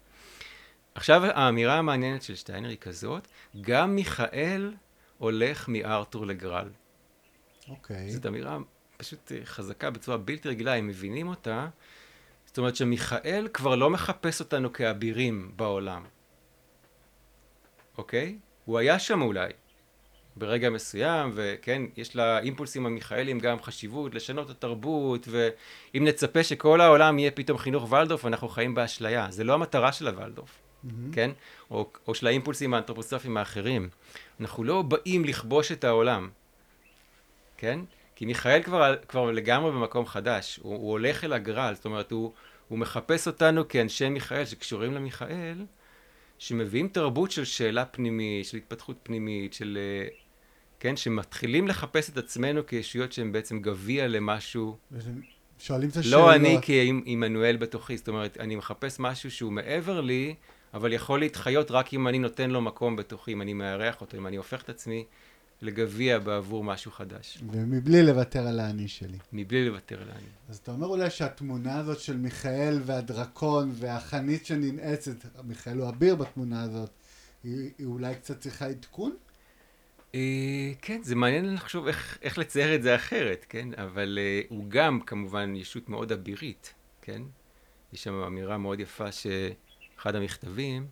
עכשיו 0.94 1.24
האמירה 1.24 1.74
המעניינת 1.74 2.22
של 2.22 2.34
שטיינר 2.34 2.68
היא 2.68 2.78
כזאת, 2.78 3.28
גם 3.60 3.94
מיכאל 3.94 4.72
הולך 5.18 5.68
מארתור 5.68 6.26
לגרל. 6.26 6.68
אוקיי. 7.68 8.08
Okay. 8.08 8.12
זאת 8.12 8.26
אמירה 8.26 8.58
פשוט 8.96 9.32
אה, 9.32 9.40
חזקה 9.44 9.90
בצורה 9.90 10.16
בלתי 10.16 10.48
רגילה, 10.48 10.74
אם 10.74 10.86
מבינים 10.86 11.28
אותה. 11.28 11.68
זאת 12.46 12.58
אומרת 12.58 12.76
שמיכאל 12.76 13.48
כבר 13.52 13.74
לא 13.74 13.90
מחפש 13.90 14.40
אותנו 14.40 14.72
כאבירים 14.72 15.52
בעולם. 15.56 16.04
אוקיי? 17.98 18.38
הוא 18.64 18.78
היה 18.78 18.98
שם 18.98 19.22
אולי, 19.22 19.50
ברגע 20.36 20.70
מסוים, 20.70 21.32
וכן, 21.34 21.82
יש 21.96 22.16
לאימפולסים 22.16 22.86
המיכאלים 22.86 23.38
גם 23.38 23.62
חשיבות 23.62 24.14
לשנות 24.14 24.50
את 24.50 24.56
התרבות, 24.56 25.28
ואם 25.30 26.04
נצפה 26.04 26.44
שכל 26.44 26.80
העולם 26.80 27.18
יהיה 27.18 27.30
פתאום 27.30 27.58
חינוך 27.58 27.92
ולדורף, 27.92 28.24
אנחנו 28.24 28.48
חיים 28.48 28.74
באשליה. 28.74 29.26
זה 29.30 29.44
לא 29.44 29.54
המטרה 29.54 29.92
של 29.92 30.08
הוולדורף. 30.08 30.50
mm-hmm. 30.84 30.90
כן? 31.12 31.30
או, 31.70 31.90
או 32.06 32.14
של 32.14 32.26
האימפולסים 32.26 32.74
האנתרופוסופיים 32.74 33.36
האחרים. 33.36 33.88
אנחנו 34.40 34.64
לא 34.64 34.82
באים 34.82 35.24
לכבוש 35.24 35.72
את 35.72 35.84
העולם, 35.84 36.30
כן? 37.56 37.80
כי 38.16 38.26
מיכאל 38.26 38.62
כבר, 38.62 38.96
כבר 39.08 39.30
לגמרי 39.30 39.70
במקום 39.70 40.06
חדש, 40.06 40.60
הוא, 40.62 40.74
הוא 40.74 40.90
הולך 40.90 41.24
אל 41.24 41.32
הגרל, 41.32 41.74
זאת 41.74 41.84
אומרת, 41.84 42.10
הוא, 42.10 42.32
הוא 42.68 42.78
מחפש 42.78 43.26
אותנו 43.26 43.68
כאנשי 43.68 44.08
מיכאל 44.08 44.44
שקשורים 44.44 44.94
למיכאל, 44.94 45.64
שמביאים 46.38 46.88
תרבות 46.88 47.30
של 47.30 47.44
שאלה 47.44 47.84
פנימית, 47.84 48.46
של 48.46 48.56
התפתחות 48.56 48.96
פנימית, 49.02 49.54
של... 49.54 49.78
כן, 50.80 50.96
שמתחילים 50.96 51.68
לחפש 51.68 52.10
את 52.10 52.18
עצמנו 52.18 52.66
כישויות 52.66 53.12
שהן 53.12 53.32
בעצם 53.32 53.60
גביע 53.60 54.08
למשהו. 54.08 54.76
שואלים 55.58 55.88
את 55.88 55.96
השאלות. 55.96 56.20
לא 56.20 56.34
אני 56.34 56.58
כעמנואל 56.62 57.56
בתוכי, 57.56 57.96
זאת 57.96 58.08
אומרת, 58.08 58.36
אני 58.40 58.56
מחפש 58.56 58.96
משהו 59.00 59.30
שהוא 59.30 59.52
מעבר 59.52 60.00
לי, 60.00 60.34
אבל 60.76 60.92
יכול 60.92 61.20
להתחיות 61.20 61.70
רק 61.70 61.94
אם 61.94 62.08
אני 62.08 62.18
נותן 62.18 62.50
לו 62.50 62.60
מקום 62.60 62.96
בתוכי, 62.96 63.32
אם 63.32 63.42
אני 63.42 63.52
מארח 63.52 64.00
אותו, 64.00 64.16
אם 64.16 64.26
אני 64.26 64.36
הופך 64.36 64.62
את 64.62 64.68
עצמי 64.68 65.04
לגביע 65.62 66.18
בעבור 66.18 66.64
משהו 66.64 66.92
חדש. 66.92 67.38
ומבלי 67.50 68.02
לוותר 68.02 68.46
על 68.46 68.60
האני 68.60 68.88
שלי. 68.88 69.18
מבלי 69.32 69.68
לוותר 69.68 70.02
על 70.02 70.10
האני. 70.10 70.28
אז 70.48 70.56
אתה 70.56 70.72
אומר 70.72 70.86
אולי 70.86 71.10
שהתמונה 71.10 71.78
הזאת 71.78 72.00
של 72.00 72.16
מיכאל 72.16 72.80
והדרקון 72.84 73.72
והחנית 73.74 74.46
שננעצת, 74.46 75.16
מיכאל 75.44 75.78
הוא 75.78 75.88
אביר 75.88 76.14
בתמונה 76.14 76.62
הזאת, 76.62 76.90
היא, 77.44 77.70
היא 77.78 77.86
אולי 77.86 78.14
קצת 78.14 78.40
צריכה 78.40 78.66
עדכון? 78.66 79.16
אה, 80.14 80.72
כן, 80.82 81.02
זה 81.02 81.14
מעניין 81.14 81.54
לחשוב 81.54 81.86
איך, 81.86 82.18
איך 82.22 82.38
לצייר 82.38 82.74
את 82.74 82.82
זה 82.82 82.94
אחרת, 82.94 83.46
כן? 83.48 83.68
אבל 83.76 84.18
אה, 84.20 84.40
הוא 84.48 84.64
גם 84.68 85.00
כמובן 85.00 85.54
ישות 85.56 85.88
מאוד 85.88 86.12
אבירית, 86.12 86.74
כן? 87.02 87.22
יש 87.92 88.02
שם 88.02 88.14
אמירה 88.14 88.58
מאוד 88.58 88.80
יפה 88.80 89.12
ש... 89.12 89.26
אחד 89.98 90.16
המכתבים, 90.16 90.86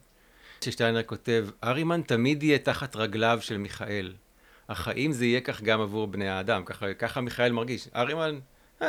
ששטיינר 0.60 1.02
כותב, 1.02 1.46
ארימן 1.64 2.02
תמיד 2.02 2.42
יהיה 2.42 2.58
תחת 2.58 2.96
רגליו 2.96 3.38
של 3.42 3.56
מיכאל. 3.58 4.14
החיים 4.68 5.12
זה 5.12 5.26
יהיה 5.26 5.40
כך 5.40 5.62
גם 5.62 5.80
עבור 5.80 6.06
בני 6.06 6.28
האדם, 6.28 6.64
ככה, 6.64 6.94
ככה 6.94 7.20
מיכאל 7.20 7.52
מרגיש. 7.52 7.88
ארימן, 7.96 8.38
אה, 8.82 8.88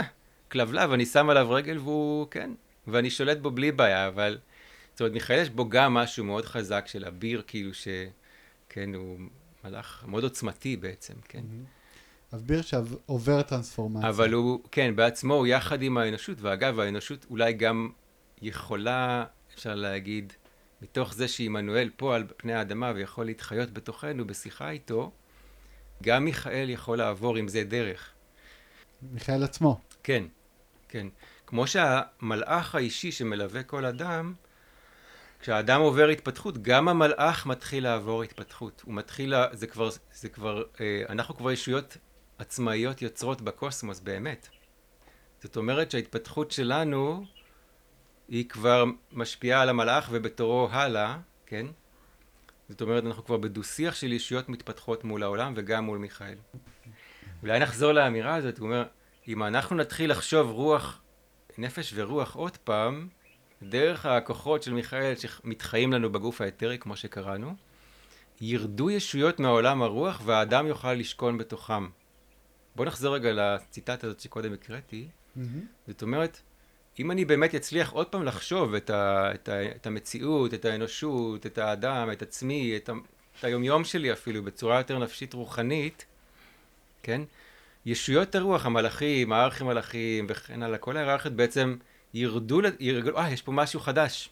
כלבלב, 0.52 0.92
אני 0.92 1.06
שם 1.06 1.30
עליו 1.30 1.52
רגל 1.52 1.78
והוא, 1.78 2.28
כן, 2.32 2.52
ואני 2.88 3.10
שולט 3.10 3.38
בו 3.38 3.52
בלי 3.52 3.72
בעיה, 3.72 4.08
אבל... 4.08 4.38
זאת 4.96 5.02
אומרת, 5.02 5.14
מיכאל 5.14 5.40
יש 5.40 5.50
בו 5.50 5.70
גם 5.70 5.94
משהו 5.94 6.26
מאוד 6.26 6.46
חזק 6.46 6.88
של 6.88 7.06
אביר, 7.06 7.42
כאילו 7.48 7.74
ש... 7.74 7.88
כן, 8.70 8.94
הוא 8.94 9.18
מלאך 9.64 10.04
מאוד 10.08 10.24
עוצמתי 10.24 10.78
בעצם, 10.78 11.14
כן? 11.30 11.44
אז 12.32 12.44
בירשב 12.44 12.86
עובר 13.06 13.42
טרנספורמציה. 13.42 14.10
אבל 14.10 14.34
הוא, 14.34 14.60
כן, 14.72 14.96
בעצמו 14.96 15.34
הוא 15.34 15.48
יחד 15.48 15.82
עם 15.82 15.98
האנושות, 15.98 16.38
ואגב, 16.42 16.80
האנושות 16.80 17.26
אולי 17.30 17.54
גם 17.54 17.90
יכולה, 18.42 19.26
אפשר 19.56 19.76
להגיד, 19.76 20.34
מתוך 20.82 21.14
זה 21.14 21.28
שעמנואל 21.28 21.90
פה 21.96 22.16
על 22.16 22.24
פני 22.38 22.54
האדמה 22.54 22.92
ויכול 22.96 23.26
להתחיות 23.26 23.72
בתוכנו 23.72 24.28
בשיחה 24.28 24.70
איתו, 24.70 25.12
גם 26.04 26.26
מיכאל 26.26 26.70
יכול 26.70 26.98
לעבור 26.98 27.38
עם 27.38 27.48
זה 27.48 27.64
דרך. 27.64 28.10
מיכאל 29.02 29.44
עצמו. 29.44 29.82
כן, 30.04 30.24
כן. 30.90 31.08
כמו 31.48 31.68
שהמלאך 31.68 32.76
האישי 32.76 33.12
שמלווה 33.12 33.64
כל 33.64 33.86
אדם, 33.86 34.34
כשהאדם 35.40 35.82
עובר 35.82 36.08
התפתחות, 36.08 36.62
גם 36.62 36.88
המלאך 36.88 37.46
מתחיל 37.46 37.84
לעבור 37.84 38.24
התפתחות. 38.24 38.82
הוא 38.86 38.94
מתחיל, 38.94 39.34
זה 39.52 39.68
כבר, 39.68 39.90
זה 40.14 40.30
כבר, 40.30 40.64
אה, 40.82 41.04
אנחנו 41.10 41.36
כבר 41.38 41.52
ישויות 41.52 41.98
עצמאיות 42.38 43.02
יוצרות 43.02 43.42
בקוסמוס, 43.42 44.00
באמת. 44.00 44.48
זאת 45.44 45.58
אומרת 45.58 45.92
שההתפתחות 45.92 46.52
שלנו 46.52 47.26
היא 48.30 48.50
כבר 48.50 48.86
משפיעה 49.12 49.62
על 49.62 49.70
המלאך 49.70 50.10
ובתורו 50.12 50.68
הלאה, 50.72 51.18
כן? 51.46 51.66
זאת 52.70 52.82
אומרת, 52.82 53.06
אנחנו 53.06 53.26
כבר 53.26 53.38
בדו-שיח 53.38 53.96
של 53.96 54.14
ישויות 54.14 54.50
מתפתחות 54.50 55.04
מול 55.04 55.24
העולם 55.24 55.54
וגם 55.56 55.86
מול 55.86 55.98
מיכאל. 55.98 56.36
אולי 57.42 57.60
נחזור 57.60 57.92
לאמירה 57.92 58.36
הזאת, 58.36 58.58
הוא 58.58 58.66
אומר, 58.68 58.86
אם 59.28 59.44
אנחנו 59.44 59.76
נתחיל 59.76 60.12
לחשוב 60.12 60.52
רוח, 60.52 61.02
נפש 61.58 61.94
ורוח 61.96 62.36
עוד 62.36 62.58
פעם, 62.58 63.08
דרך 63.64 64.06
הכוחות 64.06 64.64
של 64.64 64.74
מיכאל 64.74 65.14
שמתחיים 65.16 65.94
לנו 65.94 66.12
בגוף 66.12 66.42
האתרי, 66.42 66.78
כמו 66.78 66.96
שקראנו, 66.96 67.56
ירדו 68.42 68.90
ישויות 68.90 69.40
מהעולם 69.40 69.82
הרוח 69.82 70.22
והאדם 70.26 70.68
יוכל 70.68 70.94
לשכון 70.94 71.38
בתוכם. 71.38 71.88
בואו 72.76 72.88
נחזור 72.88 73.16
רגע 73.16 73.32
לציטטה 73.34 74.08
הזאת 74.08 74.20
שקודם 74.20 74.54
הקראתי. 74.54 75.08
Mm-hmm. 75.08 75.42
זאת 75.88 76.02
אומרת, 76.02 76.42
אם 77.00 77.12
אני 77.12 77.26
באמת 77.26 77.56
אצליח 77.56 77.92
עוד 77.92 78.08
פעם 78.08 78.24
לחשוב 78.24 78.74
את, 78.74 78.90
ה, 78.90 79.32
את, 79.34 79.50
ה, 79.50 79.66
את 79.66 79.88
המציאות, 79.88 80.54
את 80.54 80.66
האנושות, 80.66 81.46
את 81.46 81.58
האדם, 81.58 82.12
את 82.12 82.22
עצמי, 82.22 82.78
את, 82.78 82.90
ה, 82.90 82.94
את 83.40 83.44
היומיום 83.44 83.84
שלי 83.84 84.14
אפילו, 84.14 84.44
בצורה 84.44 84.78
יותר 84.78 85.00
נפשית 85.00 85.34
רוחנית, 85.34 86.06
כן? 87.04 87.22
ישויות 87.86 88.36
הרוח, 88.36 88.66
המלאכים, 88.66 89.34
הארכי 89.34 89.64
מלאכים 89.64 90.26
וכן 90.30 90.64
הלאה, 90.64 90.78
כל 90.78 90.98
ההיררכיות 90.98 91.34
בעצם 91.34 91.76
ירדו, 92.14 92.62
ירגלו, 92.80 93.18
אה, 93.18 93.32
יש 93.32 93.42
פה 93.42 93.52
משהו 93.52 93.80
חדש. 93.80 94.30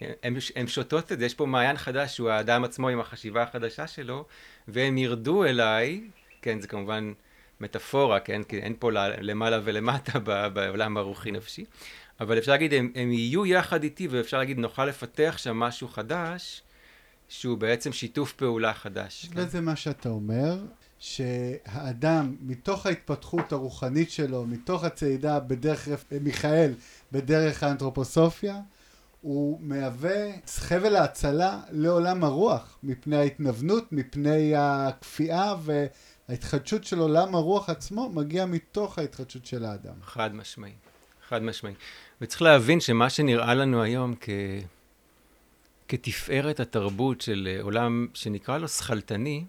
הם, 0.00 0.36
הם 0.56 0.66
שותות 0.66 1.12
את 1.12 1.18
זה, 1.18 1.26
יש 1.26 1.34
פה 1.34 1.46
מעיין 1.46 1.76
חדש, 1.76 2.16
שהוא 2.16 2.30
האדם 2.30 2.64
עצמו 2.64 2.88
עם 2.88 3.00
החשיבה 3.00 3.42
החדשה 3.42 3.86
שלו, 3.86 4.24
והם 4.68 4.98
ירדו 4.98 5.44
אליי, 5.44 6.00
כן, 6.42 6.60
זה 6.60 6.68
כמובן 6.68 7.12
מטאפורה, 7.60 8.20
כן, 8.20 8.42
כי 8.42 8.58
אין 8.58 8.74
פה 8.78 8.90
למעלה 9.20 9.60
ולמטה 9.64 10.18
בעולם 10.52 10.96
הרוחי 10.96 11.30
נפשי, 11.30 11.64
אבל 12.20 12.38
אפשר 12.38 12.52
להגיד, 12.52 12.74
הם, 12.74 12.92
הם 12.94 13.12
יהיו 13.12 13.46
יחד 13.46 13.82
איתי, 13.82 14.08
ואפשר 14.08 14.38
להגיד, 14.38 14.58
נוכל 14.58 14.84
לפתח 14.84 15.34
שם 15.38 15.56
משהו 15.56 15.88
חדש, 15.88 16.62
שהוא 17.28 17.58
בעצם 17.58 17.92
שיתוף 17.92 18.32
פעולה 18.32 18.74
חדש. 18.74 19.28
וזה 19.34 19.58
כן? 19.58 19.64
מה 19.64 19.76
שאתה 19.76 20.08
אומר, 20.08 20.58
שהאדם, 20.98 22.36
מתוך 22.40 22.86
ההתפתחות 22.86 23.52
הרוחנית 23.52 24.10
שלו, 24.10 24.46
מתוך 24.46 24.84
הצעידה 24.84 25.40
בדרך 25.40 25.88
מיכאל, 26.20 26.74
בדרך 27.12 27.62
האנתרופוסופיה, 27.62 28.60
הוא 29.20 29.58
מהווה 29.62 30.26
חבל 30.46 30.96
ההצלה 30.96 31.60
לעולם 31.70 32.24
הרוח, 32.24 32.78
מפני 32.82 33.16
ההתנוונות, 33.16 33.92
מפני 33.92 34.52
הכפייה 34.56 35.54
וההתחדשות 36.28 36.84
של 36.84 36.98
עולם 36.98 37.34
הרוח 37.34 37.70
עצמו 37.70 38.08
מגיע 38.08 38.46
מתוך 38.46 38.98
ההתחדשות 38.98 39.46
של 39.46 39.64
האדם. 39.64 39.94
חד 40.02 40.34
משמעי, 40.34 40.72
חד 41.28 41.42
משמעי. 41.42 41.74
וצריך 42.20 42.42
להבין 42.42 42.80
שמה 42.80 43.10
שנראה 43.10 43.54
לנו 43.54 43.82
היום 43.82 44.14
כ... 44.20 44.28
כתפארת 45.88 46.60
התרבות 46.60 47.20
של 47.20 47.58
עולם 47.62 48.06
שנקרא 48.14 48.58
לו 48.58 48.68
שכלתני, 48.68 49.44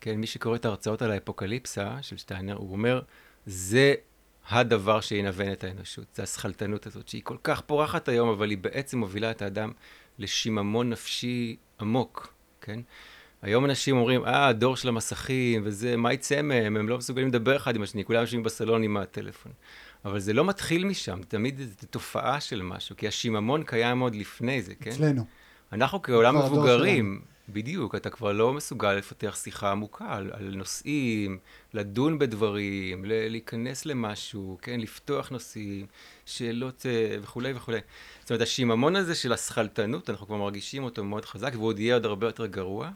כן, 0.00 0.14
מי 0.14 0.26
שקורא 0.26 0.56
את 0.56 0.64
ההרצאות 0.64 1.02
על 1.02 1.10
האפוקליפסה 1.10 1.98
של 2.02 2.16
שטיינר, 2.16 2.54
הוא 2.54 2.72
אומר, 2.72 3.02
זה 3.46 3.94
הדבר 4.48 5.00
שינוון 5.00 5.52
את 5.52 5.64
האנושות, 5.64 6.04
זה 6.14 6.22
השכלתנות 6.22 6.86
הזאת, 6.86 7.08
שהיא 7.08 7.22
כל 7.24 7.36
כך 7.42 7.60
פורחת 7.60 8.08
היום, 8.08 8.28
אבל 8.28 8.50
היא 8.50 8.58
בעצם 8.58 8.98
מובילה 8.98 9.30
את 9.30 9.42
האדם 9.42 9.72
לשיממון 10.18 10.90
נפשי 10.90 11.56
עמוק, 11.80 12.34
כן? 12.60 12.80
היום 13.46 13.64
אנשים 13.64 13.96
אומרים, 13.96 14.24
אה, 14.24 14.46
הדור 14.48 14.76
של 14.76 14.88
המסכים, 14.88 15.62
וזה, 15.64 15.96
מה 15.96 16.12
יצא 16.12 16.42
מהם? 16.42 16.76
הם 16.76 16.88
לא 16.88 16.98
מסוגלים 16.98 17.28
לדבר 17.28 17.56
אחד 17.56 17.76
עם 17.76 17.82
השני, 17.82 18.04
כולם 18.04 18.20
יושבים 18.20 18.42
בסלון 18.42 18.82
עם 18.82 18.96
הטלפון. 18.96 19.52
אבל 20.04 20.18
זה 20.18 20.32
לא 20.32 20.44
מתחיל 20.44 20.84
משם, 20.84 21.20
תמיד 21.28 21.60
זו 21.80 21.86
תופעה 21.90 22.40
של 22.40 22.62
משהו, 22.62 22.96
כי 22.96 23.08
השיממון 23.08 23.62
קיים 23.62 24.00
עוד 24.00 24.14
לפני 24.14 24.62
זה, 24.62 24.74
כן? 24.74 24.90
אצלנו. 24.90 25.24
אנחנו 25.72 26.02
כעולם 26.02 26.38
מבוגרים, 26.38 27.20
בדיוק, 27.48 27.94
אתה 27.94 28.10
כבר 28.10 28.32
לא 28.32 28.52
מסוגל 28.52 28.92
לפתח 28.92 29.38
שיחה 29.42 29.70
עמוקה 29.70 30.04
על, 30.08 30.30
על 30.32 30.54
נושאים, 30.56 31.38
לדון 31.74 32.18
בדברים, 32.18 33.04
ל- 33.04 33.28
להיכנס 33.28 33.86
למשהו, 33.86 34.58
כן, 34.62 34.80
לפתוח 34.80 35.28
נושאים, 35.28 35.86
שאלות 36.24 36.86
uh, 36.86 37.22
וכולי 37.22 37.52
וכולי. 37.52 37.78
זאת 38.20 38.30
אומרת, 38.30 38.42
השיממון 38.42 38.96
הזה 38.96 39.14
של 39.14 39.32
השכלתנות, 39.32 40.10
אנחנו 40.10 40.26
כבר 40.26 40.36
מרגישים 40.36 40.84
אותו 40.84 41.04
מאוד 41.04 41.24
חזק, 41.24 41.50
והוא 41.54 41.66
עוד 41.66 41.78
יהיה 41.78 41.94
עוד 41.94 42.06
הרבה 42.06 42.26
יותר 42.26 42.46
גרוע. 42.46 42.90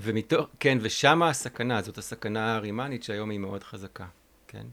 ומתוך, 0.00 0.48
כן, 0.60 0.78
ושם 0.80 1.22
הסכנה, 1.22 1.82
זאת 1.82 1.98
הסכנה 1.98 2.56
הרימנית 2.56 3.02
שהיום 3.02 3.30
היא 3.30 3.38
מאוד 3.38 3.64
חזקה, 3.64 4.06
כן? 4.48 4.66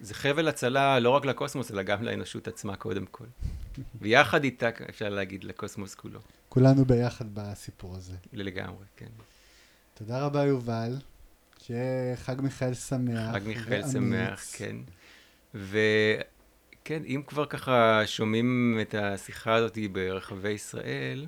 זה 0.00 0.14
חבל 0.14 0.48
הצלה 0.48 0.98
לא 0.98 1.10
רק 1.10 1.24
לקוסמוס, 1.24 1.70
אלא 1.70 1.82
גם 1.82 2.02
לאנושות 2.02 2.48
עצמה 2.48 2.76
קודם 2.76 3.06
כל. 3.06 3.24
ויחד 4.00 4.44
איתה, 4.44 4.68
אפשר 4.88 5.08
להגיד, 5.08 5.44
לקוסמוס 5.44 5.94
כולו. 5.94 6.20
כולנו 6.48 6.84
ביחד 6.84 7.24
בסיפור 7.34 7.96
הזה. 7.96 8.12
לגמרי, 8.32 8.84
כן. 8.96 9.10
תודה 9.94 10.24
רבה, 10.24 10.44
יובל. 10.44 10.96
שיהיה 11.62 12.16
חג 12.16 12.40
מיכאל 12.40 12.74
שמח. 12.74 13.34
חג 13.34 13.40
מיכאל 13.46 13.82
שמח, 13.92 14.44
כן. 14.52 14.76
וכן, 15.54 17.02
אם 17.04 17.22
כבר 17.26 17.46
ככה 17.46 18.02
שומעים 18.06 18.78
את 18.82 18.94
השיחה 18.94 19.54
הזאת 19.54 19.78
ברחבי 19.92 20.50
ישראל, 20.50 21.26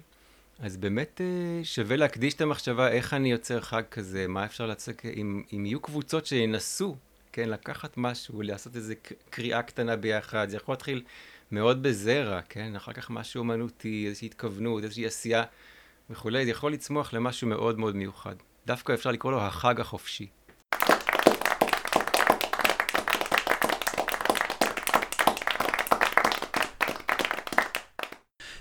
אז 0.63 0.77
באמת 0.77 1.21
אה, 1.21 1.65
שווה 1.65 1.97
להקדיש 1.97 2.35
את 2.35 2.41
המחשבה 2.41 2.89
איך 2.89 3.15
אני 3.15 3.33
יוצר 3.33 3.61
חג 3.61 3.83
כזה, 3.91 4.27
מה 4.29 4.45
אפשר 4.45 4.67
לצק, 4.67 5.07
אם, 5.07 5.43
אם 5.53 5.67
יהיו 5.67 5.81
קבוצות 5.81 6.27
שינסו, 6.27 6.97
כן, 7.33 7.49
לקחת 7.49 7.95
משהו, 7.97 8.43
לעשות 8.43 8.77
איזו 8.77 8.95
קריאה 9.31 9.63
קטנה 9.63 9.97
ביחד, 9.97 10.49
זה 10.49 10.57
יכול 10.57 10.73
להתחיל 10.73 11.03
מאוד 11.53 11.83
בזרע, 11.83 12.41
כן? 12.49 12.77
אחר 12.77 12.93
כך 12.93 13.11
משהו 13.11 13.39
אומנותי, 13.39 14.05
איזושהי 14.07 14.27
התכוונות, 14.27 14.85
איזושהי 14.85 15.07
עשייה 15.07 15.45
וכולי, 16.11 16.45
זה 16.45 16.51
יכול 16.51 16.73
לצמוח 16.73 17.13
למשהו 17.13 17.49
מאוד 17.49 17.79
מאוד 17.79 17.97
מיוחד. 17.97 18.35
דווקא 18.67 18.93
אפשר 18.95 19.11
לקרוא 19.11 19.33
לו 19.33 19.41
החג 19.41 19.81
החופשי. 19.81 20.27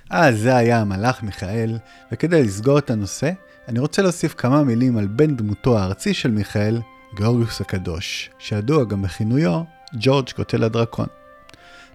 אז 0.09 0.39
זה 0.39 0.55
היה 0.55 0.81
המלאך 0.81 1.23
מיכאל, 1.23 1.77
וכדי 2.11 2.43
לסגור 2.43 2.77
את 2.77 2.89
הנושא, 2.89 3.31
אני 3.67 3.79
רוצה 3.79 4.01
להוסיף 4.01 4.33
כמה 4.37 4.63
מילים 4.63 4.97
על 4.97 5.07
בן 5.07 5.35
דמותו 5.35 5.79
הארצי 5.79 6.13
של 6.13 6.31
מיכאל, 6.31 6.81
גיאורגיוס 7.15 7.61
הקדוש, 7.61 8.29
שידוע 8.39 8.83
גם 8.83 9.01
בכינויו 9.01 9.61
ג'ורג' 9.93 10.29
קוטל 10.35 10.63
הדרקון. 10.63 11.07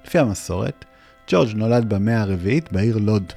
לפי 0.04 0.18
המסורת, 0.18 0.84
ג'ורג' 1.28 1.48
נולד 1.54 1.88
במאה 1.88 2.20
הרביעית 2.20 2.72
בעיר 2.72 2.98
לוד. 2.98 3.32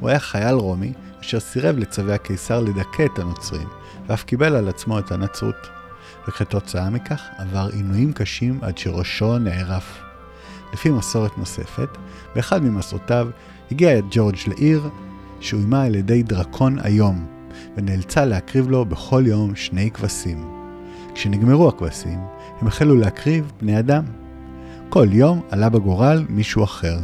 הוא 0.00 0.08
היה 0.08 0.18
חייל 0.18 0.54
רומי, 0.54 0.92
אשר 1.20 1.40
סירב 1.40 1.78
לצווי 1.78 2.14
הקיסר 2.14 2.60
לדכא 2.60 3.04
את 3.14 3.18
הנוצרים, 3.18 3.68
ואף 4.06 4.24
קיבל 4.24 4.56
על 4.56 4.68
עצמו 4.68 4.98
את 4.98 5.12
הנצרות. 5.12 5.68
וכתוצאה 6.28 6.90
מכך 6.90 7.22
עבר 7.38 7.68
עינויים 7.72 8.12
קשים 8.12 8.58
עד 8.62 8.78
שראשו 8.78 9.38
נערף. 9.38 10.02
לפי 10.72 10.90
מסורת 10.90 11.38
נוספת, 11.38 11.88
באחד 12.34 12.62
ממסעותיו 12.62 13.28
הגיע 13.70 14.00
ג'ורג' 14.10 14.36
לעיר 14.46 14.88
שאוימה 15.40 15.82
על 15.82 15.94
ידי 15.94 16.22
דרקון 16.22 16.78
איום, 16.78 17.26
ונאלצה 17.76 18.24
להקריב 18.24 18.70
לו 18.70 18.84
בכל 18.84 19.22
יום 19.26 19.54
שני 19.54 19.90
כבשים. 19.90 20.48
כשנגמרו 21.14 21.68
הכבשים, 21.68 22.18
הם 22.60 22.66
החלו 22.66 22.96
להקריב 22.96 23.52
בני 23.60 23.78
אדם. 23.78 24.04
כל 24.88 25.06
יום 25.12 25.40
עלה 25.50 25.68
בגורל 25.68 26.24
מישהו 26.28 26.64
אחר, 26.64 26.98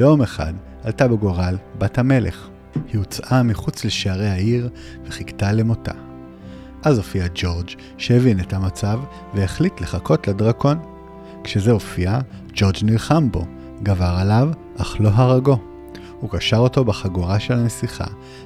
ויום 0.00 0.22
אחד 0.22 0.52
עלתה 0.84 1.08
בגורל 1.08 1.56
בת 1.78 1.98
המלך. 1.98 2.48
היא 2.92 2.98
הוצאה 2.98 3.42
מחוץ 3.42 3.84
לשערי 3.84 4.28
העיר 4.28 4.68
וחיכתה 5.04 5.52
למותה. 5.52 5.92
אז 6.82 6.96
הופיע 6.96 7.26
ג'ורג' 7.34 7.70
שהבין 7.98 8.40
את 8.40 8.52
המצב 8.52 9.00
והחליט 9.34 9.80
לחכות 9.80 10.28
לדרקון. 10.28 10.78
כשזה 11.44 11.72
הופיע, 11.72 12.18
ג'ורג' 12.54 12.76
נלחם 12.82 13.30
בו, 13.30 13.44
גבר 13.82 14.14
עליו, 14.18 14.48
אך 14.76 14.96
לא 15.00 15.08
הרגו. 15.08 15.73
הוא 16.24 16.30
קשר 16.30 16.56
אותו 16.56 16.84
בחגורה 16.84 17.40
של 17.40 17.54
הנסיכה, 17.54 18.04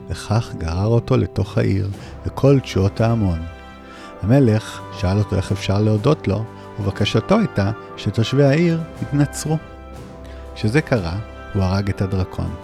וכך 0.09 0.55
גרר 0.59 0.87
אותו 0.87 1.17
לתוך 1.17 1.59
העיר, 1.59 1.89
לכל 2.27 2.61
תשואות 2.61 3.01
ההמון. 3.01 3.39
המלך 4.23 4.81
שאל 4.93 5.19
אותו 5.19 5.37
איך 5.37 5.53
אפשר 5.53 5.81
להודות 5.81 6.29
לו, 6.29 6.45
ובקשתו 6.81 7.39
הייתה 7.39 7.71
שתושבי 7.97 8.45
העיר 8.45 8.81
יתנצרו. 9.03 9.57
כשזה 10.55 10.81
קרה, 10.81 11.17
הוא 11.55 11.63
הרג 11.63 11.89
את 11.89 12.03
הדרקון. 12.03 12.55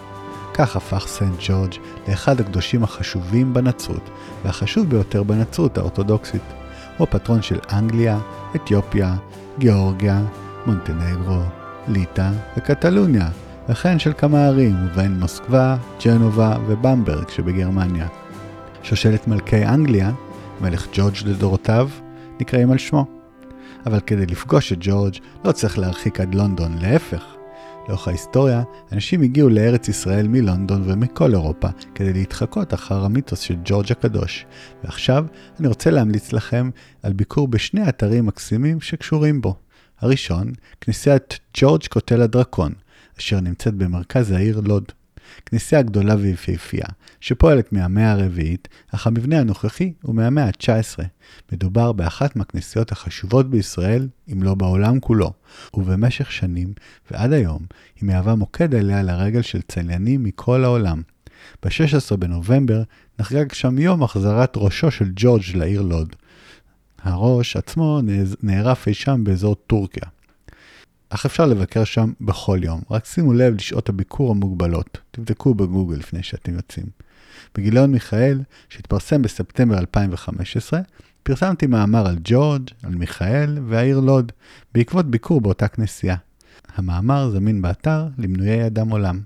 כך 0.54 0.76
הפך 0.76 1.04
סנט 1.08 1.34
ג'ורג' 1.46 1.74
לאחד 2.08 2.40
הקדושים 2.40 2.84
החשובים 2.84 3.54
בנצרות, 3.54 4.10
והחשוב 4.44 4.90
ביותר 4.90 5.22
בנצרות 5.22 5.78
האורתודוקסית. 5.78 6.42
הוא 6.98 7.06
הפטרון 7.08 7.42
של 7.42 7.58
אנגליה, 7.72 8.18
אתיופיה, 8.56 9.16
גיאורגיה, 9.58 10.22
מונטנגרו, 10.66 11.40
ליטא 11.88 12.30
וקטלוניה, 12.56 13.28
וכן 13.68 13.98
של 13.98 14.12
כמה 14.18 14.46
ערים, 14.46 14.74
ובהן 14.84 15.20
מוסקבה, 15.20 15.76
ג'נובה 16.04 16.56
ובמברג 16.66 17.28
שבגרמניה. 17.28 18.08
שושלת 18.82 19.28
מלכי 19.28 19.66
אנגליה, 19.66 20.12
מלך 20.60 20.86
ג'ורג' 20.92 21.14
לדורותיו, 21.24 21.90
נקראים 22.40 22.70
על 22.70 22.78
שמו. 22.78 23.06
אבל 23.86 24.00
כדי 24.00 24.26
לפגוש 24.26 24.72
את 24.72 24.78
ג'ורג' 24.80 25.14
לא 25.44 25.52
צריך 25.52 25.78
להרחיק 25.78 26.20
עד 26.20 26.34
לונדון, 26.34 26.78
להפך. 26.78 27.24
לאורך 27.88 28.08
ההיסטוריה, 28.08 28.62
אנשים 28.92 29.22
הגיעו 29.22 29.48
לארץ 29.48 29.88
ישראל 29.88 30.28
מלונדון 30.28 30.82
ומכל 30.86 31.32
אירופה 31.32 31.68
כדי 31.94 32.12
להתחקות 32.12 32.74
אחר 32.74 33.04
המיתוס 33.04 33.40
של 33.40 33.56
ג'ורג' 33.64 33.92
הקדוש. 33.92 34.46
ועכשיו 34.84 35.26
אני 35.60 35.68
רוצה 35.68 35.90
להמליץ 35.90 36.32
לכם 36.32 36.70
על 37.02 37.12
ביקור 37.12 37.48
בשני 37.48 37.88
אתרים 37.88 38.26
מקסימים 38.26 38.80
שקשורים 38.80 39.40
בו. 39.40 39.54
הראשון, 40.00 40.52
כנסיית 40.80 41.38
ג'ורג' 41.56 41.86
קוטל 41.86 42.22
הדרקון, 42.22 42.72
אשר 43.18 43.40
נמצאת 43.40 43.74
במרכז 43.74 44.30
העיר 44.30 44.60
לוד. 44.60 44.84
כנסייה 45.46 45.82
גדולה 45.82 46.14
ויפהפייה, 46.16 46.86
שפועלת 47.20 47.72
מהמאה 47.72 48.12
הרביעית, 48.12 48.68
אך 48.94 49.06
המבנה 49.06 49.40
הנוכחי 49.40 49.92
הוא 50.02 50.14
מהמאה 50.14 50.44
ה-19. 50.44 51.04
מדובר 51.52 51.92
באחת 51.92 52.36
מהכנסיות 52.36 52.92
החשובות 52.92 53.50
בישראל, 53.50 54.08
אם 54.32 54.42
לא 54.42 54.54
בעולם 54.54 55.00
כולו, 55.00 55.32
ובמשך 55.74 56.32
שנים, 56.32 56.72
ועד 57.10 57.32
היום, 57.32 57.62
היא 58.00 58.06
מהווה 58.06 58.34
מוקד 58.34 58.74
עליה 58.74 59.02
לרגל 59.02 59.42
של 59.42 59.60
צליינים 59.62 60.24
מכל 60.24 60.64
העולם. 60.64 61.02
ב-16 61.64 62.16
בנובמבר 62.16 62.82
נחגג 63.18 63.52
שם 63.52 63.78
יום 63.78 64.02
החזרת 64.02 64.52
ראשו 64.56 64.90
של 64.90 65.10
ג'ורג' 65.16 65.42
לעיר 65.54 65.82
לוד. 65.82 66.16
הראש 67.02 67.56
עצמו 67.56 68.00
נערף 68.42 68.88
אי 68.88 68.94
שם 68.94 69.20
באזור 69.24 69.54
טורקיה. 69.54 70.13
אך 71.14 71.26
אפשר 71.26 71.46
לבקר 71.46 71.84
שם 71.84 72.12
בכל 72.20 72.58
יום, 72.62 72.80
רק 72.90 73.04
שימו 73.04 73.32
לב 73.32 73.54
לשעות 73.54 73.88
הביקור 73.88 74.30
המוגבלות. 74.30 74.98
תבדקו 75.10 75.54
בגוגל 75.54 75.96
לפני 75.96 76.22
שאתם 76.22 76.54
יוצאים. 76.54 76.86
בגיליון 77.54 77.92
מיכאל, 77.92 78.40
שהתפרסם 78.68 79.22
בספטמבר 79.22 79.78
2015, 79.78 80.80
פרסמתי 81.22 81.66
מאמר 81.66 82.06
על 82.06 82.16
ג'ורג', 82.24 82.70
על 82.82 82.94
מיכאל 82.94 83.58
והעיר 83.68 84.00
לוד, 84.00 84.32
בעקבות 84.74 85.10
ביקור 85.10 85.40
באותה 85.40 85.68
כנסייה. 85.68 86.16
המאמר 86.74 87.30
זמין 87.30 87.62
באתר 87.62 88.08
למנויי 88.18 88.66
אדם 88.66 88.88
עולם. 88.88 89.20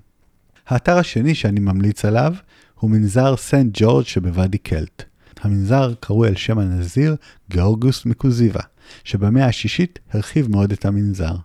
האתר 0.67 0.97
השני 0.97 1.35
שאני 1.35 1.59
ממליץ 1.59 2.05
עליו 2.05 2.33
הוא 2.79 2.91
מנזר 2.91 3.37
סנט 3.37 3.71
ג'ורג' 3.73 4.05
שבוואדי 4.05 4.57
קלט. 4.57 5.03
המנזר 5.41 5.93
קרוי 5.99 6.27
על 6.27 6.35
שם 6.35 6.59
הנזיר 6.59 7.15
גאורגוס 7.51 8.05
מקוזיבה, 8.05 8.61
שבמאה 9.03 9.45
השישית 9.45 9.99
הרחיב 10.11 10.51
מאוד 10.51 10.71
את 10.71 10.85
המנזר. 10.85 11.35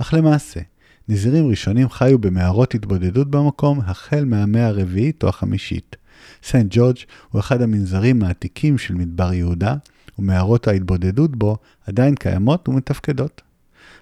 אך 0.00 0.14
למעשה, 0.14 0.60
נזירים 1.08 1.48
ראשונים 1.48 1.88
חיו 1.88 2.18
במערות 2.18 2.74
התבודדות 2.74 3.30
במקום 3.30 3.80
החל 3.80 4.24
מהמאה 4.24 4.66
הרביעית 4.66 5.22
או 5.22 5.28
החמישית. 5.28 5.96
סנט 6.42 6.66
ג'ורג' 6.70 6.96
הוא 7.30 7.40
אחד 7.40 7.62
המנזרים 7.62 8.22
העתיקים 8.22 8.78
של 8.78 8.94
מדבר 8.94 9.32
יהודה, 9.32 9.74
ומערות 10.18 10.68
ההתבודדות 10.68 11.36
בו 11.36 11.56
עדיין 11.86 12.14
קיימות 12.14 12.68
ומתפקדות. 12.68 13.42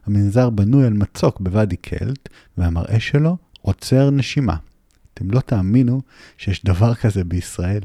המנזר 0.06 0.50
בנוי 0.50 0.86
על 0.86 0.92
מצוק 0.92 1.40
בוואדי 1.40 1.76
קלט, 1.76 2.28
והמראה 2.58 3.00
שלו 3.00 3.36
עוצר 3.62 4.10
נשימה. 4.10 4.56
אתם 5.14 5.30
לא 5.30 5.40
תאמינו 5.40 6.00
שיש 6.38 6.64
דבר 6.64 6.94
כזה 6.94 7.24
בישראל. 7.24 7.82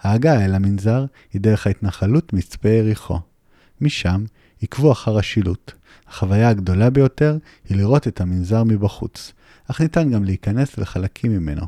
ההגעה 0.00 0.44
אל 0.44 0.54
המנזר 0.54 1.04
היא 1.32 1.40
דרך 1.40 1.66
ההתנחלות 1.66 2.32
מצפה 2.32 2.68
יריחו. 2.68 3.18
משם 3.80 4.24
עקבו 4.62 4.92
אחר 4.92 5.18
השילוט. 5.18 5.72
החוויה 6.08 6.48
הגדולה 6.48 6.90
ביותר 6.90 7.38
היא 7.68 7.76
לראות 7.76 8.08
את 8.08 8.20
המנזר 8.20 8.64
מבחוץ, 8.64 9.32
אך 9.70 9.80
ניתן 9.80 10.10
גם 10.10 10.24
להיכנס 10.24 10.78
לחלקים 10.78 11.32
ממנו. 11.32 11.66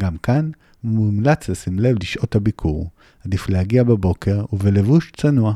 גם 0.00 0.16
כאן 0.16 0.50
מומלץ 0.84 1.48
לשים 1.48 1.78
לב 1.78 1.96
לשעות 2.00 2.36
הביקור. 2.36 2.90
עדיף 3.24 3.48
להגיע 3.48 3.84
בבוקר 3.84 4.44
ובלבוש 4.52 5.12
צנוע. 5.16 5.54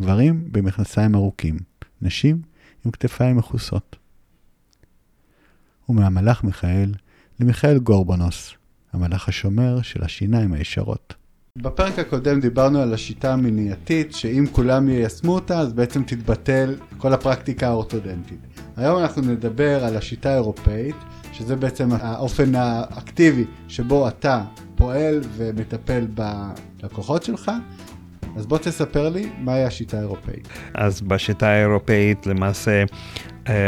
גברים 0.00 0.48
במכנסיים 0.52 1.14
ארוכים, 1.14 1.58
נשים 2.02 2.42
עם 2.84 2.90
כתפיים 2.90 3.36
מכוסות. 3.36 3.96
ומהמלאך 5.88 6.44
מיכאל 6.44 6.94
למיכאל 7.40 7.78
גורבונוס, 7.78 8.54
המלאך 8.92 9.28
השומר 9.28 9.82
של 9.82 10.04
השיניים 10.04 10.52
הישרות. 10.52 11.14
בפרק 11.62 11.98
הקודם 11.98 12.40
דיברנו 12.40 12.80
על 12.80 12.94
השיטה 12.94 13.32
המניעתית, 13.32 14.12
שאם 14.12 14.44
כולם 14.52 14.88
יישמו 14.88 15.34
אותה, 15.34 15.58
אז 15.58 15.72
בעצם 15.72 16.02
תתבטל 16.02 16.74
כל 16.98 17.12
הפרקטיקה 17.12 17.68
האורתודנטית. 17.68 18.38
היום 18.76 18.98
אנחנו 19.02 19.22
נדבר 19.22 19.84
על 19.84 19.96
השיטה 19.96 20.30
האירופאית, 20.30 20.96
שזה 21.32 21.56
בעצם 21.56 21.88
האופן 21.92 22.54
האקטיבי 22.54 23.44
שבו 23.68 24.08
אתה 24.08 24.44
פועל 24.74 25.20
ומטפל 25.36 26.06
בלקוחות 26.80 27.22
שלך. 27.22 27.50
אז 28.36 28.46
בוא 28.46 28.58
תספר 28.58 29.08
לי 29.08 29.30
מהי 29.38 29.64
השיטה 29.64 29.96
האירופאית. 29.96 30.48
אז 30.74 31.00
בשיטה 31.00 31.48
האירופאית 31.48 32.26
למעשה 32.26 32.84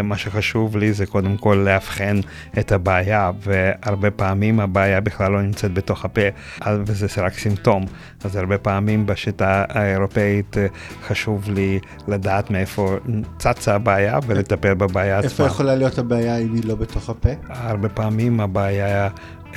מה 0.04 0.16
שחשוב 0.16 0.76
לי 0.76 0.92
זה 0.92 1.06
קודם 1.06 1.36
כל 1.36 1.62
לאבחן 1.66 2.20
את 2.58 2.72
הבעיה, 2.72 3.30
והרבה 3.42 4.10
פעמים 4.10 4.60
הבעיה 4.60 5.00
בכלל 5.00 5.32
לא 5.32 5.42
נמצאת 5.42 5.74
בתוך 5.74 6.04
הפה, 6.04 6.20
וזה 6.66 7.06
רק 7.22 7.32
סימפטום. 7.32 7.84
אז 8.24 8.36
הרבה 8.36 8.58
פעמים 8.58 9.06
בשיטה 9.06 9.64
האירופאית 9.68 10.58
אה, 10.58 10.66
חשוב 11.06 11.50
לי 11.50 11.78
לדעת 12.08 12.50
מאיפה 12.50 12.96
צצה 13.38 13.74
הבעיה 13.74 14.18
ולטפל 14.26 14.74
בבעיה 14.74 15.18
עצמה. 15.18 15.30
איפה 15.30 15.46
יכולה 15.46 15.74
להיות 15.74 15.98
הבעיה 15.98 16.38
אם 16.38 16.54
היא 16.54 16.62
לא 16.64 16.74
בתוך 16.74 17.10
הפה? 17.10 17.28
הרבה 17.48 17.88
פעמים 17.88 18.40
הבעיה 18.40 19.08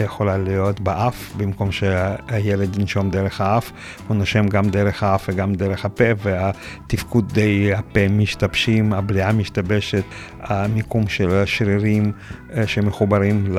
יכולה 0.04 0.38
להיות 0.38 0.80
באף, 0.80 1.34
במקום 1.38 1.72
שהילד 1.72 2.80
ינשום 2.80 3.10
דרך 3.10 3.42
האף, 3.42 3.72
הוא 4.08 4.18
נושם 4.18 4.48
גם 4.48 4.70
דרך 4.70 5.04
האף 5.04 5.30
וגם 5.30 5.56
דרך 5.56 5.86
הפה, 5.86 6.04
והתפקודי 6.18 7.74
הפה 7.74 8.08
משתבשים, 8.10 8.94
הבליעה 8.94 9.32
משתבשת, 9.32 10.04
המיקום 10.42 11.08
של 11.08 11.30
השרירים 11.30 12.12
אה, 12.54 12.68
שמחוברים 12.68 13.58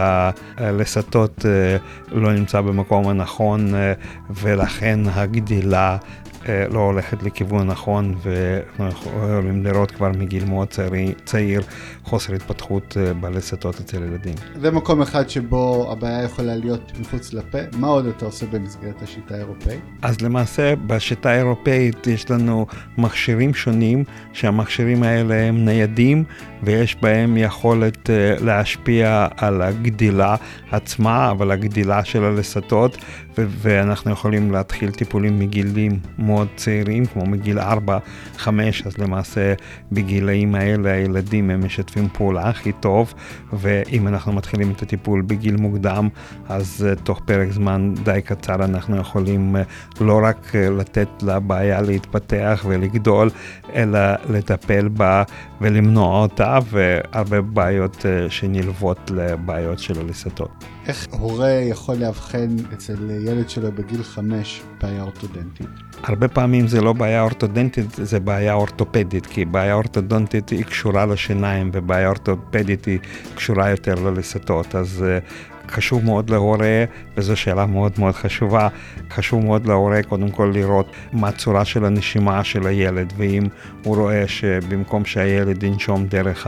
ללסתות 0.58 1.46
אה, 1.46 1.76
לא 2.12 2.32
נמצא 2.32 2.60
במקום 2.60 3.08
הנכון, 3.08 3.74
אה, 3.74 3.92
ולכן 4.30 5.00
הגדילה 5.14 5.92
אה, 5.92 6.21
לא 6.70 6.80
הולכת 6.80 7.22
לכיוון 7.22 7.66
נכון 7.66 8.14
ואנחנו 8.22 9.10
יכולים 9.10 9.64
לראות 9.64 9.90
כבר 9.90 10.10
מגיל 10.18 10.44
מאוד 10.44 10.68
צעיר, 10.68 11.12
צעיר 11.24 11.62
חוסר 12.04 12.34
התפתחות 12.34 12.96
אה, 13.00 13.14
בלסתות 13.14 13.80
אצל 13.80 13.96
ילדים. 13.96 14.34
זה 14.60 14.70
מקום 14.70 15.02
אחד 15.02 15.28
שבו 15.28 15.92
הבעיה 15.92 16.22
יכולה 16.22 16.56
להיות 16.56 16.92
מחוץ 17.00 17.32
לפה. 17.32 17.58
מה 17.72 17.86
עוד 17.86 18.06
אתה 18.06 18.24
עושה 18.26 18.46
במסגרת 18.46 19.02
השיטה 19.02 19.34
האירופאית? 19.34 19.80
אז 20.02 20.20
למעשה 20.20 20.76
בשיטה 20.76 21.30
האירופאית 21.30 22.06
יש 22.06 22.30
לנו 22.30 22.66
מכשירים 22.98 23.54
שונים 23.54 24.04
שהמכשירים 24.32 25.02
האלה 25.02 25.34
הם 25.34 25.64
ניידים 25.64 26.24
ויש 26.62 26.96
בהם 27.02 27.36
יכולת 27.36 28.10
אה, 28.10 28.34
להשפיע 28.40 29.26
על 29.36 29.62
הגדילה 29.62 30.36
עצמה, 30.70 31.30
אבל 31.30 31.50
הגדילה 31.50 32.04
של 32.04 32.24
הלסתות 32.24 32.96
ואנחנו 33.36 34.10
יכולים 34.10 34.50
להתחיל 34.50 34.90
טיפולים 34.90 35.38
מגילים 35.38 35.98
מאוד 36.18 36.48
צעירים, 36.56 37.06
כמו 37.06 37.26
מגיל 37.26 37.58
4-5, 37.58 38.48
אז 38.86 38.98
למעשה 38.98 39.54
בגילאים 39.92 40.54
האלה 40.54 40.92
הילדים 40.92 41.50
הם 41.50 41.66
משתפים 41.66 42.08
פעולה 42.12 42.48
הכי 42.48 42.72
טוב, 42.72 43.14
ואם 43.52 44.08
אנחנו 44.08 44.32
מתחילים 44.32 44.70
את 44.70 44.82
הטיפול 44.82 45.22
בגיל 45.22 45.56
מוקדם, 45.56 46.08
אז 46.48 46.88
uh, 46.92 47.02
תוך 47.02 47.20
פרק 47.24 47.52
זמן 47.52 47.94
די 48.04 48.20
קצר 48.24 48.54
אנחנו 48.54 48.96
יכולים 48.96 49.56
uh, 49.56 50.04
לא 50.04 50.20
רק 50.24 50.52
לתת 50.54 51.08
לבעיה 51.22 51.82
להתפתח 51.82 52.64
ולגדול, 52.68 53.30
אלא 53.74 53.98
לטפל 54.30 54.88
בה 54.88 55.22
ולמנוע 55.60 56.22
אותה, 56.22 56.51
והרבה 56.70 57.40
בעיות 57.40 57.96
uh, 57.96 58.30
שנלוות 58.30 59.10
לבעיות 59.10 59.78
של 59.78 60.00
הלסתות. 60.00 60.64
איך 60.86 61.06
הורה 61.10 61.50
יכול 61.50 61.94
לאבחן 61.94 62.56
אצל 62.72 63.10
ילד 63.10 63.50
שלו 63.50 63.72
בגיל 63.72 64.02
5 64.02 64.62
בעיה 64.82 65.02
אורתודנטית? 65.02 65.66
הרבה 66.02 66.28
פעמים 66.28 66.66
זה 66.66 66.80
לא 66.80 66.92
בעיה 66.92 67.22
אורתודנטית, 67.22 67.90
זה 67.92 68.20
בעיה 68.20 68.52
אורתופדית, 68.52 69.26
כי 69.26 69.44
בעיה 69.44 69.74
אורתודנטית 69.74 70.48
היא 70.48 70.64
קשורה 70.64 71.06
לשיניים 71.06 71.70
ובעיה 71.72 72.08
אורתופדית 72.08 72.84
היא 72.84 72.98
קשורה 73.34 73.70
יותר 73.70 73.94
ללסתות, 73.94 74.74
אז 74.74 75.04
uh, 75.04 75.61
חשוב 75.72 76.04
מאוד 76.04 76.30
להורה, 76.30 76.84
וזו 77.16 77.36
שאלה 77.36 77.66
מאוד 77.66 77.92
מאוד 77.98 78.14
חשובה, 78.14 78.68
חשוב 79.10 79.44
מאוד 79.44 79.66
להורה 79.66 80.02
קודם 80.02 80.30
כל 80.30 80.50
לראות 80.54 80.86
מה 81.12 81.28
הצורה 81.28 81.64
של 81.64 81.84
הנשימה 81.84 82.44
של 82.44 82.66
הילד, 82.66 83.12
ואם 83.16 83.42
הוא 83.84 83.96
רואה 83.96 84.28
שבמקום 84.28 85.04
שהילד 85.04 85.62
ינשום 85.62 86.06
דרך 86.06 86.46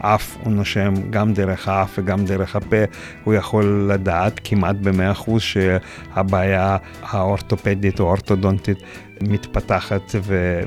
האף, 0.00 0.36
הוא 0.42 0.52
נושם 0.52 0.94
גם 1.10 1.32
דרך 1.32 1.68
האף 1.68 1.98
וגם 1.98 2.24
דרך 2.24 2.56
הפה, 2.56 2.76
הוא 3.24 3.34
יכול 3.34 3.88
לדעת 3.92 4.40
כמעט 4.44 4.76
ב-100% 4.76 5.30
שהבעיה 5.38 6.76
האורתופדית 7.02 8.00
או 8.00 8.06
האורתודונטית 8.06 8.78
מתפתחת 9.20 10.14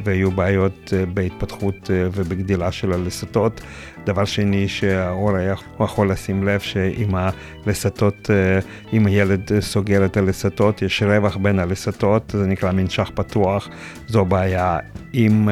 ויהיו 0.03 0.31
בעיות 0.31 0.93
אה, 0.93 1.05
בהתפתחות 1.05 1.91
אה, 1.91 2.07
ובגדילה 2.13 2.71
של 2.71 2.93
הלסתות. 2.93 3.61
דבר 4.05 4.25
שני 4.25 4.67
שההורה 4.67 5.53
יכול 5.79 6.11
לשים 6.11 6.43
לב 6.43 6.59
שאם 6.59 7.15
הלסתות, 7.15 8.29
אה, 8.29 8.59
אם 8.93 9.05
הילד 9.05 9.59
סוגר 9.59 10.05
את 10.05 10.17
הלסתות, 10.17 10.81
יש 10.81 11.03
רווח 11.03 11.37
בין 11.37 11.59
הלסתות, 11.59 12.33
זה 12.37 12.47
נקרא 12.47 12.71
מנשך 12.71 13.11
פתוח, 13.15 13.69
זו 14.07 14.25
בעיה. 14.25 14.79
אם 15.13 15.49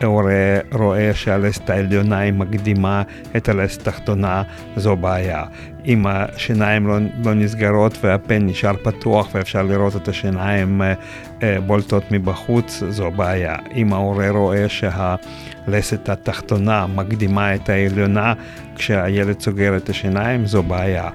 ההורה 0.00 0.58
רואה 0.72 1.14
שהלסת 1.14 1.70
העליונה 1.70 2.18
היא 2.18 2.32
מקדימה 2.32 3.02
את 3.36 3.48
הלסת 3.48 3.80
התחתונה, 3.80 4.42
זו 4.76 4.96
בעיה. 4.96 5.44
אם 5.86 6.06
השיניים 6.06 6.86
לא, 6.86 6.98
לא 7.24 7.34
נסגרות 7.34 7.98
והפה 8.04 8.38
נשאר 8.38 8.76
פתוח 8.82 9.28
ואפשר 9.34 9.62
לראות 9.62 9.96
את 9.96 10.08
השיניים 10.08 10.82
אה, 10.82 10.94
אה, 11.42 11.60
בולטות 11.60 12.04
מבחוץ, 12.10 12.82
זו 12.88 13.10
בעיה. 13.10 13.56
אם 13.74 13.92
ההורה 13.92 14.30
רואה 14.30 14.66
שהלסת 14.68 16.08
התחתונה 16.08 16.86
מקדימה 16.86 17.54
את 17.54 17.68
העליונה 17.68 18.34
כשהילד 18.76 19.40
סוגר 19.40 19.76
את 19.76 19.88
השיניים, 19.88 20.46
זו 20.46 20.62
בעיה. 20.62 21.08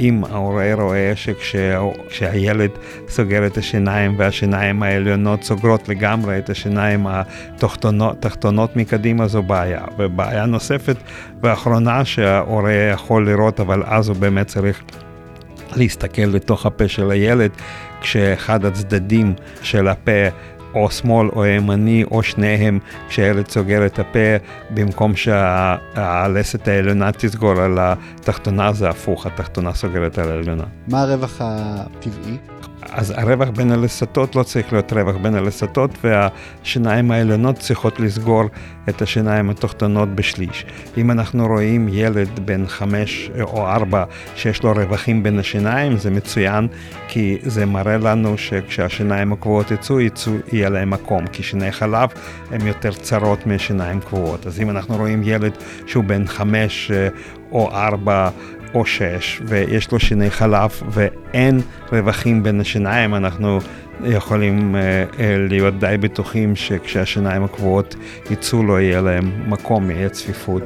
אם 0.00 0.24
ההורה 0.30 0.74
רואה 0.74 1.12
שכשהילד 1.16 2.70
סוגר 3.08 3.46
את 3.46 3.56
השיניים 3.56 4.14
והשיניים 4.18 4.82
העליונות 4.82 5.42
סוגרות 5.42 5.88
לגמרי 5.88 6.38
את 6.38 6.50
השיניים 6.50 7.06
התחתונות 8.00 8.76
מקדימה 8.76 9.26
זו 9.28 9.42
בעיה. 9.42 9.84
ובעיה 9.98 10.46
נוספת 10.46 10.96
ואחרונה 11.42 12.04
שההורה 12.04 12.72
יכול 12.72 13.30
לראות 13.30 13.60
אבל 13.60 13.82
אז 13.86 14.08
הוא 14.08 14.16
באמת 14.16 14.46
צריך 14.46 14.82
להסתכל 15.76 16.22
לתוך 16.22 16.66
הפה 16.66 16.88
של 16.88 17.10
הילד 17.10 17.50
כשאחד 18.00 18.64
הצדדים 18.64 19.34
של 19.62 19.88
הפה 19.88 20.28
או 20.74 20.90
שמאל 20.90 21.28
או 21.36 21.46
ימני 21.46 22.04
או 22.10 22.22
שניהם 22.22 22.78
כשהילד 23.08 23.48
סוגר 23.48 23.86
את 23.86 23.98
הפה 23.98 24.18
במקום 24.70 25.16
שהלסת 25.16 26.68
העליונה 26.68 27.12
תסגור 27.12 27.60
על 27.60 27.78
התחתונה 27.80 28.72
זה 28.72 28.88
הפוך, 28.88 29.26
התחתונה 29.26 29.74
סוגרת 29.74 30.18
על 30.18 30.30
העליונה. 30.30 30.64
מה 30.88 31.02
הרווח 31.02 31.36
הטבעי? 31.40 32.36
אז 32.90 33.10
הרווח 33.16 33.48
בין 33.48 33.72
הלסתות 33.72 34.36
לא 34.36 34.42
צריך 34.42 34.72
להיות 34.72 34.92
רווח 34.92 35.16
בין 35.16 35.34
הלסתות 35.34 35.90
והשיניים 36.04 37.10
העליונות 37.10 37.58
צריכות 37.58 38.00
לסגור 38.00 38.44
את 38.88 39.02
השיניים 39.02 39.50
התחתונות 39.50 40.08
בשליש. 40.08 40.66
אם 40.96 41.10
אנחנו 41.10 41.46
רואים 41.46 41.88
ילד 41.90 42.40
בן 42.44 42.66
חמש 42.66 43.30
או 43.40 43.66
ארבע 43.66 44.04
שיש 44.36 44.62
לו 44.62 44.72
רווחים 44.72 45.22
בין 45.22 45.38
השיניים 45.38 45.96
זה 45.96 46.10
מצוין 46.10 46.68
כי 47.08 47.38
זה 47.42 47.66
מראה 47.66 47.98
לנו 47.98 48.38
שכשהשיניים 48.38 49.32
הקבועות 49.32 49.70
יצאו, 49.70 50.00
יצאו 50.00 50.32
יהיה 50.52 50.68
להם 50.68 50.90
מקום 50.90 51.26
כי 51.26 51.42
שיני 51.42 51.72
חלב 51.72 52.08
הן 52.50 52.66
יותר 52.66 52.92
צרות 52.92 53.46
משיניים 53.46 54.00
קבועות. 54.00 54.46
אז 54.46 54.60
אם 54.60 54.70
אנחנו 54.70 54.96
רואים 54.96 55.22
ילד 55.24 55.52
שהוא 55.86 56.04
בן 56.04 56.26
חמש 56.26 56.90
אה, 56.90 57.08
או 57.52 57.70
ארבע 57.70 58.28
או 58.74 58.86
שש, 58.86 59.40
ויש 59.46 59.92
לו 59.92 60.00
שיני 60.00 60.30
חלב 60.30 60.70
ואין 60.90 61.60
רווחים 61.92 62.42
בין 62.42 62.60
השיניים, 62.60 63.14
אנחנו 63.14 63.58
יכולים 64.04 64.74
uh, 64.74 64.78
להיות 65.48 65.78
די 65.78 65.96
בטוחים 66.00 66.56
שכשהשיניים 66.56 67.44
הקבועות 67.44 67.94
יצאו 68.30 68.62
לא 68.62 68.80
יהיה 68.80 69.00
להם 69.00 69.50
מקום, 69.50 69.90
יהיה 69.90 70.08
צפיפות. 70.08 70.62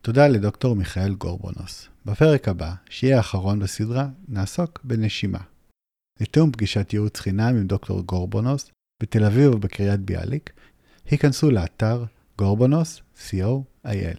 תודה 0.00 0.28
לדוקטור 0.28 0.76
מיכאל 0.76 1.14
גורבונוס. 1.14 1.88
בפרק 2.06 2.48
הבא, 2.48 2.72
שיהיה 2.90 3.16
האחרון 3.16 3.58
בסדרה, 3.58 4.06
נעסוק 4.28 4.80
בנשימה. 4.84 5.38
לתיאום 6.20 6.52
פגישת 6.52 6.92
ייעוץ 6.92 7.20
חינם 7.20 7.56
עם 7.56 7.66
דוקטור 7.66 8.02
גורבונוס, 8.02 8.70
בתל 9.02 9.24
אביב 9.24 9.52
או 9.52 9.58
בקריית 9.58 10.00
ביאליק, 10.00 10.52
היכנסו 11.04 11.50
לאתר 11.50 12.04
גורבונוס, 12.38 13.00
co.il. 13.28 14.18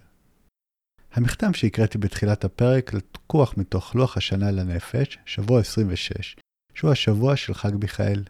המכתב 1.13 1.51
שהקראתי 1.53 1.97
בתחילת 1.97 2.45
הפרק 2.45 2.93
לקוח 2.93 3.57
מתוך 3.57 3.95
לוח 3.95 4.17
השנה 4.17 4.51
לנפש, 4.51 5.17
שבוע 5.25 5.59
26, 5.59 6.35
שהוא 6.73 6.91
השבוע 6.91 7.35
של 7.35 7.53
חג 7.53 7.71
מיכאל. 7.81 8.23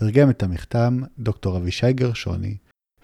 תרגם 0.00 0.30
את 0.30 0.42
המכתב 0.42 0.90
דוקטור 1.18 1.56
אבישי 1.56 1.92
גרשוני, 1.92 2.56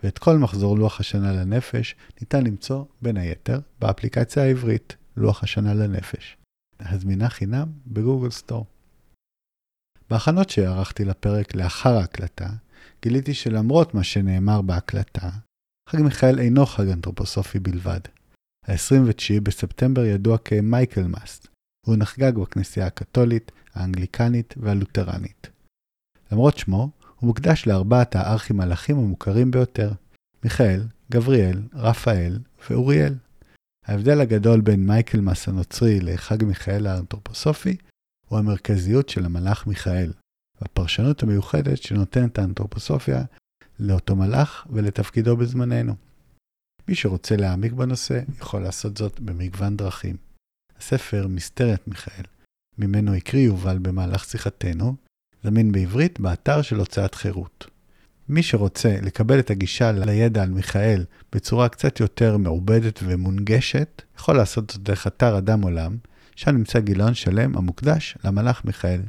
ואת 0.02 0.18
כל 0.18 0.36
מחזור 0.36 0.78
לוח 0.78 1.00
השנה 1.00 1.32
לנפש 1.32 1.94
ניתן 2.20 2.44
למצוא, 2.44 2.84
בין 3.02 3.16
היתר, 3.16 3.60
באפליקציה 3.78 4.42
העברית, 4.42 4.96
לוח 5.16 5.42
השנה 5.42 5.74
לנפש. 5.74 6.36
הזמינה 6.80 7.28
חינם 7.28 7.68
בגוגל 7.86 8.30
סטור. 8.30 8.66
בהכנות 10.10 10.50
שערכתי 10.50 11.04
לפרק 11.04 11.54
לאחר 11.54 11.96
ההקלטה, 11.96 12.48
גיליתי 13.02 13.34
שלמרות 13.34 13.94
מה 13.94 14.04
שנאמר 14.04 14.62
בהקלטה, 14.62 15.30
חג 15.88 16.00
מיכאל 16.00 16.38
אינו 16.38 16.66
חג 16.66 16.88
אנתרופוסופי 16.88 17.58
בלבד. 17.58 18.00
ה-29 18.68 19.40
בספטמבר 19.42 20.04
ידוע 20.04 20.38
כמייקל 20.38 21.06
מאסט, 21.06 21.48
והוא 21.86 21.96
נחגג 21.96 22.38
בכנסייה 22.38 22.86
הקתולית, 22.86 23.52
האנגליקנית 23.74 24.54
והלותרנית. 24.56 25.50
למרות 26.32 26.58
שמו, 26.58 26.90
הוא 27.16 27.26
מוקדש 27.26 27.66
לארבעת 27.66 28.16
הארכי-מלאכים 28.16 28.98
המוכרים 28.98 29.50
ביותר, 29.50 29.92
מיכאל, 30.44 30.82
גבריאל, 31.10 31.62
רפאל 31.74 32.38
ואוריאל. 32.70 33.14
ההבדל 33.86 34.20
הגדול 34.20 34.60
בין 34.60 34.86
מייקל 34.86 35.20
מאס 35.20 35.48
הנוצרי 35.48 36.00
לחג 36.00 36.44
מיכאל 36.44 36.86
האנתרופוסופי 36.86 37.76
הוא 38.28 38.38
המרכזיות 38.38 39.08
של 39.08 39.24
המלאך 39.24 39.66
מיכאל, 39.66 40.12
והפרשנות 40.60 41.22
המיוחדת 41.22 41.82
שנותנת 41.82 42.38
האנתרופוסופיה 42.38 43.22
לאותו 43.78 44.16
מלאך 44.16 44.66
ולתפקידו 44.70 45.36
בזמננו. 45.36 45.94
מי 46.88 46.94
שרוצה 46.94 47.36
להעמיק 47.36 47.72
בנושא 47.72 48.20
יכול 48.40 48.62
לעשות 48.62 48.96
זאת 48.96 49.20
במגוון 49.20 49.76
דרכים. 49.76 50.16
הספר 50.78 51.26
מיסטריית 51.26 51.88
מיכאל, 51.88 52.24
ממנו 52.78 53.14
הקריא 53.14 53.46
יובל 53.46 53.78
במהלך 53.78 54.24
שיחתנו, 54.24 54.96
זמין 55.44 55.72
בעברית 55.72 56.20
באתר 56.20 56.62
של 56.62 56.76
הוצאת 56.76 57.14
חירות. 57.14 57.66
מי 58.28 58.42
שרוצה 58.42 58.96
לקבל 59.02 59.38
את 59.38 59.50
הגישה 59.50 59.92
לידע 59.92 60.42
על 60.42 60.50
מיכאל 60.50 61.04
בצורה 61.32 61.68
קצת 61.68 62.00
יותר 62.00 62.36
מעובדת 62.36 63.00
ומונגשת, 63.02 64.02
יכול 64.18 64.36
לעשות 64.36 64.70
זאת 64.70 64.82
דרך 64.82 65.06
אתר 65.06 65.38
אדם 65.38 65.62
עולם, 65.62 65.96
שם 66.36 66.50
נמצא 66.50 66.80
גיליון 66.80 67.14
שלם 67.14 67.56
המוקדש 67.56 68.18
למלאך 68.24 68.64
מיכאל. 68.64 69.00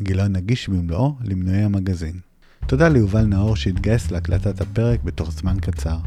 הגיליון 0.00 0.32
נגיש 0.32 0.68
במלואו 0.68 1.16
למנועי 1.24 1.62
המגזין. 1.62 2.20
תודה 2.66 2.88
ליובל 2.88 3.24
נאור 3.24 3.56
שהתגייס 3.56 4.10
להקלטת 4.10 4.60
הפרק 4.60 5.02
בתוך 5.04 5.32
זמן 5.32 5.56
קצר. 5.60 5.98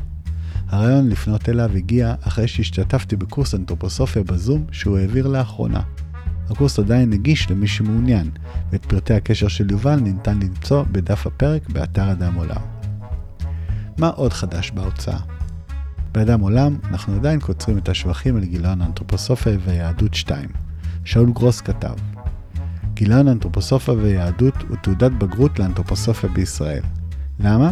הרעיון 0.68 1.10
לפנות 1.10 1.50
אליו 1.50 1.72
הגיע 1.76 2.16
אחרי 2.22 2.48
שהשתתפתי 2.48 3.16
בקורס 3.16 3.56
אנתרופוסופיה 3.56 4.24
בזום 4.24 4.66
שהוא 4.72 4.98
העביר 4.98 5.28
לאחרונה. 5.28 5.82
הקורס 6.50 6.80
עדיין 6.80 7.10
נגיש 7.10 7.52
למי 7.52 7.68
שמעוניין, 7.68 8.32
ואת 8.72 8.86
פרטי 8.86 9.14
הקשר 9.14 9.48
של 9.48 9.72
יובל 9.72 9.96
ניתן 9.96 10.40
למצוא 10.40 10.84
בדף 10.92 11.28
הפרק 11.28 11.70
באתר 11.70 12.12
אדם 12.12 12.36
עולם. 12.36 12.62
מה 13.98 14.08
עוד 14.08 14.34
חדש 14.34 14.72
בהוצאה? 14.72 15.20
באדם 16.12 16.42
עולם 16.42 16.78
אנחנו 16.84 17.16
עדיין 17.16 17.40
קוצרים 17.40 17.78
את 17.78 17.90
השבחים 17.90 18.36
על 18.36 18.46
גיליון 18.46 18.82
האנתרופוסופיה 18.82 19.58
והיהדות 19.66 20.14
2. 20.14 20.50
שאול 21.06 21.32
גרוס 21.32 21.62
כתב 21.62 22.11
גיליון 23.02 23.28
אנתרופוסופיה 23.28 23.94
ויהדות 23.94 24.54
הוא 24.70 24.78
תעודת 24.78 25.12
בגרות 25.12 25.60
לאנתרופוסופיה 25.60 26.30
בישראל. 26.30 26.84
למה? 27.40 27.72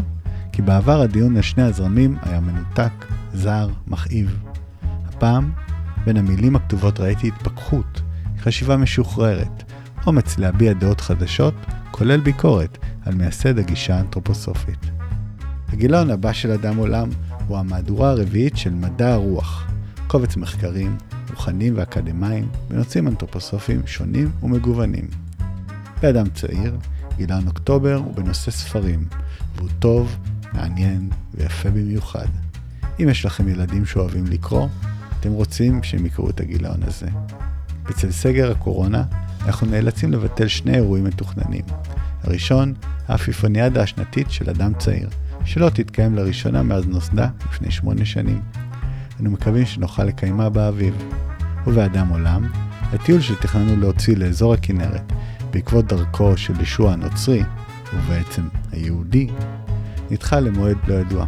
כי 0.51 0.61
בעבר 0.61 1.01
הדיון 1.01 1.36
על 1.36 1.41
שני 1.41 1.63
הזרמים 1.63 2.17
היה 2.21 2.39
מנותק, 2.39 2.91
זר, 3.34 3.69
מכאיב. 3.88 4.38
הפעם, 5.07 5.51
בין 6.05 6.17
המילים 6.17 6.55
הכתובות 6.55 6.99
ראיתי 6.99 7.27
התפכחות, 7.27 8.01
חשיבה 8.39 8.77
משוחררת, 8.77 9.63
אומץ 10.07 10.38
להביע 10.38 10.73
דעות 10.73 11.01
חדשות, 11.01 11.53
כולל 11.91 12.19
ביקורת 12.19 12.77
על 13.05 13.15
מייסד 13.15 13.59
הגישה 13.59 13.97
האנתרופוסופית. 13.97 14.86
הגיליון 15.67 16.09
הבא 16.09 16.34
של 16.34 16.51
אדם 16.51 16.77
עולם 16.77 17.09
הוא 17.47 17.57
המהדורה 17.57 18.09
הרביעית 18.09 18.57
של 18.57 18.73
מדע 18.73 19.13
הרוח, 19.13 19.67
קובץ 20.07 20.38
מחקרים, 20.38 20.97
רוחניים 21.30 21.73
ואקדמיים 21.77 22.47
בנושאים 22.69 23.07
אנתרופוסופיים 23.07 23.82
שונים 23.88 24.32
ומגוונים. 24.43 25.07
באדם 26.01 26.30
צעיר, 26.30 26.77
גיליון 27.17 27.47
אוקטובר 27.47 27.95
הוא 27.95 28.15
בנושא 28.15 28.51
ספרים, 28.51 29.05
והוא 29.55 29.69
טוב, 29.80 30.17
מעניין 30.53 31.09
ויפה 31.34 31.69
במיוחד. 31.69 32.27
אם 32.99 33.09
יש 33.09 33.25
לכם 33.25 33.47
ילדים 33.47 33.86
שאוהבים 33.86 34.25
לקרוא, 34.25 34.67
אתם 35.19 35.32
רוצים 35.32 35.84
שהם 35.84 36.05
יקראו 36.05 36.30
את 36.30 36.39
הגיליון 36.39 36.84
הזה. 36.84 37.07
בצל 37.86 38.11
סגר 38.11 38.51
הקורונה, 38.51 39.03
אנחנו 39.45 39.67
נאלצים 39.67 40.11
לבטל 40.11 40.47
שני 40.47 40.75
אירועים 40.75 41.03
מתוכננים. 41.03 41.65
הראשון, 42.23 42.73
העפיפוניאדה 43.07 43.84
השנתית 43.84 44.32
של 44.32 44.49
אדם 44.49 44.73
צעיר, 44.73 45.09
שלא 45.45 45.69
תתקיים 45.69 46.15
לראשונה 46.15 46.63
מאז 46.63 46.88
נוסדה 46.88 47.30
לפני 47.51 47.71
שמונה 47.71 48.05
שנים. 48.05 48.41
אנו 49.20 49.32
מקווים 49.32 49.65
שנוכל 49.65 50.03
לקיימה 50.03 50.49
באביב. 50.49 50.95
ובאדם 51.67 52.09
עולם, 52.09 52.47
הטיול 52.93 53.22
שתכננו 53.22 53.76
להוציא 53.76 54.17
לאזור 54.17 54.53
הכנרת 54.53 55.13
בעקבות 55.51 55.86
דרכו 55.86 56.38
של 56.38 56.61
ישוע 56.61 56.93
הנוצרי, 56.93 57.43
ובעצם 57.93 58.41
היהודי, 58.72 59.28
נדחה 60.11 60.39
למועד 60.39 60.78
לא 60.88 60.93
ידוע. 60.93 61.26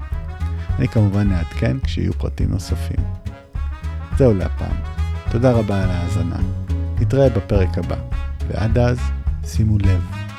אני 0.79 0.87
כמובן 0.87 1.29
נעדכן 1.29 1.77
כשיהיו 1.83 2.13
פרטים 2.13 2.49
נוספים. 2.49 3.05
זהו 4.17 4.33
להפעם. 4.33 4.75
תודה 5.31 5.51
רבה 5.51 5.83
על 5.83 5.89
ההאזנה. 5.89 6.39
נתראה 6.99 7.29
בפרק 7.29 7.77
הבא, 7.77 7.95
ועד 8.47 8.77
אז, 8.77 8.99
שימו 9.45 9.77
לב. 9.77 10.30